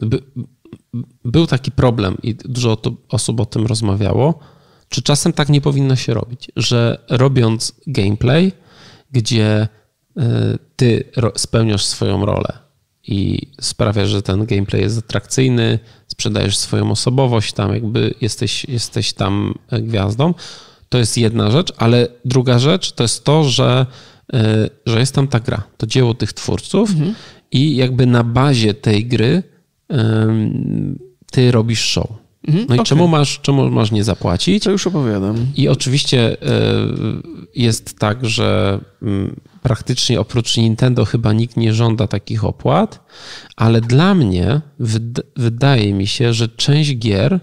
by, 0.00 0.18
był 1.24 1.46
taki 1.46 1.70
problem 1.70 2.16
i 2.22 2.34
dużo 2.34 2.78
osób 3.08 3.40
o 3.40 3.46
tym 3.46 3.66
rozmawiało, 3.66 4.38
czy 4.88 5.02
czasem 5.02 5.32
tak 5.32 5.48
nie 5.48 5.60
powinno 5.60 5.96
się 5.96 6.14
robić, 6.14 6.50
że 6.56 7.04
robiąc 7.10 7.74
gameplay, 7.86 8.52
gdzie 9.12 9.68
ty 10.76 11.04
spełniasz 11.36 11.84
swoją 11.84 12.26
rolę 12.26 12.62
i 13.06 13.50
sprawiasz, 13.60 14.08
że 14.08 14.22
ten 14.22 14.46
gameplay 14.46 14.82
jest 14.82 14.98
atrakcyjny, 14.98 15.78
sprzedajesz 16.06 16.56
swoją 16.56 16.90
osobowość, 16.90 17.52
tam 17.52 17.74
jakby 17.74 18.14
jesteś, 18.20 18.64
jesteś 18.64 19.12
tam 19.12 19.54
e, 19.70 19.82
gwiazdą, 19.82 20.34
to 20.88 20.98
jest 20.98 21.18
jedna 21.18 21.50
rzecz, 21.50 21.72
ale 21.76 22.08
druga 22.24 22.58
rzecz 22.58 22.92
to 22.92 23.04
jest 23.04 23.24
to, 23.24 23.44
że, 23.44 23.86
że 24.86 25.00
jest 25.00 25.14
tam 25.14 25.28
ta 25.28 25.40
gra, 25.40 25.62
to 25.76 25.86
dzieło 25.86 26.14
tych 26.14 26.32
twórców 26.32 26.90
mhm. 26.90 27.14
i 27.52 27.76
jakby 27.76 28.06
na 28.06 28.24
bazie 28.24 28.74
tej 28.74 29.06
gry 29.06 29.42
ty 31.30 31.52
robisz 31.52 31.80
show. 31.80 32.22
Mhm, 32.48 32.66
no 32.68 32.74
i 32.74 32.78
okay. 32.78 32.86
czemu, 32.86 33.08
masz, 33.08 33.40
czemu 33.40 33.70
masz 33.70 33.90
nie 33.92 34.04
zapłacić? 34.04 34.64
To 34.64 34.70
już 34.70 34.86
opowiadam. 34.86 35.46
I 35.56 35.68
oczywiście 35.68 36.42
e, 36.42 36.56
jest 37.54 37.98
tak, 37.98 38.26
że 38.26 38.80
mm, 39.02 39.36
praktycznie 39.62 40.20
oprócz 40.20 40.56
Nintendo 40.56 41.04
chyba 41.04 41.32
nikt 41.32 41.56
nie 41.56 41.74
żąda 41.74 42.06
takich 42.06 42.44
opłat, 42.44 43.06
ale 43.56 43.80
dla 43.80 44.14
mnie 44.14 44.60
wydaje 45.36 45.94
mi 45.94 46.06
się, 46.06 46.34
że 46.34 46.48
część 46.48 46.98
gier 46.98 47.40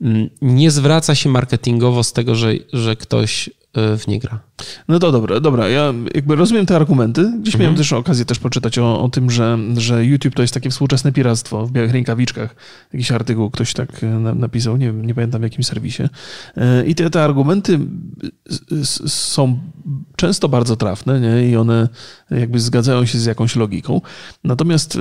mm, 0.00 0.30
nie 0.42 0.70
zwraca 0.70 1.14
się 1.14 1.28
marketingowo 1.28 2.04
z 2.04 2.12
tego, 2.12 2.34
że, 2.34 2.52
że 2.72 2.96
ktoś 2.96 3.50
w 3.74 4.06
nie 4.08 4.18
gra. 4.18 4.40
No 4.88 4.98
to 4.98 5.12
dobra, 5.12 5.40
dobra. 5.40 5.68
Ja 5.68 5.94
jakby 6.14 6.36
rozumiem 6.36 6.66
te 6.66 6.76
argumenty. 6.76 7.32
Gdzieś 7.40 7.54
mhm. 7.54 7.60
miałem 7.62 7.76
też 7.76 7.92
okazję 7.92 8.24
też 8.24 8.38
poczytać 8.38 8.78
o, 8.78 9.00
o 9.02 9.08
tym, 9.08 9.30
że, 9.30 9.58
że 9.76 10.04
YouTube 10.04 10.34
to 10.34 10.42
jest 10.42 10.54
takie 10.54 10.70
współczesne 10.70 11.12
piractwo 11.12 11.66
w 11.66 11.72
białych 11.72 11.92
rękawiczkach. 11.92 12.54
Jakiś 12.92 13.12
artykuł 13.12 13.50
ktoś 13.50 13.72
tak 13.72 14.04
e, 14.04 14.06
napisał, 14.34 14.76
nie, 14.76 14.92
nie 14.92 15.14
pamiętam 15.14 15.40
w 15.40 15.44
jakim 15.44 15.64
serwisie. 15.64 16.02
E, 16.56 16.86
I 16.86 16.94
te, 16.94 17.10
te 17.10 17.24
argumenty 17.24 17.78
są 19.06 19.58
często 20.16 20.48
bardzo 20.48 20.76
trafne 20.76 21.20
nie? 21.20 21.50
i 21.50 21.56
one 21.56 21.88
jakby 22.30 22.60
zgadzają 22.60 23.06
się 23.06 23.18
z 23.18 23.24
jakąś 23.24 23.56
logiką. 23.56 24.00
Natomiast 24.44 24.98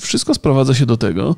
wszystko 0.00 0.34
sprowadza 0.34 0.74
się 0.74 0.86
do 0.86 0.96
tego, 0.96 1.36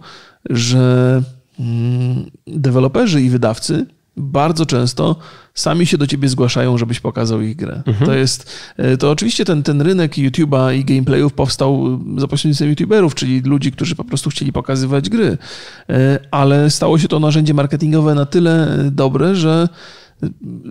że 0.50 1.22
mm, 1.60 2.30
deweloperzy 2.46 3.22
i 3.22 3.30
wydawcy 3.30 3.86
bardzo 4.20 4.66
często 4.66 5.16
sami 5.54 5.86
się 5.86 5.98
do 5.98 6.06
ciebie 6.06 6.28
zgłaszają, 6.28 6.78
żebyś 6.78 7.00
pokazał 7.00 7.40
ich 7.40 7.56
grę. 7.56 7.82
Mhm. 7.86 8.06
To 8.06 8.14
jest, 8.14 8.50
e, 8.76 8.96
to 8.96 9.10
oczywiście 9.10 9.44
ten, 9.44 9.62
ten 9.62 9.82
rynek 9.82 10.14
YouTube'a 10.14 10.74
i 10.74 10.84
gameplayów 10.84 11.32
powstał 11.32 12.00
za 12.16 12.28
pośrednictwem 12.28 12.68
YouTuberów, 12.68 13.14
czyli 13.14 13.40
ludzi, 13.40 13.72
którzy 13.72 13.96
po 13.96 14.04
prostu 14.04 14.30
chcieli 14.30 14.52
pokazywać 14.52 15.08
gry, 15.08 15.38
e, 15.88 16.18
ale 16.30 16.70
stało 16.70 16.98
się 16.98 17.08
to 17.08 17.20
narzędzie 17.20 17.54
marketingowe 17.54 18.14
na 18.14 18.26
tyle 18.26 18.78
dobre, 18.90 19.34
że 19.34 19.68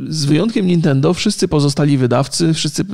z 0.08 0.26
wyjątkiem 0.26 0.68
Nintendo, 0.68 1.14
wszyscy 1.14 1.48
pozostali 1.48 1.98
wydawcy, 1.98 2.54
wszyscy 2.54 2.86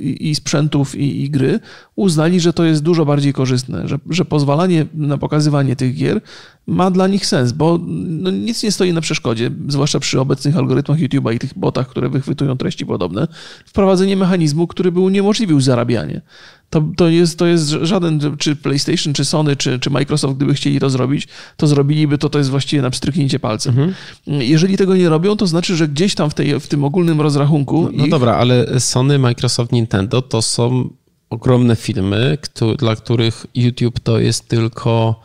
i, 0.00 0.30
i 0.30 0.34
sprzętów, 0.34 0.94
i, 0.94 1.24
i, 1.24 1.30
gry 1.30 1.60
uznali, 1.96 2.40
że 2.40 2.52
to 2.52 2.64
jest 2.64 2.82
dużo 2.82 3.04
bardziej 3.04 3.32
korzystne, 3.32 3.88
że, 3.88 3.98
że 4.10 4.24
pozwalanie 4.24 4.86
na 4.94 5.18
pokazywanie 5.18 5.76
tych 5.76 5.94
gier 5.94 6.20
ma 6.66 6.90
dla 6.90 7.06
nich 7.06 7.26
sens, 7.26 7.52
bo 7.52 7.78
no, 7.86 8.30
nic 8.30 8.62
nie 8.62 8.72
stoi 8.72 8.92
na 8.92 9.00
przeszkodzie, 9.00 9.50
zwłaszcza 9.68 10.00
przy 10.00 10.20
obecnych 10.20 10.56
algorytmach 10.56 10.98
YouTube'a 10.98 11.34
i 11.34 11.38
tych 11.38 11.58
botach, 11.58 11.88
które 11.88 12.08
wychwytują 12.08 12.56
treści 12.56 12.86
podobne, 12.86 13.28
wprowadzenie 13.66 14.16
mechanizmu, 14.16 14.66
który 14.66 14.92
by 14.92 15.00
uniemożliwił 15.00 15.60
zarabianie. 15.60 16.20
To, 16.70 16.82
to, 16.96 17.08
jest, 17.08 17.38
to 17.38 17.46
jest 17.46 17.68
żaden, 17.68 18.36
czy 18.38 18.56
PlayStation, 18.56 19.14
czy 19.14 19.24
Sony, 19.24 19.56
czy, 19.56 19.78
czy 19.78 19.90
Microsoft, 19.90 20.36
gdyby 20.36 20.54
chcieli 20.54 20.80
to 20.80 20.90
zrobić, 20.90 21.28
to 21.56 21.66
zrobiliby 21.66 22.18
to, 22.18 22.28
to 22.28 22.38
jest 22.38 22.50
właściwie 22.50 22.82
na 22.82 22.90
pstryknięcie 22.90 23.38
palcem. 23.38 23.78
Mhm. 23.78 23.94
Jeżeli 24.26 24.76
tego 24.76 24.96
nie 24.96 25.08
robią, 25.08 25.36
to 25.36 25.46
znaczy, 25.46 25.76
że 25.76 25.88
gdzieś 25.88 26.14
tam 26.14 26.30
w, 26.30 26.34
tej, 26.34 26.60
w 26.60 26.66
tym 26.66 26.84
ogólnym 26.84 27.20
rozrachunku... 27.20 27.82
No, 27.82 27.90
no 27.92 28.04
ich... 28.04 28.10
dobra, 28.10 28.34
ale 28.34 28.80
Sony, 28.80 29.18
Microsoft, 29.18 29.72
Nintendo 29.72 30.22
to 30.22 30.42
są 30.42 30.90
ogromne 31.30 31.76
filmy, 31.76 32.38
dla 32.78 32.96
których 32.96 33.46
YouTube 33.54 34.00
to 34.00 34.18
jest 34.18 34.48
tylko 34.48 35.20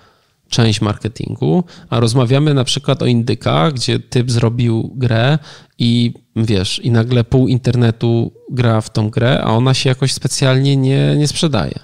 część 0.52 0.82
marketingu, 0.82 1.64
a 1.90 2.00
rozmawiamy 2.00 2.54
na 2.54 2.64
przykład 2.64 3.02
o 3.02 3.06
indykach, 3.06 3.74
gdzie 3.74 4.00
typ 4.00 4.32
zrobił 4.32 4.92
grę 4.96 5.40
i 5.80 6.14
wiesz, 6.36 6.80
i 6.80 6.92
nagle 6.92 7.24
pół 7.24 7.48
internetu 7.48 8.32
gra 8.52 8.82
w 8.82 8.90
tą 8.90 9.10
grę, 9.10 9.42
a 9.44 9.48
ona 9.48 9.74
się 9.74 9.90
jakoś 9.90 10.14
specjalnie 10.14 10.78
nie, 10.78 11.16
nie 11.18 11.28
sprzedaje. 11.28 11.80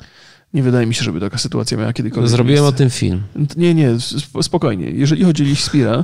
Nie 0.54 0.64
wydaje 0.64 0.88
mi 0.88 0.94
się, 0.96 1.04
żeby 1.04 1.20
taka 1.20 1.38
sytuacja 1.38 1.78
miała 1.78 1.94
kiedykolwiek 1.94 2.30
Zrobiłem 2.30 2.64
miejsce. 2.64 2.76
o 2.76 2.78
tym 2.78 2.90
film. 2.90 3.24
Nie, 3.58 3.74
nie, 3.74 3.90
spokojnie. 4.42 4.90
Jeżeli 4.90 5.24
chodzi 5.24 5.52
o 5.52 5.56
Spira, 5.56 6.04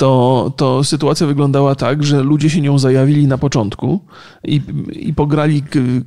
to, 0.00 0.52
to 0.56 0.84
sytuacja 0.84 1.26
wyglądała 1.26 1.74
tak, 1.74 2.04
że 2.04 2.22
ludzie 2.22 2.50
się 2.50 2.60
nią 2.60 2.78
zajawili 2.78 3.26
na 3.26 3.38
początku 3.38 4.00
i, 4.44 4.60
i 4.92 5.14
pograli, 5.14 5.62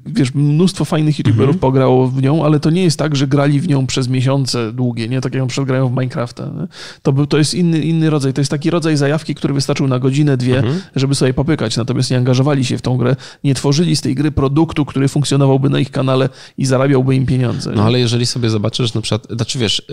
wiesz, 0.06 0.34
mnóstwo 0.34 0.86
fajnych 0.86 1.20
youtuberów 1.20 1.58
pograło 1.58 2.08
w 2.08 2.22
nią, 2.22 2.46
ale 2.46 2.60
to 2.60 2.70
nie 2.70 2.84
jest 2.84 3.00
tak, 3.00 3.16
że 3.16 3.28
grali 3.28 3.60
w 3.60 3.68
nią 3.68 3.88
przez 3.88 4.08
miesiące 4.08 4.72
długie, 4.72 5.08
nie? 5.08 5.22
Tak 5.22 5.34
jak 5.34 5.44
na 5.44 5.48
przykład 5.48 5.68
grają 5.68 5.88
w 5.90 5.92
Minecrafta. 5.92 6.46
Nie? 6.46 6.68
To, 7.02 7.14
był, 7.14 7.28
to 7.28 7.38
jest 7.38 7.54
inny, 7.54 7.80
inny 7.80 8.10
rodzaj. 8.10 8.34
To 8.34 8.42
jest 8.42 8.52
taki 8.52 8.70
rodzaj 8.70 8.98
zajawki, 8.98 9.36
który 9.36 9.54
wystarczył 9.54 9.88
na 9.88 10.00
godzinę, 10.00 10.38
dwie, 10.38 10.64
żeby 10.96 11.16
sobie 11.16 11.34
popykać. 11.34 11.78
Natomiast 11.78 12.12
nie 12.12 12.18
angażowali 12.18 12.66
się 12.66 12.78
w 12.78 12.82
tą 12.82 12.98
grę, 12.98 13.16
nie 13.44 13.56
tworzyli 13.56 13.96
z 13.96 14.02
tej 14.02 14.16
gry 14.16 14.32
produktu, 14.32 14.86
który 14.86 15.08
funkcjonowałby 15.08 15.70
na 15.70 15.80
ich 15.80 15.92
kanale 15.92 16.30
i 16.58 16.66
zarabiałby 16.66 17.16
im 17.16 17.26
pieniądze. 17.26 17.72
No 17.76 17.84
ale 17.84 18.00
jeżeli 18.00 18.26
sobie 18.26 18.50
zobaczysz 18.50 18.94
na 18.94 19.02
przykład, 19.02 19.28
znaczy 19.36 19.60
wiesz, 19.60 19.80
y, 19.80 19.84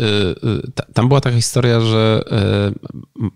y, 0.66 0.72
ta- 0.74 0.86
tam 0.92 1.08
była 1.08 1.20
taka 1.20 1.36
historia, 1.36 1.80
że 1.80 2.22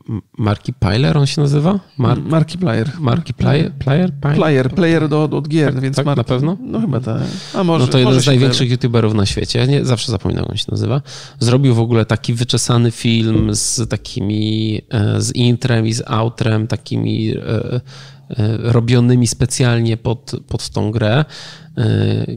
y, 0.08 0.42
M- 0.54 0.58
Marki 0.58 0.72
Pyler 0.72 1.18
on 1.18 1.26
się 1.26 1.40
nazywa? 1.40 1.80
Mar 1.98 2.22
Markiplier. 2.22 2.90
Markiplier? 3.00 3.72
Player? 3.72 4.12
Player? 4.12 4.34
Player, 4.36 4.70
player 4.70 5.08
do, 5.08 5.22
od 5.24 5.48
gier, 5.48 5.80
więc 5.80 5.96
tak, 5.96 6.06
na 6.06 6.24
pewno? 6.24 6.56
No 6.60 6.80
chyba 6.80 7.00
tak. 7.00 7.22
A 7.54 7.64
może, 7.64 7.86
No 7.86 7.92
to 7.92 7.98
jeden 7.98 8.12
może 8.14 8.24
z 8.24 8.26
największych 8.26 8.70
youtuberów 8.70 9.14
na 9.14 9.26
świecie. 9.26 9.58
Ja 9.58 9.66
nie, 9.66 9.84
zawsze 9.84 10.12
zapominam, 10.12 10.42
jak 10.42 10.50
on 10.50 10.56
się 10.56 10.64
nazywa. 10.70 11.02
Zrobił 11.40 11.74
w 11.74 11.78
ogóle 11.80 12.06
taki 12.06 12.34
wyczesany 12.34 12.90
film 12.90 13.54
z 13.54 13.88
takimi, 13.88 14.80
e, 14.90 15.20
z 15.20 15.32
intrem 15.34 15.86
i 15.86 15.92
z 15.92 16.02
outrem, 16.06 16.66
takimi 16.66 17.30
e, 17.36 17.40
e, 17.40 17.80
robionymi 18.58 19.26
specjalnie 19.26 19.96
pod, 19.96 20.32
pod 20.48 20.68
tą 20.70 20.90
grę. 20.90 21.24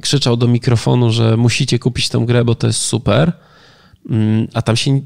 Krzyczał 0.01 0.37
do 0.37 0.47
mikrofonu, 0.47 1.11
że 1.11 1.37
musicie 1.37 1.79
kupić 1.79 2.09
tą 2.09 2.25
grę, 2.25 2.45
bo 2.45 2.55
to 2.55 2.67
jest 2.67 2.79
super. 2.79 3.33
Mm, 4.09 4.47
A 4.53 4.61
tam 4.61 4.75
się 4.75 5.01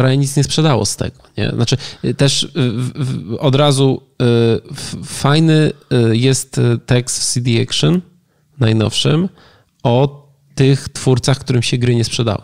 prawie 0.00 0.16
nic 0.16 0.36
nie 0.36 0.44
sprzedało 0.44 0.86
z 0.86 0.96
tego. 0.96 1.16
Nie? 1.38 1.50
Znaczy, 1.50 1.76
y, 2.04 2.14
też 2.14 2.42
y, 2.42 2.48
w- 2.54 2.92
w- 3.04 3.34
od 3.40 3.54
razu 3.54 4.02
y, 4.22 4.24
f- 4.72 4.96
fajny 5.04 5.72
y, 6.12 6.16
jest 6.16 6.58
y, 6.58 6.78
tekst 6.86 7.18
w 7.18 7.24
CD 7.32 7.50
Action 7.62 8.00
najnowszym 8.60 9.28
o 9.82 10.26
tych 10.54 10.88
twórcach, 10.88 11.38
którym 11.38 11.62
się 11.62 11.78
gry 11.78 11.94
nie 11.94 12.04
sprzedały. 12.04 12.42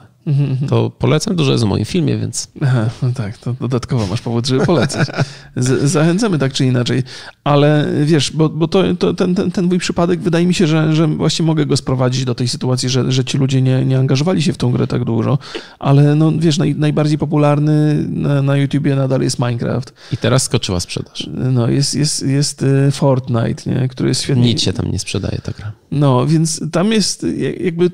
To 0.68 0.90
polecam, 0.90 1.36
dużo 1.36 1.52
jest 1.52 1.64
w 1.64 1.66
moim 1.66 1.84
filmie, 1.84 2.18
więc 2.18 2.48
Aha, 2.62 2.90
no 3.02 3.10
tak, 3.14 3.38
to 3.38 3.52
dodatkowo 3.60 4.06
masz 4.06 4.20
powód, 4.20 4.46
żeby 4.46 4.66
polecać. 4.66 5.08
Z, 5.56 5.90
zachęcamy 5.90 6.38
tak 6.38 6.52
czy 6.52 6.64
inaczej, 6.66 7.02
ale 7.46 7.86
wiesz, 8.04 8.30
bo, 8.32 8.48
bo 8.48 8.68
to, 8.68 8.94
to 8.94 9.14
ten, 9.14 9.34
ten, 9.34 9.50
ten 9.50 9.64
mój 9.64 9.78
przypadek 9.78 10.20
wydaje 10.20 10.46
mi 10.46 10.54
się, 10.54 10.66
że, 10.66 10.94
że 10.94 11.06
właśnie 11.06 11.44
mogę 11.46 11.66
go 11.66 11.76
sprowadzić 11.76 12.24
do 12.24 12.34
tej 12.34 12.48
sytuacji, 12.48 12.88
że, 12.88 13.12
że 13.12 13.24
ci 13.24 13.38
ludzie 13.38 13.62
nie, 13.62 13.84
nie 13.84 13.98
angażowali 13.98 14.42
się 14.42 14.52
w 14.52 14.56
tą 14.56 14.72
grę 14.72 14.86
tak 14.86 15.04
dużo, 15.04 15.38
ale 15.78 16.14
no 16.14 16.32
wiesz, 16.38 16.58
naj, 16.58 16.74
najbardziej 16.74 17.18
popularny 17.18 18.04
na, 18.08 18.42
na 18.42 18.56
YouTubie 18.56 18.96
nadal 18.96 19.20
jest 19.22 19.38
Minecraft. 19.38 19.94
i 20.12 20.16
teraz 20.16 20.42
skoczyła 20.42 20.80
sprzedaż. 20.80 21.28
No, 21.52 21.68
jest, 21.68 21.94
jest, 21.94 22.22
jest 22.26 22.62
y, 22.62 22.90
Fortnite, 22.92 23.70
nie? 23.70 23.88
który 23.88 24.08
jest 24.08 24.22
świetnie. 24.22 24.42
Nic 24.44 24.62
się 24.62 24.72
tam 24.72 24.90
nie 24.92 24.98
sprzedaje 24.98 25.38
ta 25.42 25.52
gra. 25.52 25.72
No, 25.90 26.26
więc 26.26 26.70
tam 26.72 26.92
jest 26.92 27.26
jak- 27.36 27.60
jakby. 27.60 27.90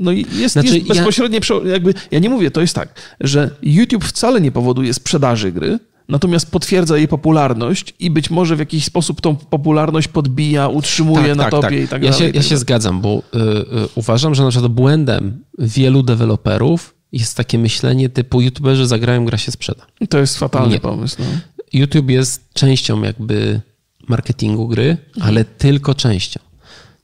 No 0.00 0.12
jest, 0.12 0.52
Znaczy, 0.52 0.74
jest 0.74 0.88
ja- 0.88 0.94
bezpośrednie. 0.94 1.40
prze- 1.40 1.68
Jakby, 1.68 1.94
ja 2.10 2.18
nie 2.18 2.30
mówię, 2.30 2.50
to 2.50 2.60
jest 2.60 2.74
tak, 2.74 3.00
że 3.20 3.50
YouTube 3.62 4.04
wcale 4.04 4.40
nie 4.40 4.52
powoduje 4.52 4.94
sprzedaży 4.94 5.52
gry, 5.52 5.78
natomiast 6.08 6.50
potwierdza 6.50 6.96
jej 6.98 7.08
popularność 7.08 7.94
i 7.98 8.10
być 8.10 8.30
może 8.30 8.56
w 8.56 8.58
jakiś 8.58 8.84
sposób 8.84 9.20
tą 9.20 9.36
popularność 9.36 10.08
podbija, 10.08 10.68
utrzymuje 10.68 11.34
na 11.34 11.50
topie 11.50 11.82
i 11.82 11.88
tak 11.88 12.02
ja 12.02 12.10
dalej. 12.10 12.26
Się, 12.26 12.32
tak 12.32 12.34
ja 12.34 12.42
się 12.48 12.56
zgadzam, 12.56 13.00
bo 13.00 13.18
y, 13.34 13.38
y, 13.38 13.88
uważam, 13.94 14.34
że 14.34 14.42
na 14.44 14.50
przykład 14.50 14.72
błędem 14.72 15.44
wielu 15.58 16.02
deweloperów 16.02 16.94
jest 17.12 17.36
takie 17.36 17.58
myślenie 17.58 18.08
typu 18.08 18.40
youtuberzy 18.40 18.86
zagrają, 18.86 19.24
gra 19.24 19.38
się 19.38 19.52
sprzeda. 19.52 19.86
To 20.08 20.18
jest 20.18 20.38
fatalny 20.38 20.74
Nie. 20.74 20.80
pomysł. 20.80 21.16
No. 21.18 21.26
YouTube 21.72 22.10
jest 22.10 22.52
częścią 22.54 23.02
jakby 23.02 23.60
marketingu 24.08 24.68
gry, 24.68 24.96
Mhm. 25.16 25.26
ale 25.28 25.44
tylko 25.44 25.94
częścią. 25.94 26.40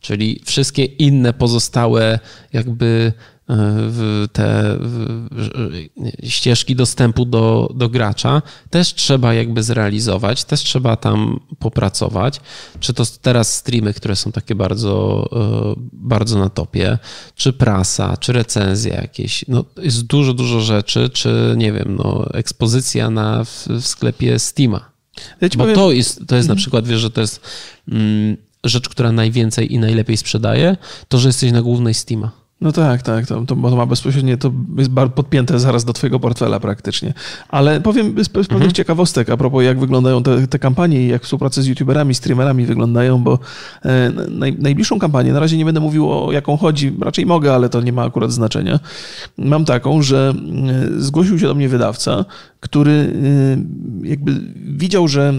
Czyli 0.00 0.40
wszystkie 0.44 0.84
inne 0.84 1.32
pozostałe 1.32 2.18
jakby 2.52 3.12
te 4.32 4.76
w- 4.80 5.28
ścieżki 6.28 6.76
dostępu 6.76 7.24
do, 7.24 7.72
do 7.74 7.88
gracza 7.88 8.42
też 8.70 8.94
trzeba 8.94 9.34
jakby 9.34 9.62
zrealizować, 9.62 10.44
też 10.44 10.60
trzeba 10.60 10.96
tam 10.96 11.40
popracować. 11.58 12.40
Czy 12.80 12.94
to 12.94 13.04
teraz 13.22 13.56
streamy, 13.56 13.94
które 13.94 14.16
są 14.16 14.32
takie 14.32 14.54
bardzo, 14.54 15.28
e, 15.32 15.80
bardzo 15.92 16.38
na 16.38 16.48
topie, 16.48 16.98
czy 17.34 17.52
prasa, 17.52 18.16
czy 18.16 18.32
recenzje 18.32 18.92
jakieś. 18.92 19.44
No, 19.48 19.64
jest 19.82 20.06
dużo, 20.06 20.34
dużo 20.34 20.60
rzeczy, 20.60 21.10
czy 21.12 21.54
nie 21.56 21.72
wiem, 21.72 21.96
no, 21.98 22.26
ekspozycja 22.34 23.10
na, 23.10 23.44
w, 23.44 23.66
w 23.68 23.86
sklepie 23.86 24.38
Steama. 24.38 24.90
Ja 25.40 25.48
Bo 25.48 25.56
powiem, 25.56 25.74
to 25.74 25.92
jest, 25.92 26.26
to 26.26 26.36
jest 26.36 26.48
na 26.48 26.54
przykład, 26.54 26.86
wiesz, 26.88 27.00
że 27.00 27.10
to 27.10 27.20
jest 27.20 27.40
mm, 27.88 28.36
rzecz, 28.64 28.88
która 28.88 29.12
najwięcej 29.12 29.74
i 29.74 29.78
najlepiej 29.78 30.16
sprzedaje, 30.16 30.76
to, 31.08 31.18
że 31.18 31.28
jesteś 31.28 31.52
na 31.52 31.62
głównej 31.62 31.94
Steama. 31.94 32.39
No 32.60 32.72
tak, 32.72 33.02
tak, 33.02 33.26
to, 33.26 33.46
to, 33.46 33.56
bo 33.56 33.70
to 33.70 33.76
ma 33.76 33.86
bezpośrednio, 33.86 34.36
to 34.36 34.52
jest 34.78 34.90
podpięte 35.14 35.58
zaraz 35.58 35.84
do 35.84 35.92
twojego 35.92 36.20
portfela 36.20 36.60
praktycznie. 36.60 37.14
Ale 37.48 37.80
powiem 37.80 38.24
z, 38.24 38.26
z 38.26 38.28
pewnych 38.28 38.52
Mhm. 38.52 38.72
ciekawostek 38.72 39.30
a 39.30 39.36
propos 39.36 39.64
jak 39.64 39.80
wyglądają 39.80 40.22
te, 40.22 40.46
te 40.46 40.58
kampanie 40.58 41.02
i 41.02 41.08
jak 41.08 41.22
współprace 41.22 41.62
z 41.62 41.66
youtuberami, 41.66 42.14
streamerami 42.14 42.66
wyglądają, 42.66 43.18
bo 43.18 43.38
e, 43.84 44.10
naj, 44.30 44.56
najbliższą 44.58 44.98
kampanię, 44.98 45.32
na 45.32 45.40
razie 45.40 45.56
nie 45.56 45.64
będę 45.64 45.80
mówił 45.80 46.12
o 46.12 46.32
jaką 46.32 46.56
chodzi, 46.56 46.96
raczej 47.00 47.26
mogę, 47.26 47.54
ale 47.54 47.68
to 47.68 47.80
nie 47.80 47.92
ma 47.92 48.02
akurat 48.02 48.32
znaczenia. 48.32 48.80
Mam 49.38 49.64
taką, 49.64 50.02
że 50.02 50.34
e, 50.96 51.00
zgłosił 51.00 51.38
się 51.38 51.46
do 51.46 51.54
mnie 51.54 51.68
wydawca, 51.68 52.24
który 52.60 52.92
e, 54.02 54.08
jakby 54.08 54.40
widział, 54.54 55.08
że 55.08 55.34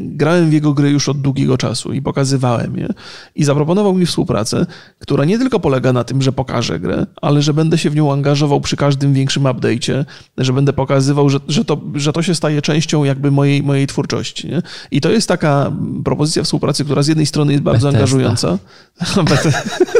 grałem 0.00 0.50
w 0.50 0.52
jego 0.52 0.72
gry 0.72 0.90
już 0.90 1.08
od 1.08 1.20
długiego 1.20 1.58
czasu 1.58 1.92
i 1.92 2.02
pokazywałem 2.02 2.76
je 2.76 2.88
i 3.34 3.44
zaproponował 3.44 3.94
mi 3.94 4.06
współpracę, 4.06 4.66
która 4.98 5.24
nie 5.24 5.38
tylko 5.38 5.60
polega 5.60 5.92
na 5.92 6.04
tym, 6.04 6.22
że 6.22 6.32
pokażę 6.60 6.80
grę, 6.80 7.06
ale 7.22 7.42
że 7.42 7.54
będę 7.54 7.78
się 7.78 7.90
w 7.90 7.96
nią 7.96 8.12
angażował 8.12 8.60
przy 8.60 8.76
każdym 8.76 9.14
większym 9.14 9.42
update'cie, 9.42 10.04
że 10.38 10.52
będę 10.52 10.72
pokazywał, 10.72 11.28
że, 11.28 11.38
że, 11.48 11.64
to, 11.64 11.80
że 11.94 12.12
to 12.12 12.22
się 12.22 12.34
staje 12.34 12.62
częścią 12.62 13.04
jakby 13.04 13.30
mojej, 13.30 13.62
mojej 13.62 13.86
twórczości. 13.86 14.48
Nie? 14.48 14.62
I 14.90 15.00
to 15.00 15.10
jest 15.10 15.28
taka 15.28 15.72
propozycja 16.04 16.42
współpracy, 16.42 16.84
która 16.84 17.02
z 17.02 17.08
jednej 17.08 17.26
strony 17.26 17.52
jest 17.52 17.64
bardzo 17.64 17.86
Bethesda. 17.86 17.98
angażująca. 17.98 18.58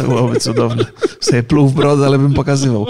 byłoby 0.09 0.41
cudowne. 0.41 0.85
Sobie 1.21 1.43
pluł 1.43 1.69
w 1.69 1.75
brodę, 1.75 2.07
ale 2.07 2.19
bym 2.19 2.35
pokazywał. 2.35 2.87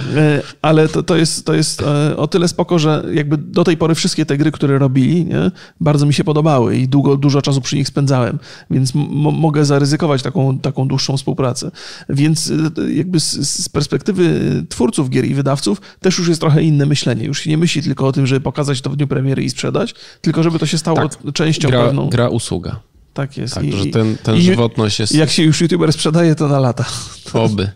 E, 0.00 0.42
Ale 0.62 0.88
to, 0.88 1.02
to, 1.02 1.16
jest, 1.16 1.46
to 1.46 1.54
jest 1.54 1.82
e, 1.82 2.16
o 2.16 2.26
tyle 2.28 2.48
spoko, 2.48 2.78
że 2.78 3.04
jakby 3.12 3.36
do 3.36 3.64
tej 3.64 3.76
pory 3.76 3.94
wszystkie 3.94 4.26
te 4.26 4.36
gry, 4.36 4.52
które 4.52 4.78
robili, 4.78 5.24
nie, 5.24 5.50
bardzo 5.80 6.06
mi 6.06 6.14
się 6.14 6.24
podobały 6.24 6.76
i 6.76 6.88
długo, 6.88 7.16
dużo 7.16 7.42
czasu 7.42 7.60
przy 7.60 7.76
nich 7.76 7.88
spędzałem, 7.88 8.38
więc 8.70 8.92
mogę 9.32 9.64
zaryzykować 9.64 10.22
taką, 10.22 10.58
taką 10.58 10.88
dłuższą 10.88 11.16
współpracę. 11.16 11.70
Więc 12.08 12.50
e, 12.78 12.92
jakby 12.92 13.20
z, 13.20 13.32
z 13.62 13.68
perspektywy 13.68 14.40
twórców 14.68 15.10
gier 15.10 15.24
i 15.24 15.34
wydawców 15.34 15.80
też 16.00 16.18
już 16.18 16.28
jest 16.28 16.40
trochę 16.40 16.62
inne 16.62 16.86
myślenie. 16.86 17.24
Już 17.24 17.40
się 17.40 17.50
nie 17.50 17.58
myśli 17.58 17.82
tylko 17.82 18.06
o 18.06 18.12
tym, 18.12 18.26
żeby 18.26 18.40
pokazać 18.40 18.80
to 18.80 18.90
w 18.90 18.96
dniu 18.96 19.06
premiery 19.06 19.42
i 19.44 19.50
sprzedać, 19.50 19.94
tylko 20.20 20.42
żeby 20.42 20.58
to 20.58 20.66
się 20.66 20.78
stało 20.78 21.08
Tak. 21.08 21.32
częścią 21.34 21.68
Gra, 21.68 21.84
pewną. 21.84 22.08
gra 22.08 22.28
usługa. 22.28 22.80
Tak 23.14 23.36
jest. 23.36 23.54
Tak, 23.54 23.64
I- 23.64 23.72
że 23.72 23.86
ten, 23.86 24.16
ten 24.22 24.36
i- 24.36 24.42
żywotność 24.42 25.00
jest 25.00 25.14
jak 25.14 25.30
się 25.30 25.42
już 25.42 25.60
youtuber 25.60 25.92
sprzedaje, 25.92 26.34
to 26.34 26.48
na 26.48 26.58
lata. 26.60 26.84
oby. 27.32 27.70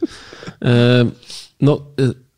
No, 1.60 1.86
e, 2.00 2.28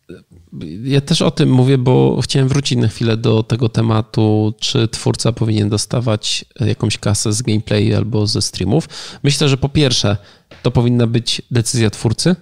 ja 0.84 1.00
też 1.00 1.22
o 1.22 1.30
tym 1.30 1.50
mówię, 1.50 1.78
bo 1.78 2.20
chciałem 2.22 2.48
wrócić 2.48 2.78
na 2.78 2.88
chwilę 2.88 3.16
do 3.16 3.42
tego 3.42 3.68
tematu, 3.68 4.54
czy 4.60 4.88
twórca 4.88 5.32
powinien 5.32 5.68
dostawać 5.68 6.44
jakąś 6.60 6.98
kasę 6.98 7.32
z 7.32 7.42
gameplay 7.42 7.94
albo 7.94 8.26
ze 8.26 8.42
streamów. 8.42 8.88
Myślę, 9.22 9.48
że 9.48 9.56
po 9.56 9.68
pierwsze, 9.68 10.16
to 10.62 10.70
powinna 10.70 11.06
być 11.06 11.42
decyzja 11.50 11.90
twórcy. 11.90 12.36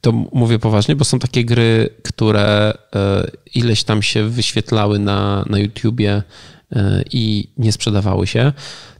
To 0.00 0.12
mówię 0.12 0.58
poważnie, 0.58 0.96
bo 0.96 1.04
są 1.04 1.18
takie 1.18 1.44
gry, 1.44 1.90
które 2.02 2.78
ileś 3.54 3.84
tam 3.84 4.02
się 4.02 4.28
wyświetlały 4.28 4.98
na, 4.98 5.44
na 5.48 5.58
YouTubie 5.58 6.22
i 7.12 7.48
nie 7.58 7.72
sprzedawały 7.72 8.26
się. 8.26 8.52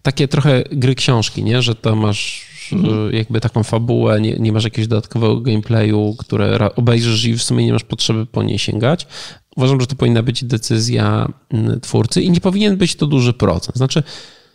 Takie 0.03 0.29
trochę 0.29 0.65
gry 0.73 0.95
książki, 0.95 1.45
nie? 1.45 1.63
że 1.63 1.75
to 1.75 1.97
masz 1.97 2.47
e, 2.73 3.17
jakby 3.17 3.41
taką 3.41 3.63
fabułę, 3.63 4.21
nie, 4.21 4.37
nie 4.39 4.53
masz 4.53 4.65
jakiegoś 4.65 4.89
dodatkowego 4.89 5.41
gameplayu, 5.41 6.15
które 6.19 6.75
obejrzysz 6.75 7.25
i 7.25 7.35
w 7.35 7.43
sumie 7.43 7.65
nie 7.67 7.73
masz 7.73 7.85
potrzeby 7.85 8.27
po 8.27 8.43
nie 8.43 8.59
sięgać. 8.59 9.07
Uważam, 9.57 9.81
że 9.81 9.87
to 9.87 9.97
powinna 9.97 10.23
być 10.23 10.45
decyzja 10.45 11.29
mm, 11.51 11.81
twórcy 11.81 12.23
i 12.23 12.31
nie 12.31 12.41
powinien 12.41 12.77
być 12.77 12.97
to 12.97 13.07
duży 13.07 13.33
procent. 13.33 13.77
Znaczy, 13.77 14.03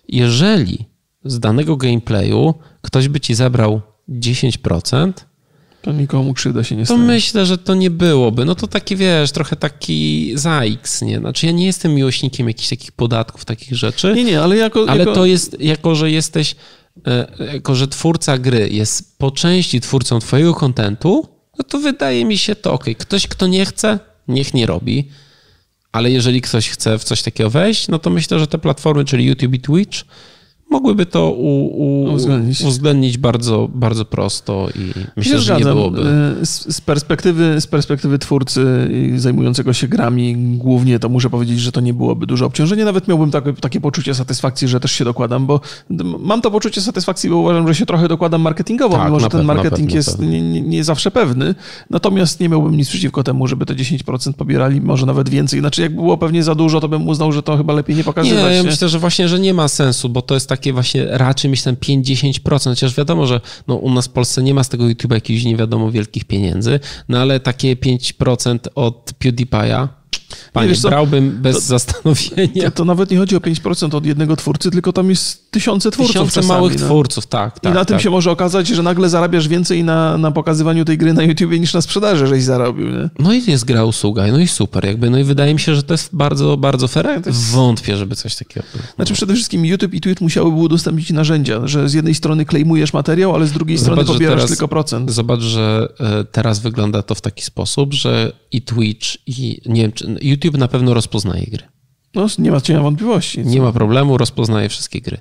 jeżeli 0.07 0.86
z 1.26 1.39
danego 1.39 1.78
gameplayu 1.78 2.53
ktoś 2.82 3.07
by 3.07 3.20
ci 3.20 3.36
zabrał 3.36 3.82
10%, 4.09 5.14
To 5.82 5.91
nikomu 5.91 6.34
krzywda 6.34 6.64
się 6.64 6.76
nie 6.76 6.82
to 6.82 6.86
stanie. 6.93 7.03
myślę, 7.03 7.45
że 7.45 7.57
to 7.57 7.76
nie 7.76 7.89
byłoby. 7.89 8.45
No 8.45 8.55
to 8.55 8.68
taki, 8.68 8.95
wiesz, 8.95 9.32
trochę 9.32 9.55
taki 9.55 10.32
zaiks, 10.36 11.01
nie? 11.01 11.20
Znaczy 11.20 11.45
ja 11.45 11.51
nie 11.51 11.66
jestem 11.66 11.93
miłośnikiem 11.95 12.47
jakichś 12.47 12.70
takich 12.70 12.91
podatków, 12.91 13.45
takich 13.45 13.76
rzeczy, 13.78 14.14
Nie, 14.16 14.24
nie, 14.24 14.41
ale 14.41 14.57
jako... 14.57 14.86
ale 14.88 14.99
jako... 14.99 15.14
to 15.14 15.26
jest, 15.26 15.57
jako 15.62 15.95
że 15.95 16.12
jesteś, 16.12 16.55
jako 17.53 17.75
że 17.75 17.87
twórca 17.87 18.37
gry 18.37 18.69
jest 18.69 19.17
po 19.17 19.31
części 19.31 19.81
twórcą 19.81 20.19
twojego 20.19 20.53
kontentu, 20.53 21.27
no 21.57 21.63
to 21.63 21.79
wydaje 21.79 22.25
mi 22.25 22.37
się 22.37 22.55
to 22.55 22.73
ok. 22.73 22.85
Ktoś, 22.97 23.27
kto 23.27 23.47
nie 23.47 23.65
chce, 23.65 23.99
niech 24.27 24.53
nie 24.53 24.65
robi. 24.65 25.09
Ale 25.91 26.11
jeżeli 26.11 26.41
ktoś 26.41 26.69
chce 26.69 26.99
w 26.99 27.03
coś 27.03 27.21
takiego 27.21 27.49
wejść, 27.49 27.87
no 27.87 27.99
to 27.99 28.09
myślę, 28.09 28.39
że 28.39 28.47
te 28.47 28.57
platformy, 28.57 29.05
czyli 29.05 29.25
YouTube 29.25 29.53
i 29.53 29.59
Twitch, 29.59 30.03
mogłyby 30.72 31.05
to 31.05 31.32
u, 31.32 31.65
u, 31.65 32.13
Uwzględnić. 32.13 32.61
uwzględnić 32.61 33.17
bardzo, 33.17 33.69
bardzo 33.76 34.05
prosto 34.05 34.67
i 34.76 34.91
myślę, 35.17 35.39
że 35.39 35.57
nie 35.57 35.63
byłoby. 35.63 36.01
Y, 36.41 36.45
Z, 36.45 36.76
z, 36.76 36.82
perspektywy, 36.82 37.61
z 37.61 37.67
perspektywy 37.67 38.19
twórcy 38.19 38.89
zajmującego 39.15 39.74
się 39.74 39.88
grami 39.88 40.36
głównie, 40.57 40.99
to 40.99 41.09
muszę 41.09 41.30
powiedzieć, 41.30 41.59
że 41.59 41.72
to 41.72 41.82
nie 41.82 41.93
byłoby 41.93 42.26
duże 42.26 42.45
obciążenie. 42.45 42.86
Nawet 42.86 43.07
miałbym 43.07 43.32
takie, 43.32 43.53
takie 43.53 43.82
poczucie 43.82 44.13
satysfakcji, 44.15 44.67
że 44.67 44.80
też 44.80 44.91
się 44.91 45.05
dokładam, 45.05 45.45
bo 45.45 45.61
mam 46.19 46.41
to 46.41 46.51
poczucie 46.51 46.82
satysfakcji, 46.82 47.30
bo 47.30 47.38
uważam, 47.38 47.67
że 47.67 47.76
się 47.76 47.86
trochę 47.86 48.07
dokładam 48.07 48.41
marketingowo, 48.41 48.95
Tak, 48.95 49.05
mimo 49.05 49.19
że 49.19 49.24
ten 49.30 49.32
pewno, 49.39 49.53
marketing 49.53 49.80
pewno, 49.89 49.95
jest 49.95 50.11
pewno. 50.17 50.32
nie, 50.32 50.41
nie, 50.41 50.61
nie 50.61 50.84
zawsze 50.84 51.11
pewny. 51.11 51.55
Natomiast 51.89 52.39
nie 52.39 52.49
miałbym 52.49 52.78
nic 52.78 52.89
przeciwko 52.89 53.24
temu, 53.24 53.47
żeby 53.47 53.65
te 53.65 53.76
10% 53.76 54.34
pobierali, 54.34 54.82
może 54.82 55.05
nawet 55.05 55.30
więcej. 55.30 55.59
Znaczy, 55.59 55.82
jak 55.82 55.95
było 55.95 56.17
pewnie 56.17 56.43
za 56.43 56.55
dużo, 56.55 56.80
to 56.80 56.88
bym 56.88 57.07
uznał, 57.07 57.32
że 57.32 57.43
to 57.43 57.57
chyba 57.57 57.74
lepiej 57.74 57.95
nie 57.95 57.99
Nie, 57.99 58.03
pokazywać. 58.03 58.43
ja 58.43 58.51
nie? 58.53 58.63
myślę, 58.63 58.89
że 58.89 58.99
właśnie, 58.99 59.28
że 59.28 59.39
nie 59.39 59.53
ma 59.53 59.67
sensu, 59.67 60.09
bo 60.09 60.22
to 60.22 60.34
jest 60.34 60.49
takie 60.62 60.74
właśnie 60.74 61.05
raczej 61.05 61.51
myślę 61.51 61.74
5-10%, 61.74 62.70
chociaż 62.70 62.95
wiadomo, 62.95 63.28
że 63.28 63.41
no, 63.68 63.76
u 63.76 63.93
nas 63.93 64.07
w 64.07 64.12
Polsce 64.12 64.43
nie 64.43 64.53
ma 64.53 64.64
z 64.64 64.70
tego 64.70 64.88
YouTube 64.89 65.14
jakichś 65.14 65.43
nie 65.43 65.55
wiadomo 65.55 65.91
wielkich 65.91 66.26
pieniędzy, 66.26 66.80
no 67.09 67.20
ale 67.20 67.39
takie 67.39 67.76
5% 67.76 68.59
od 68.76 69.12
PewDiePie'a, 69.20 69.88
panie, 70.53 70.75
co, 70.75 70.89
brałbym 70.89 71.32
bez 71.41 71.55
to- 71.55 71.61
zastanowienia. 71.61 72.63
To, 72.71 72.71
to 72.71 72.86
nawet 72.86 73.11
nie 73.11 73.17
chodzi 73.17 73.36
o 73.36 73.39
5% 73.39 73.95
od 73.95 74.05
jednego 74.05 74.36
twórcy, 74.36 74.71
tylko 74.71 74.93
tam 74.93 75.09
jest 75.09 75.51
tysiące 75.51 75.91
twórców 75.91 76.13
Tysiące 76.13 76.36
czasami, 76.41 76.47
małych 76.59 76.79
no. 76.79 76.86
twórców, 76.86 77.27
tak, 77.27 77.59
tak. 77.59 77.71
I 77.73 77.75
na 77.75 77.86
tym 77.86 77.95
tak. 77.95 78.03
się 78.03 78.09
może 78.09 78.32
okazać, 78.32 78.67
że 78.67 78.84
nagle 78.84 79.09
zarabiasz 79.09 79.47
więcej 79.47 79.84
na, 79.84 80.17
na 80.17 80.32
pokazywaniu 80.32 80.86
tej 80.86 80.97
gry 80.97 81.13
na 81.13 81.23
YouTubie 81.23 81.59
niż 81.59 81.73
na 81.73 81.82
sprzedaży, 81.82 82.27
żeś 82.27 82.43
zarobił, 82.43 82.88
nie? 82.88 83.09
No 83.19 83.34
i 83.34 83.51
jest 83.51 83.65
gra 83.65 83.86
usługa, 83.86 84.27
no 84.32 84.39
i 84.39 84.47
super, 84.47 84.86
jakby, 84.86 85.09
no 85.09 85.17
i 85.19 85.23
wydaje 85.23 85.53
mi 85.53 85.59
się, 85.59 85.75
że 85.75 85.84
to 85.84 85.93
jest 85.93 86.09
bardzo, 86.15 86.57
bardzo 86.57 86.88
fair. 86.88 87.05
Tak, 87.05 87.25
jest- 87.25 87.51
Wątpię, 87.51 87.97
żeby 87.97 88.15
coś 88.15 88.36
takiego 88.36 88.65
było. 88.73 88.84
Znaczy 88.95 89.13
przede 89.13 89.34
wszystkim 89.34 89.65
YouTube 89.65 89.93
i 89.93 90.01
Twitch 90.01 90.21
musiałyby 90.21 90.57
udostępnić 90.57 91.09
narzędzia, 91.11 91.67
że 91.67 91.89
z 91.89 91.93
jednej 91.93 92.15
strony 92.15 92.45
klejmujesz 92.45 92.93
materiał, 92.93 93.36
ale 93.36 93.47
z 93.47 93.51
drugiej 93.51 93.77
strony 93.77 93.95
Zobacz, 93.95 94.07
że 94.07 94.13
pobierasz 94.13 94.36
teraz- 94.36 94.49
tylko 94.49 94.67
procent. 94.67 95.11
Zobacz, 95.11 95.41
że 95.41 95.88
e, 95.99 96.23
teraz 96.23 96.59
wygląda 96.59 97.01
to 97.03 97.15
w 97.15 97.21
taki 97.21 97.43
sposób, 97.43 97.93
że 97.93 98.32
i 98.51 98.61
Twitch, 98.61 99.07
i 99.27 99.61
nie 99.65 99.82
wiem, 99.82 99.91
czy 99.91 100.15
YouTube 100.22 100.57
na 100.57 100.67
pewno 100.67 100.93
rozpoznaje 100.93 101.45
gry. 101.45 101.63
No, 102.15 102.28
nie 102.39 102.51
ma 102.51 102.61
cienia 102.61 102.82
wątpliwości. 102.82 103.39
Nie 103.45 103.61
ma 103.61 103.72
problemu, 103.72 104.17
rozpoznaje 104.17 104.69
wszystkie 104.69 105.01
gry. 105.01 105.17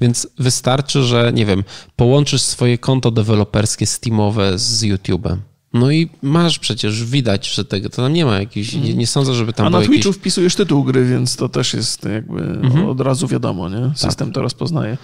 Więc 0.00 0.28
wystarczy, 0.38 1.02
że 1.02 1.32
nie 1.34 1.46
wiem, 1.46 1.64
połączysz 1.96 2.42
swoje 2.42 2.78
konto 2.78 3.10
deweloperskie 3.10 3.86
Steamowe 3.86 4.58
z 4.58 4.82
YouTube'em. 4.82 5.36
No 5.72 5.90
i 5.90 6.10
masz 6.22 6.58
przecież, 6.58 7.04
widać, 7.04 7.54
że 7.54 7.64
tego, 7.64 7.90
to 7.90 7.96
tam 7.96 8.12
nie 8.12 8.24
ma 8.24 8.38
jakichś, 8.40 8.72
nie, 8.72 8.94
nie 8.94 9.06
sądzę, 9.06 9.34
żeby 9.34 9.52
tam 9.52 9.66
A 9.66 9.70
na 9.70 9.78
Twitchu 9.78 9.92
jakieś... 9.92 10.06
Mhm. 10.06 10.20
wpisujesz 10.20 10.56
tytuł 10.56 10.84
gry, 10.84 11.06
więc 11.06 11.36
to 11.36 11.48
też 11.48 11.74
jest 11.74 12.04
jakby 12.04 12.60
od 12.88 13.00
razu 13.00 13.28
wiadomo, 13.28 13.68
nie? 13.68 13.92
System 13.94 14.28
Tak. 14.28 14.34
to 14.34 14.42
rozpoznaje. 14.42 14.98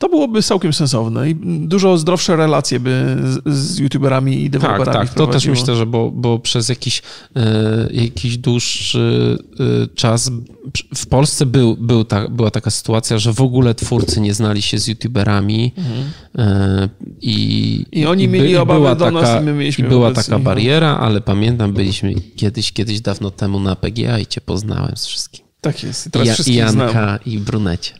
To 0.00 0.08
byłoby 0.08 0.42
całkiem 0.42 0.72
sensowne 0.72 1.30
i 1.30 1.34
dużo 1.66 1.98
zdrowsze 1.98 2.36
relacje 2.36 2.80
by 2.80 3.16
z, 3.46 3.54
z 3.54 3.78
YouTuberami 3.78 4.44
i 4.44 4.50
Tak, 4.50 4.62
deweloperami 4.62 5.08
tak, 5.08 5.16
to 5.16 5.26
też 5.26 5.46
myślę, 5.46 5.76
że 5.76 5.86
bo, 5.86 6.10
bo 6.10 6.38
przez 6.38 6.68
jakiś, 6.68 7.02
e, 7.36 7.88
jakiś 7.92 8.38
dłuższy 8.38 9.38
e, 9.60 9.86
czas 9.94 10.30
w 10.94 11.06
Polsce 11.06 11.46
był, 11.46 11.76
był 11.76 12.04
ta, 12.04 12.28
była 12.28 12.50
taka 12.50 12.70
sytuacja, 12.70 13.18
że 13.18 13.32
w 13.32 13.40
ogóle 13.40 13.74
twórcy 13.74 14.20
nie 14.20 14.34
znali 14.34 14.62
się 14.62 14.78
z 14.78 14.88
YouTuberami 14.88 15.72
e, 16.38 16.88
i, 17.20 17.60
Mhm. 17.78 18.02
I 18.02 18.06
oni 18.06 18.28
mieli 18.28 18.50
i 18.50 18.56
obawy 18.56 18.80
była 18.80 18.94
do 18.94 19.10
nas 19.10 19.22
taka, 19.22 19.40
i 19.40 19.44
my 19.44 19.52
mieliśmy 19.52 19.86
i 19.86 19.88
była 19.88 20.12
taka 20.12 20.38
no. 20.38 20.44
bariera, 20.44 20.96
ale 20.96 21.20
pamiętam, 21.20 21.72
byliśmy 21.72 22.14
kiedyś, 22.36 22.72
kiedyś 22.72 23.00
dawno 23.00 23.30
temu 23.30 23.60
na 23.60 23.76
PGA 23.76 24.18
i 24.18 24.26
cię 24.26 24.40
poznałem 24.40 24.96
z 24.96 25.06
wszystkim. 25.06 25.49
Tak 25.60 25.82
jest. 25.82 26.06
I 26.06 26.10
teraz 26.10 26.28
ja, 26.28 26.34
wszystkich 26.34 26.68
znam. 26.68 26.86
Janka 26.86 27.18
i 27.26 27.38
Brunecie. 27.38 27.94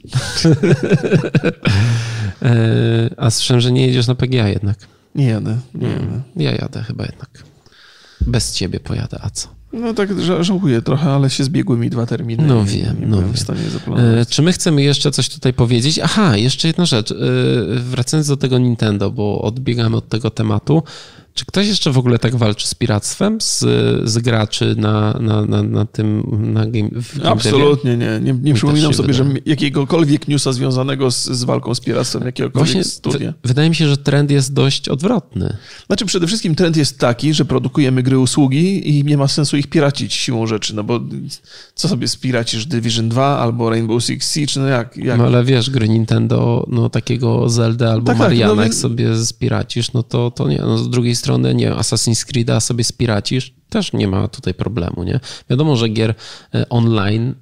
E, 2.43 3.11
A 3.17 3.31
słyszałem, 3.31 3.61
że 3.61 3.73
nie 3.73 3.87
jedziesz 3.87 4.07
na 4.07 4.15
PGA 4.15 4.49
jednak. 4.49 4.79
Nie 5.15 5.27
jadę, 5.27 5.59
nie 5.75 5.87
Mm. 5.89 6.01
jadę. 6.01 6.21
Ja 6.37 6.53
jadę 6.53 6.83
chyba 6.83 7.05
jednak. 7.05 7.45
Bez 8.21 8.53
ciebie 8.55 8.81
pojadę, 8.81 9.19
a 9.23 9.31
co? 9.31 9.49
No 9.73 9.95
tak 9.95 10.11
ża- 10.11 10.43
żałuję 10.43 10.83
trochę, 10.83 11.11
ale 11.11 11.31
się 11.31 11.45
zbiegły 11.45 11.77
mi 11.79 11.91
dwa 11.91 12.07
terminy. 12.07 12.45
No 12.47 12.65
wiem, 12.65 12.97
no 13.07 13.23
wiem. 13.23 13.37
stanie 13.37 13.61
E. 14.21 14.27
Czy 14.27 14.43
my 14.43 14.53
chcemy 14.53 14.83
jeszcze 14.83 15.11
coś 15.11 15.29
tutaj 15.29 15.53
powiedzieć? 15.53 15.99
Aha, 15.99 16.37
jeszcze 16.37 16.69
jedna 16.69 16.85
rzecz. 16.87 17.13
E, 17.13 17.15
Wracając 17.75 18.27
do 18.29 18.37
tego 18.37 18.59
Nintendo, 18.59 19.11
bo 19.11 19.43
odbiegamy 19.43 19.97
od 19.97 20.09
tego 20.09 20.31
tematu. 20.31 20.83
Czy 21.41 21.47
ktoś 21.47 21.69
jeszcze 21.69 21.93
w 21.93 21.99
ogóle 21.99 22.19
tak 22.19 22.37
walczy 22.37 22.67
z 22.67 22.75
piractwem 22.75 23.41
z, 23.41 23.59
z 24.05 24.19
graczy 24.19 24.75
na, 24.79 25.19
na, 25.21 25.43
na, 25.47 25.63
na 25.63 25.85
tym 25.85 26.23
na 26.53 26.67
game, 26.67 26.89
w 26.93 27.19
game? 27.19 27.31
Absolutnie 27.31 27.97
nie. 27.97 28.21
Nie, 28.23 28.33
nie 28.43 28.55
przypominam 28.55 28.95
sobie, 28.95 29.15
że 29.15 29.25
wydaje. 29.25 29.43
jakiegokolwiek 29.47 30.29
newsa 30.29 30.53
związanego 30.53 31.11
z, 31.11 31.25
z 31.25 31.45
walką 31.45 31.75
z 31.75 31.81
piractwem 31.81 32.23
jakiegokolwiek 32.27 32.73
Właśnie 32.73 32.85
studia. 32.85 33.33
w, 33.45 33.49
wydaje 33.49 33.69
mi 33.69 33.75
się, 33.75 33.89
że 33.89 33.97
trend 33.97 34.31
jest 34.31 34.53
dość 34.53 34.89
odwrotny. 34.89 35.57
Znaczy 35.87 36.07
przede 36.07 36.27
wszystkim 36.27 36.55
trend 36.55 36.77
jest 36.77 36.99
taki, 36.99 37.35
że 37.35 37.45
produkujemy 37.45 38.03
gry 38.03 38.19
usługi 38.19 38.99
i 38.99 39.05
nie 39.05 39.17
ma 39.17 39.29
sensu 39.29 39.57
ich 39.57 39.67
piracić 39.67 40.15
siłą 40.15 40.47
rzeczy, 40.47 40.77
no 40.77 40.85
bo 40.85 41.01
co 41.75 41.89
sobie 41.89 42.09
spiracisz 42.09 42.67
Division 42.67 43.09
2 43.09 43.39
albo 43.39 43.71
Rainbow 43.71 44.05
Six 44.05 44.35
Siege, 44.35 44.53
no 44.57 44.67
jak? 44.67 44.97
jak? 44.97 45.19
No 45.19 45.25
ale 45.25 45.45
wiesz, 45.45 45.71
gry 45.71 45.89
Nintendo, 45.89 46.67
no 46.71 46.91
takiego 46.91 47.49
Zelda 47.49 47.93
albo 47.93 48.07
Tak, 48.07 48.19
tak, 48.19 48.29
Mariana, 48.29 48.55
no 48.55 48.73
sobie 48.73 49.17
spiracisz, 49.17 49.93
no 49.93 50.03
to, 50.03 50.31
to 50.31 50.49
nie. 50.49 50.59
No 50.59 50.79
z 50.79 50.91
drugiej 50.91 51.17
strony, 51.17 51.30
nie 51.39 51.71
Assassin's 51.71 52.27
Creed'a 52.27 52.61
sobie 52.61 52.85
spiracisz, 52.85 53.55
też 53.69 53.93
nie 53.93 54.09
ma 54.09 54.29
tutaj 54.29 54.55
problemu, 54.55 55.03
nie? 55.03 55.21
Wiadomo, 55.51 55.77
że 55.77 55.89
gier 55.89 56.15
e, 56.55 56.69
online 56.69 57.35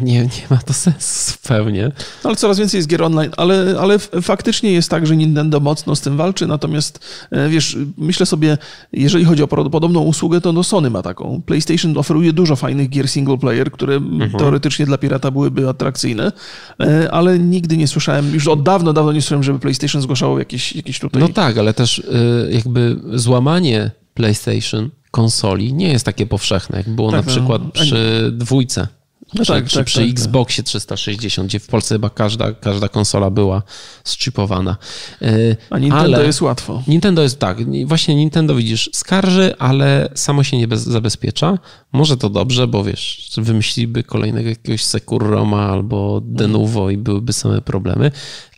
nie, 0.00 0.20
nie 0.20 0.46
ma 0.50 0.56
to 0.56 0.72
sensu 0.72 1.32
zupełnie. 1.32 1.92
No, 2.24 2.30
ale 2.30 2.36
coraz 2.36 2.58
więcej 2.58 2.78
jest 2.78 2.88
gier 2.88 3.02
online, 3.02 3.30
ale, 3.36 3.76
ale 3.80 3.98
faktycznie 3.98 4.72
jest 4.72 4.90
tak, 4.90 5.06
że 5.06 5.16
Nintendo 5.16 5.60
mocno 5.60 5.96
z 5.96 6.00
tym 6.00 6.16
walczy, 6.16 6.46
natomiast 6.46 6.98
e, 7.30 7.48
wiesz, 7.48 7.76
myślę 7.98 8.26
sobie, 8.26 8.58
jeżeli 8.92 9.24
chodzi 9.24 9.42
o 9.42 9.48
podobną 9.48 10.00
usługę, 10.00 10.40
to 10.40 10.52
no 10.52 10.62
Sony 10.62 10.90
ma 10.90 11.02
taką. 11.02 11.42
PlayStation 11.46 11.98
oferuje 11.98 12.32
dużo 12.32 12.56
fajnych 12.56 12.88
gier 12.88 13.08
single 13.08 13.38
player, 13.38 13.70
które 13.70 14.00
teoretycznie 14.38 14.86
dla 14.86 14.98
pirata 14.98 15.30
byłyby 15.30 15.68
atrakcyjne, 15.68 16.32
e, 16.80 17.12
ale 17.12 17.38
nigdy 17.38 17.76
nie 17.76 17.88
słyszałem, 17.88 18.34
już 18.34 18.48
od 18.48 18.62
dawno, 18.62 18.92
dawno 18.92 19.12
nie 19.12 19.22
słyszałem, 19.22 19.42
żeby 19.42 19.58
PlayStation 19.58 20.02
zgłaszało 20.02 20.38
jakieś, 20.38 20.76
jakieś 20.76 20.98
tutaj... 20.98 21.22
No 21.22 21.28
tak, 21.28 21.58
ale 21.58 21.74
też 21.74 21.98
y, 21.98 22.04
jakby 22.52 22.96
złamanie 23.14 23.90
PlayStation 24.14 24.90
konsoli 25.10 25.72
nie 25.72 25.88
jest 25.88 26.04
takie 26.04 26.26
powszechne, 26.26 26.78
jak 26.78 26.88
było 26.88 27.10
Tak, 27.10 27.26
na 27.26 27.32
no. 27.32 27.36
przykład 27.36 27.62
przy 27.72 28.30
dwójce. 28.32 28.88
No 29.34 29.44
czy, 29.44 29.52
tak, 29.52 29.68
czy 29.68 29.76
tak, 29.76 29.86
przy 29.86 30.00
tak, 30.00 30.10
Xboxie 30.10 30.64
360, 30.64 31.48
gdzie 31.48 31.58
w 31.58 31.66
Polsce 31.66 31.94
chyba 31.94 32.10
każda, 32.10 32.52
każda 32.52 32.88
konsola 32.88 33.30
była 33.30 33.62
zchipowana. 34.04 34.76
Y, 35.22 35.56
A 35.70 35.78
Nintendo 35.78 36.16
ale 36.16 36.26
jest 36.26 36.42
łatwo. 36.42 36.82
Nintendo 36.86 37.22
jest 37.22 37.38
tak, 37.38 37.86
właśnie 37.86 38.14
Nintendo 38.14 38.54
widzisz, 38.54 38.90
skarży, 38.92 39.54
ale 39.58 40.08
samo 40.14 40.44
się 40.44 40.58
nie 40.58 40.68
bez, 40.68 40.82
zabezpiecza. 40.82 41.58
Może 41.92 42.16
to 42.16 42.30
dobrze, 42.30 42.66
bo 42.66 42.84
wiesz, 42.84 43.30
wymyśliliby 43.36 44.02
kolejnego 44.02 44.48
jakiegoś 44.48 44.84
Securroma 44.84 45.68
albo 45.68 46.20
Denuvo 46.24 46.90
i 46.90 46.96
byłyby 46.96 47.32
same 47.32 47.60
problemy, 47.60 48.10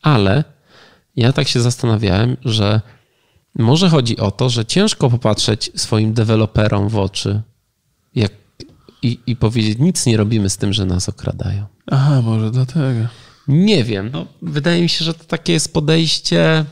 ale 0.03 0.45
ja 1.17 1.33
tak 1.33 1.49
się 1.49 1.61
zastanawiałem, 1.61 2.37
że 2.45 2.81
może 3.59 3.89
chodzi 3.89 4.17
o 4.17 4.31
to, 4.31 4.51
że 4.51 4.65
ciężko 4.65 5.11
popatrzeć 5.11 5.71
swoim 5.77 6.13
deweloperom 6.13 6.89
w 6.89 6.99
oczy 6.99 7.43
i, 9.03 9.19
i 9.27 9.37
powiedzieć, 9.37 9.79
nic 9.79 10.07
nie 10.07 10.17
robimy 10.17 10.51
z 10.51 10.57
tym, 10.57 10.73
że 10.73 10.87
nas 10.87 11.09
okradają. 11.09 11.65
Aha, 11.87 12.23
może 12.23 12.51
dlatego. 12.51 13.09
Nie 13.49 13.85
wiem. 13.85 14.11
No, 14.13 14.27
wydaje 14.43 14.83
mi 14.83 14.89
się, 14.89 15.05
że 15.05 15.15
to 15.15 15.25
takie 15.25 15.53
jest 15.53 15.73
podejście 15.73 16.65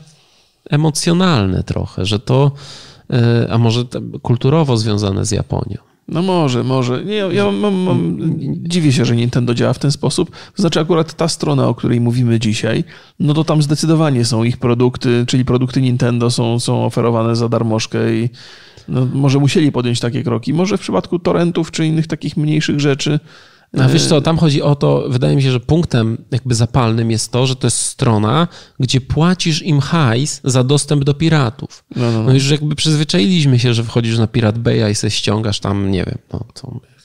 emocjonalne 0.69 1.63
trochę, 1.63 2.05
że 2.05 2.19
to, 2.19 2.51
e, 3.09 3.47
a 3.51 3.57
może 3.57 3.83
kulturowo 4.21 4.77
związane 4.77 5.25
z 5.25 5.31
Japonią. 5.31 5.77
No 6.07 6.21
może, 6.21 6.63
może. 6.63 7.05
Nie, 7.05 7.15
ja, 7.15 7.31
ja 7.31 7.51
mam, 7.51 7.75
mam, 7.75 8.17
dziwię 8.69 8.93
się, 8.93 9.05
że 9.05 9.15
Nintendo 9.15 9.53
działa 9.53 9.73
w 9.73 9.79
ten 9.79 9.91
sposób. 9.91 10.31
To 10.31 10.61
znaczy 10.61 10.79
akurat 10.79 11.13
ta 11.13 11.27
strona, 11.27 11.67
o 11.67 11.75
której 11.75 12.01
mówimy 12.01 12.39
dzisiaj, 12.39 12.83
no 13.19 13.33
to 13.33 13.43
tam 13.43 13.61
zdecydowanie 13.61 14.25
są 14.25 14.43
ich 14.43 14.57
produkty, 14.57 15.25
czyli 15.27 15.45
produkty 15.45 15.81
Nintendo 15.81 16.31
są, 16.31 16.59
są 16.59 16.85
oferowane 16.85 17.35
za 17.35 17.49
darmożkę 17.49 18.13
i 18.13 18.29
no, 18.87 19.05
może 19.13 19.39
musieli 19.39 19.71
podjąć 19.71 19.99
takie 19.99 20.23
kroki. 20.23 20.53
Może 20.53 20.77
w 20.77 20.81
przypadku 20.81 21.19
torrentów 21.19 21.71
czy 21.71 21.85
innych 21.85 22.07
takich 22.07 22.37
mniejszych 22.37 22.79
rzeczy. 22.79 23.19
A 23.79 23.87
wiesz 23.87 24.05
co, 24.05 24.21
tam 24.21 24.37
chodzi 24.37 24.61
o 24.61 24.75
to, 24.75 25.05
wydaje 25.09 25.35
mi 25.35 25.43
się, 25.43 25.51
że 25.51 25.59
punktem 25.59 26.17
jakby 26.31 26.55
zapalnym 26.55 27.11
jest 27.11 27.31
to, 27.31 27.47
że 27.47 27.55
to 27.55 27.67
jest 27.67 27.77
strona, 27.77 28.47
gdzie 28.79 29.01
płacisz 29.01 29.61
im 29.61 29.79
hajs 29.79 30.41
za 30.43 30.63
dostęp 30.63 31.03
do 31.03 31.13
piratów. 31.13 31.83
No, 31.95 32.11
no, 32.11 32.11
no. 32.11 32.23
No 32.23 32.33
już 32.33 32.49
jakby 32.49 32.75
przyzwyczailiśmy 32.75 33.59
się, 33.59 33.73
że 33.73 33.83
wchodzisz 33.83 34.17
na 34.17 34.27
Pirat 34.27 34.57
Bay'a 34.59 34.91
i 34.91 34.95
sobie 34.95 35.11
ściągasz 35.11 35.59
tam, 35.59 35.91
nie 35.91 36.03
wiem, 36.03 36.17
no, 36.33 36.45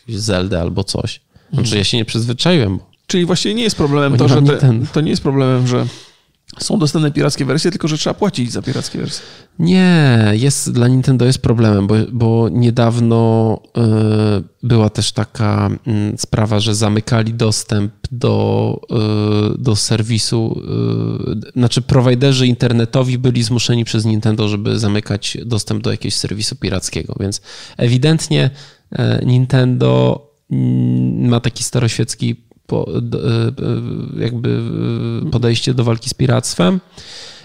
jakieś 0.00 0.16
Zeldę 0.16 0.60
albo 0.60 0.84
coś. 0.84 1.20
Znaczy 1.52 1.76
ja 1.76 1.84
się 1.84 1.96
nie 1.96 2.04
przyzwyczaiłem, 2.04 2.78
Czyli 3.06 3.24
właściwie 3.26 3.54
nie 3.54 3.62
jest 3.62 3.76
problemem 3.76 4.16
to, 4.16 4.28
że 4.28 4.34
te, 4.34 4.42
Nintendo. 4.42 4.86
to 4.92 5.00
nie 5.00 5.10
jest 5.10 5.22
problemem, 5.22 5.66
że 5.66 5.86
Są 6.58 6.78
dostępne 6.78 7.10
pirackie 7.10 7.44
wersje, 7.44 7.70
tylko 7.70 7.88
że 7.88 7.98
trzeba 7.98 8.14
płacić 8.14 8.52
za 8.52 8.62
pirackie 8.62 8.98
wersje. 8.98 9.24
Nie, 9.58 10.30
jest, 10.32 10.72
dla 10.72 10.88
Nintendo 10.88 11.24
jest 11.24 11.38
problemem, 11.38 11.86
bo, 11.86 11.94
bo 12.12 12.48
niedawno 12.48 13.60
y, 14.38 14.42
była 14.62 14.90
też 14.90 15.12
taka 15.12 15.70
y, 16.14 16.18
sprawa, 16.18 16.60
że 16.60 16.74
zamykali 16.74 17.34
dostęp 17.34 17.92
do, 18.10 18.80
y, 19.54 19.62
do 19.62 19.76
serwisu, 19.76 20.62
znaczy 21.56 21.82
prowajderzy 21.82 22.46
internetowi 22.46 23.18
byli 23.18 23.42
zmuszeni 23.42 23.84
przez 23.84 24.04
Nintendo, 24.04 24.48
żeby 24.48 24.78
zamykać 24.78 25.38
dostęp 25.46 25.82
do 25.82 25.90
jakiegoś 25.90 26.14
serwisu 26.14 26.56
pirackiego, 26.56 27.14
więc 27.20 27.40
ewidentnie 27.76 28.50
Nintendo 29.26 30.20
mm, 30.50 31.28
ma 31.28 31.40
taki 31.40 31.64
staroświecki 31.64 32.51
po, 32.66 32.88
jakby 34.18 34.60
podejście 35.30 35.74
do 35.74 35.84
walki 35.84 36.10
z 36.10 36.14
piractwem. 36.14 36.80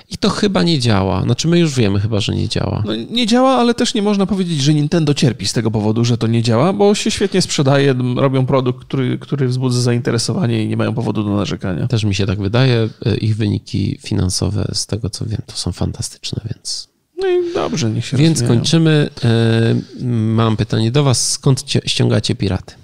I 0.09 0.17
to 0.17 0.29
chyba 0.29 0.63
nie 0.63 0.79
działa. 0.79 1.23
Znaczy, 1.23 1.47
my 1.47 1.59
już 1.59 1.75
wiemy 1.75 1.99
chyba, 1.99 2.19
że 2.19 2.35
nie 2.35 2.49
działa. 2.49 2.83
No, 2.85 2.95
nie 2.95 3.27
działa, 3.27 3.49
ale 3.49 3.73
też 3.73 3.93
nie 3.93 4.01
można 4.01 4.25
powiedzieć, 4.25 4.61
że 4.61 4.73
Nintendo 4.73 5.13
cierpi 5.13 5.47
z 5.47 5.53
tego 5.53 5.71
powodu, 5.71 6.05
że 6.05 6.17
to 6.17 6.27
nie 6.27 6.41
działa, 6.41 6.73
bo 6.73 6.95
się 6.95 7.11
świetnie 7.11 7.41
sprzedaje, 7.41 7.95
robią 8.15 8.45
produkt, 8.45 8.85
który, 8.85 9.17
który 9.17 9.47
wzbudza 9.47 9.81
zainteresowanie 9.81 10.63
i 10.63 10.67
nie 10.67 10.77
mają 10.77 10.93
powodu 10.93 11.23
do 11.23 11.35
narzekania. 11.35 11.87
Też 11.87 12.03
mi 12.03 12.15
się 12.15 12.25
tak 12.25 12.39
wydaje. 12.39 12.89
Ich 13.21 13.35
wyniki 13.35 13.97
finansowe, 14.01 14.67
z 14.73 14.85
tego 14.85 15.09
co 15.09 15.25
wiem, 15.25 15.41
to 15.45 15.53
są 15.53 15.71
fantastyczne, 15.71 16.41
więc. 16.49 16.87
No 17.17 17.27
i 17.27 17.53
dobrze, 17.53 17.91
niech 17.91 18.05
się 18.05 18.17
Więc 18.17 18.43
kończymy. 18.43 19.09
E, 19.23 19.75
mam 20.05 20.57
pytanie 20.57 20.91
do 20.91 21.03
Was. 21.03 21.31
Skąd 21.31 21.63
ściągacie 21.85 22.35
piraty? 22.35 22.75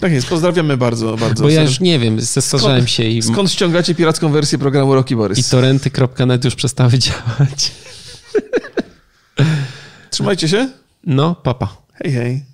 Tak 0.00 0.12
jest, 0.12 0.26
pozdrawiamy 0.26 0.76
bardzo, 0.76 1.16
bardzo. 1.16 1.42
Bo 1.42 1.50
ja 1.50 1.62
już 1.62 1.80
nie 1.80 1.98
wiem, 1.98 2.20
zestarzałem 2.20 2.86
się 2.86 3.04
i... 3.04 3.22
Skąd 3.22 3.50
ściągacie 3.50 3.94
piracką 3.94 4.32
wersję 4.32 4.58
programu 4.58 4.94
Rocky 4.94 5.16
Borys? 5.16 5.38
I 5.38 5.50
torenty.net 5.50 6.44
już 6.44 6.54
przestały 6.54 6.98
działać. 6.98 7.72
Trzymajcie 10.10 10.48
się. 10.48 10.70
No, 11.06 11.34
papa. 11.34 11.76
Hej, 11.94 12.12
hej. 12.12 12.51